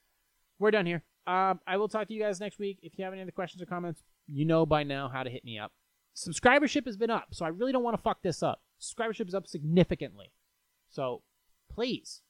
we're 0.58 0.70
done 0.70 0.86
here. 0.86 1.02
Um, 1.26 1.60
I 1.66 1.76
will 1.76 1.86
talk 1.86 2.08
to 2.08 2.14
you 2.14 2.22
guys 2.22 2.40
next 2.40 2.58
week. 2.58 2.78
If 2.82 2.96
you 2.96 3.04
have 3.04 3.12
any 3.12 3.20
other 3.20 3.30
questions 3.30 3.62
or 3.62 3.66
comments, 3.66 4.02
you 4.26 4.46
know 4.46 4.64
by 4.64 4.84
now 4.84 5.10
how 5.10 5.22
to 5.22 5.28
hit 5.28 5.44
me 5.44 5.58
up. 5.58 5.72
Subscribership 6.16 6.86
has 6.86 6.96
been 6.96 7.10
up, 7.10 7.26
so 7.32 7.44
I 7.44 7.48
really 7.48 7.72
don't 7.72 7.82
want 7.82 7.94
to 7.94 8.02
fuck 8.02 8.22
this 8.22 8.42
up. 8.42 8.62
Subscribership 8.80 9.28
is 9.28 9.34
up 9.34 9.46
significantly. 9.46 10.32
So 10.88 11.20
please 11.70 12.22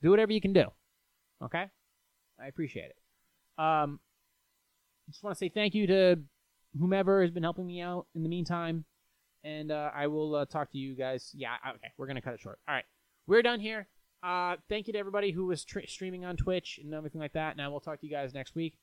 do 0.00 0.10
whatever 0.10 0.32
you 0.32 0.40
can 0.40 0.52
do. 0.52 0.66
Okay? 1.42 1.64
I 2.40 2.46
appreciate 2.46 2.90
it. 2.90 2.99
Um, 3.60 4.00
just 5.10 5.22
want 5.22 5.36
to 5.36 5.38
say 5.38 5.48
thank 5.48 5.74
you 5.74 5.86
to 5.88 6.16
whomever 6.78 7.22
has 7.22 7.30
been 7.30 7.42
helping 7.42 7.66
me 7.66 7.80
out 7.80 8.06
in 8.14 8.22
the 8.22 8.28
meantime. 8.28 8.84
And 9.44 9.70
uh, 9.70 9.90
I 9.94 10.06
will 10.06 10.34
uh, 10.34 10.44
talk 10.44 10.70
to 10.72 10.78
you 10.78 10.94
guys. 10.94 11.30
Yeah, 11.34 11.54
okay. 11.68 11.88
We're 11.96 12.06
to 12.06 12.20
cut 12.20 12.34
it 12.34 12.40
short. 12.40 12.58
All 12.68 12.74
right. 12.74 12.84
We're 13.26 13.42
done 13.42 13.60
here. 13.60 13.88
Uh, 14.22 14.56
thank 14.68 14.86
you 14.86 14.92
to 14.92 14.98
everybody 14.98 15.32
who 15.32 15.46
was 15.46 15.64
tr- 15.64 15.80
streaming 15.86 16.24
on 16.24 16.36
Twitch 16.36 16.78
and 16.82 16.92
everything 16.94 17.20
like 17.20 17.32
that. 17.32 17.52
And 17.52 17.62
I 17.62 17.68
will 17.68 17.80
talk 17.80 18.00
to 18.00 18.06
you 18.06 18.12
guys 18.12 18.34
next 18.34 18.54
week. 18.54 18.74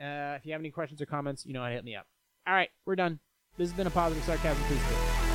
Uh, 0.00 0.36
if 0.38 0.46
you 0.46 0.52
have 0.52 0.60
any 0.60 0.70
questions 0.70 1.02
or 1.02 1.06
comments, 1.06 1.44
you 1.44 1.52
know 1.52 1.60
how 1.60 1.68
to 1.68 1.74
hit 1.74 1.84
me 1.84 1.96
up. 1.96 2.06
All 2.46 2.54
right, 2.54 2.70
we're 2.86 2.96
done. 2.96 3.18
This 3.58 3.68
has 3.68 3.76
been 3.76 3.86
a 3.86 3.90
positive 3.90 4.24
sarcasm 4.24 4.62
Tuesday. 4.68 5.27